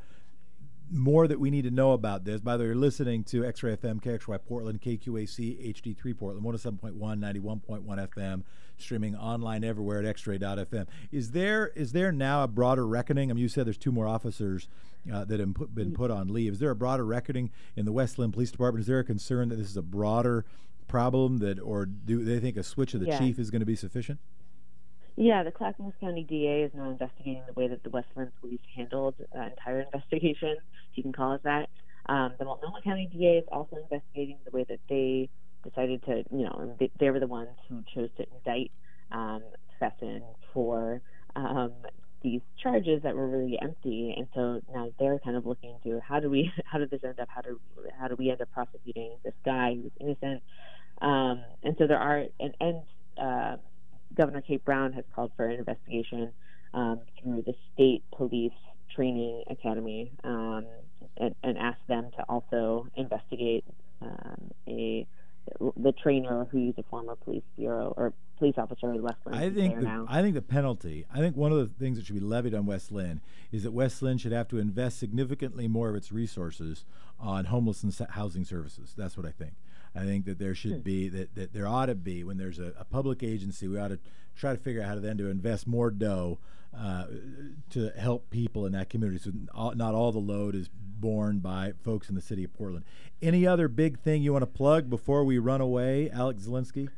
[0.90, 3.77] more that we need to know about this by the way you're listening to x-ray
[3.77, 8.43] fm kxry portland kqac hd3 portland 107.1 91.1 fm
[8.78, 13.30] streaming online everywhere at x-ray.fm is there is there now a broader reckoning?
[13.30, 14.68] I mean you said there's two more officers
[15.12, 16.55] uh, that have put, been put on leave.
[16.55, 18.82] Is there a broader reckoning in the west linn police department?
[18.82, 20.44] Is there a concern that this is a broader
[20.86, 23.18] problem that or do they think a switch of the Yeah.
[23.18, 24.18] chief is going to be sufficient?
[25.16, 28.60] Yeah, the Clackamas County DA is now investigating the way that the West Linn Police
[28.76, 30.56] handled the entire investigation,
[30.92, 31.68] if you can call it that.
[32.06, 35.28] Um, the Multnomah County DA is also investigating the way that they
[35.64, 38.70] decided to, you know, they, they were the ones who chose to indict
[39.12, 39.43] um,
[40.52, 41.01] for
[41.36, 41.72] um,
[42.22, 46.18] these charges that were really empty, and so now they're kind of looking into how
[46.18, 47.28] do we, how did this end up?
[47.30, 47.60] How do
[47.98, 50.43] how do we end up prosecuting this guy who's innocent?
[51.01, 52.82] Um, and so there are, and, and
[53.20, 53.56] uh,
[54.16, 56.32] Governor Kate Brown has called for an investigation
[56.74, 58.52] um, through the state police
[58.94, 60.66] training academy um,
[61.18, 63.64] and, and asked them to also investigate
[64.02, 65.06] um, a
[65.76, 69.34] the trainer who used a former police bureau or police officer West Linn.
[69.34, 70.06] I think the, now.
[70.08, 71.06] I think the penalty.
[71.12, 73.20] I think one of the things that should be levied on West Linn
[73.50, 76.84] is that West Linn should have to invest significantly more of its resources
[77.18, 78.94] on homeless and housing services.
[78.96, 79.54] That's what I think.
[79.94, 80.80] I think that there should Hmm.
[80.80, 83.88] be that, that there ought to be when there's a, a public agency, we ought
[83.88, 83.98] to
[84.36, 86.38] try to figure out how to then to invest more dough
[86.76, 87.06] uh,
[87.70, 89.32] to help people in that community, so
[89.74, 90.68] not all the load is
[91.00, 92.84] borne by folks in the city of Portland.
[93.20, 96.88] Any other big thing you want to plug before we run away, Alex Zielinski?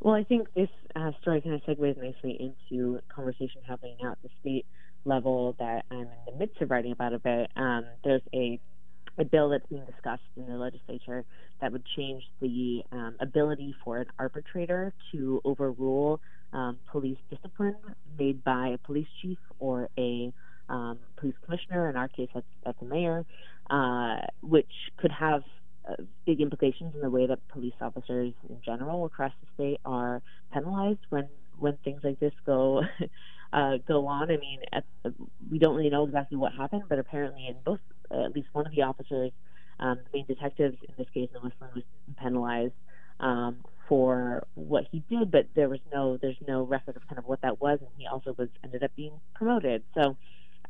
[0.00, 4.22] Well, I think this uh, story kind of segues nicely into conversation happening now at
[4.22, 4.66] the state
[5.04, 7.50] level that I'm in the midst of writing about a bit.
[7.56, 8.60] Um, there's a
[9.18, 11.24] a bill that's being discussed in the legislature
[11.60, 16.20] that would change the um, ability for an arbitrator to overrule
[16.52, 17.74] um, police discipline
[18.16, 20.32] made by a police chief or a
[20.68, 21.88] um, police commissioner.
[21.90, 23.24] In our case, that's, a mayor,
[23.70, 25.42] uh, which could have
[25.88, 25.94] uh,
[26.26, 30.22] big implications in the way that police officers in general across the state are
[30.52, 31.28] penalized when
[31.58, 32.82] when things like this go
[33.52, 34.30] uh, go on.
[34.30, 34.84] I mean, at,
[35.50, 37.80] we don't really know exactly what happened, but apparently, in both
[38.10, 39.32] uh, at least one of the officers,
[39.80, 41.84] um, the main detectives in this case, in West Linn, was
[42.16, 42.74] penalized
[43.20, 43.56] um,
[43.88, 47.40] for what he did, but there was no there's no record of kind of what
[47.42, 49.82] that was, and he also was ended up being promoted.
[49.94, 50.16] So,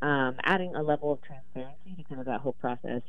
[0.03, 3.03] um, adding a level of transparency to kind of that whole process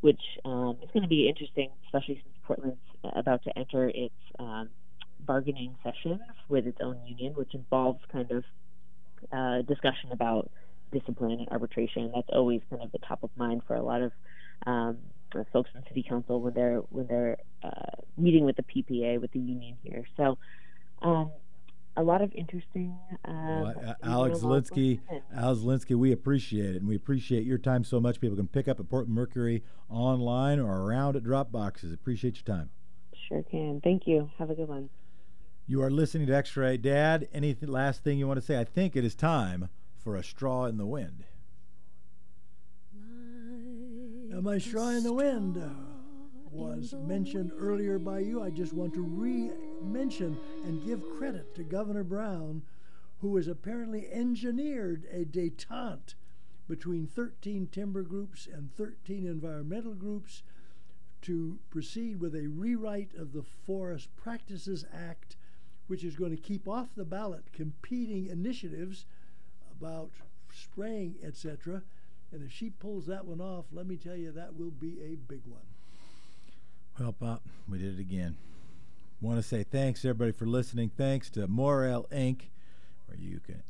[0.00, 2.78] which um, is going to be interesting, especially since Portland's
[3.14, 4.68] about to enter its um,
[5.20, 8.44] bargaining session with its own union, which involves kind of
[9.32, 10.50] uh, discussion about
[10.92, 12.12] discipline and arbitration.
[12.14, 14.12] That's always kind of the top of mind for a lot of
[14.66, 14.98] um,
[15.52, 19.40] folks in city council when they're when they're uh, meeting with the PPA with the
[19.40, 20.04] union here.
[20.16, 20.38] So.
[21.02, 21.30] Um,
[21.96, 22.96] a lot of interesting.
[23.24, 24.50] Uh, Well, things Alex on.
[24.50, 25.00] Zielinski,
[25.34, 28.20] Alex Zielinski, we appreciate it, and we appreciate your time so much.
[28.20, 31.92] People can pick up at Portland Mercury online or around at drop boxes.
[31.92, 32.70] Appreciate your time.
[33.28, 33.80] Sure can.
[33.82, 34.30] Thank you.
[34.38, 34.90] Have a good one.
[35.66, 36.76] You are listening to X-Ray.
[36.76, 38.58] Dad, any th- last thing you want to say?
[38.60, 41.24] I think it is time for a straw in the wind.
[44.32, 45.56] Am I straw in the wind
[46.50, 48.42] was mentioned earlier by you.
[48.42, 52.62] I just want to re mention and give credit to Governor Brown,
[53.20, 56.14] who has apparently engineered a detente
[56.68, 60.42] between 13 timber groups and 13 environmental groups
[61.22, 65.36] to proceed with a rewrite of the Forest Practices Act,
[65.86, 69.06] which is going to keep off the ballot competing initiatives
[69.70, 70.10] about
[70.52, 71.82] spraying, etc.
[72.32, 75.14] And if she pulls that one off, let me tell you, that will be a
[75.14, 75.75] big one.
[76.98, 78.38] Well, Pop, we did it again.
[79.20, 80.90] Want to say thanks everybody for listening.
[80.96, 82.50] Thanks to Morel Ink.,
[83.06, 83.62] where you can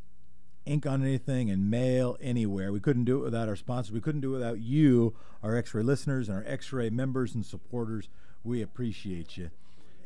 [0.65, 2.73] ink on anything and mail anywhere.
[2.73, 3.93] We couldn't do it without our sponsors.
[3.93, 8.09] We couldn't do it without you, our X-Ray listeners and our X-Ray members and supporters.
[8.45, 9.51] We appreciate you.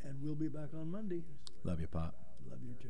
[0.03, 1.23] And we'll be back on Monday.
[1.65, 2.15] Love you, Pop.
[2.49, 2.89] Love you too.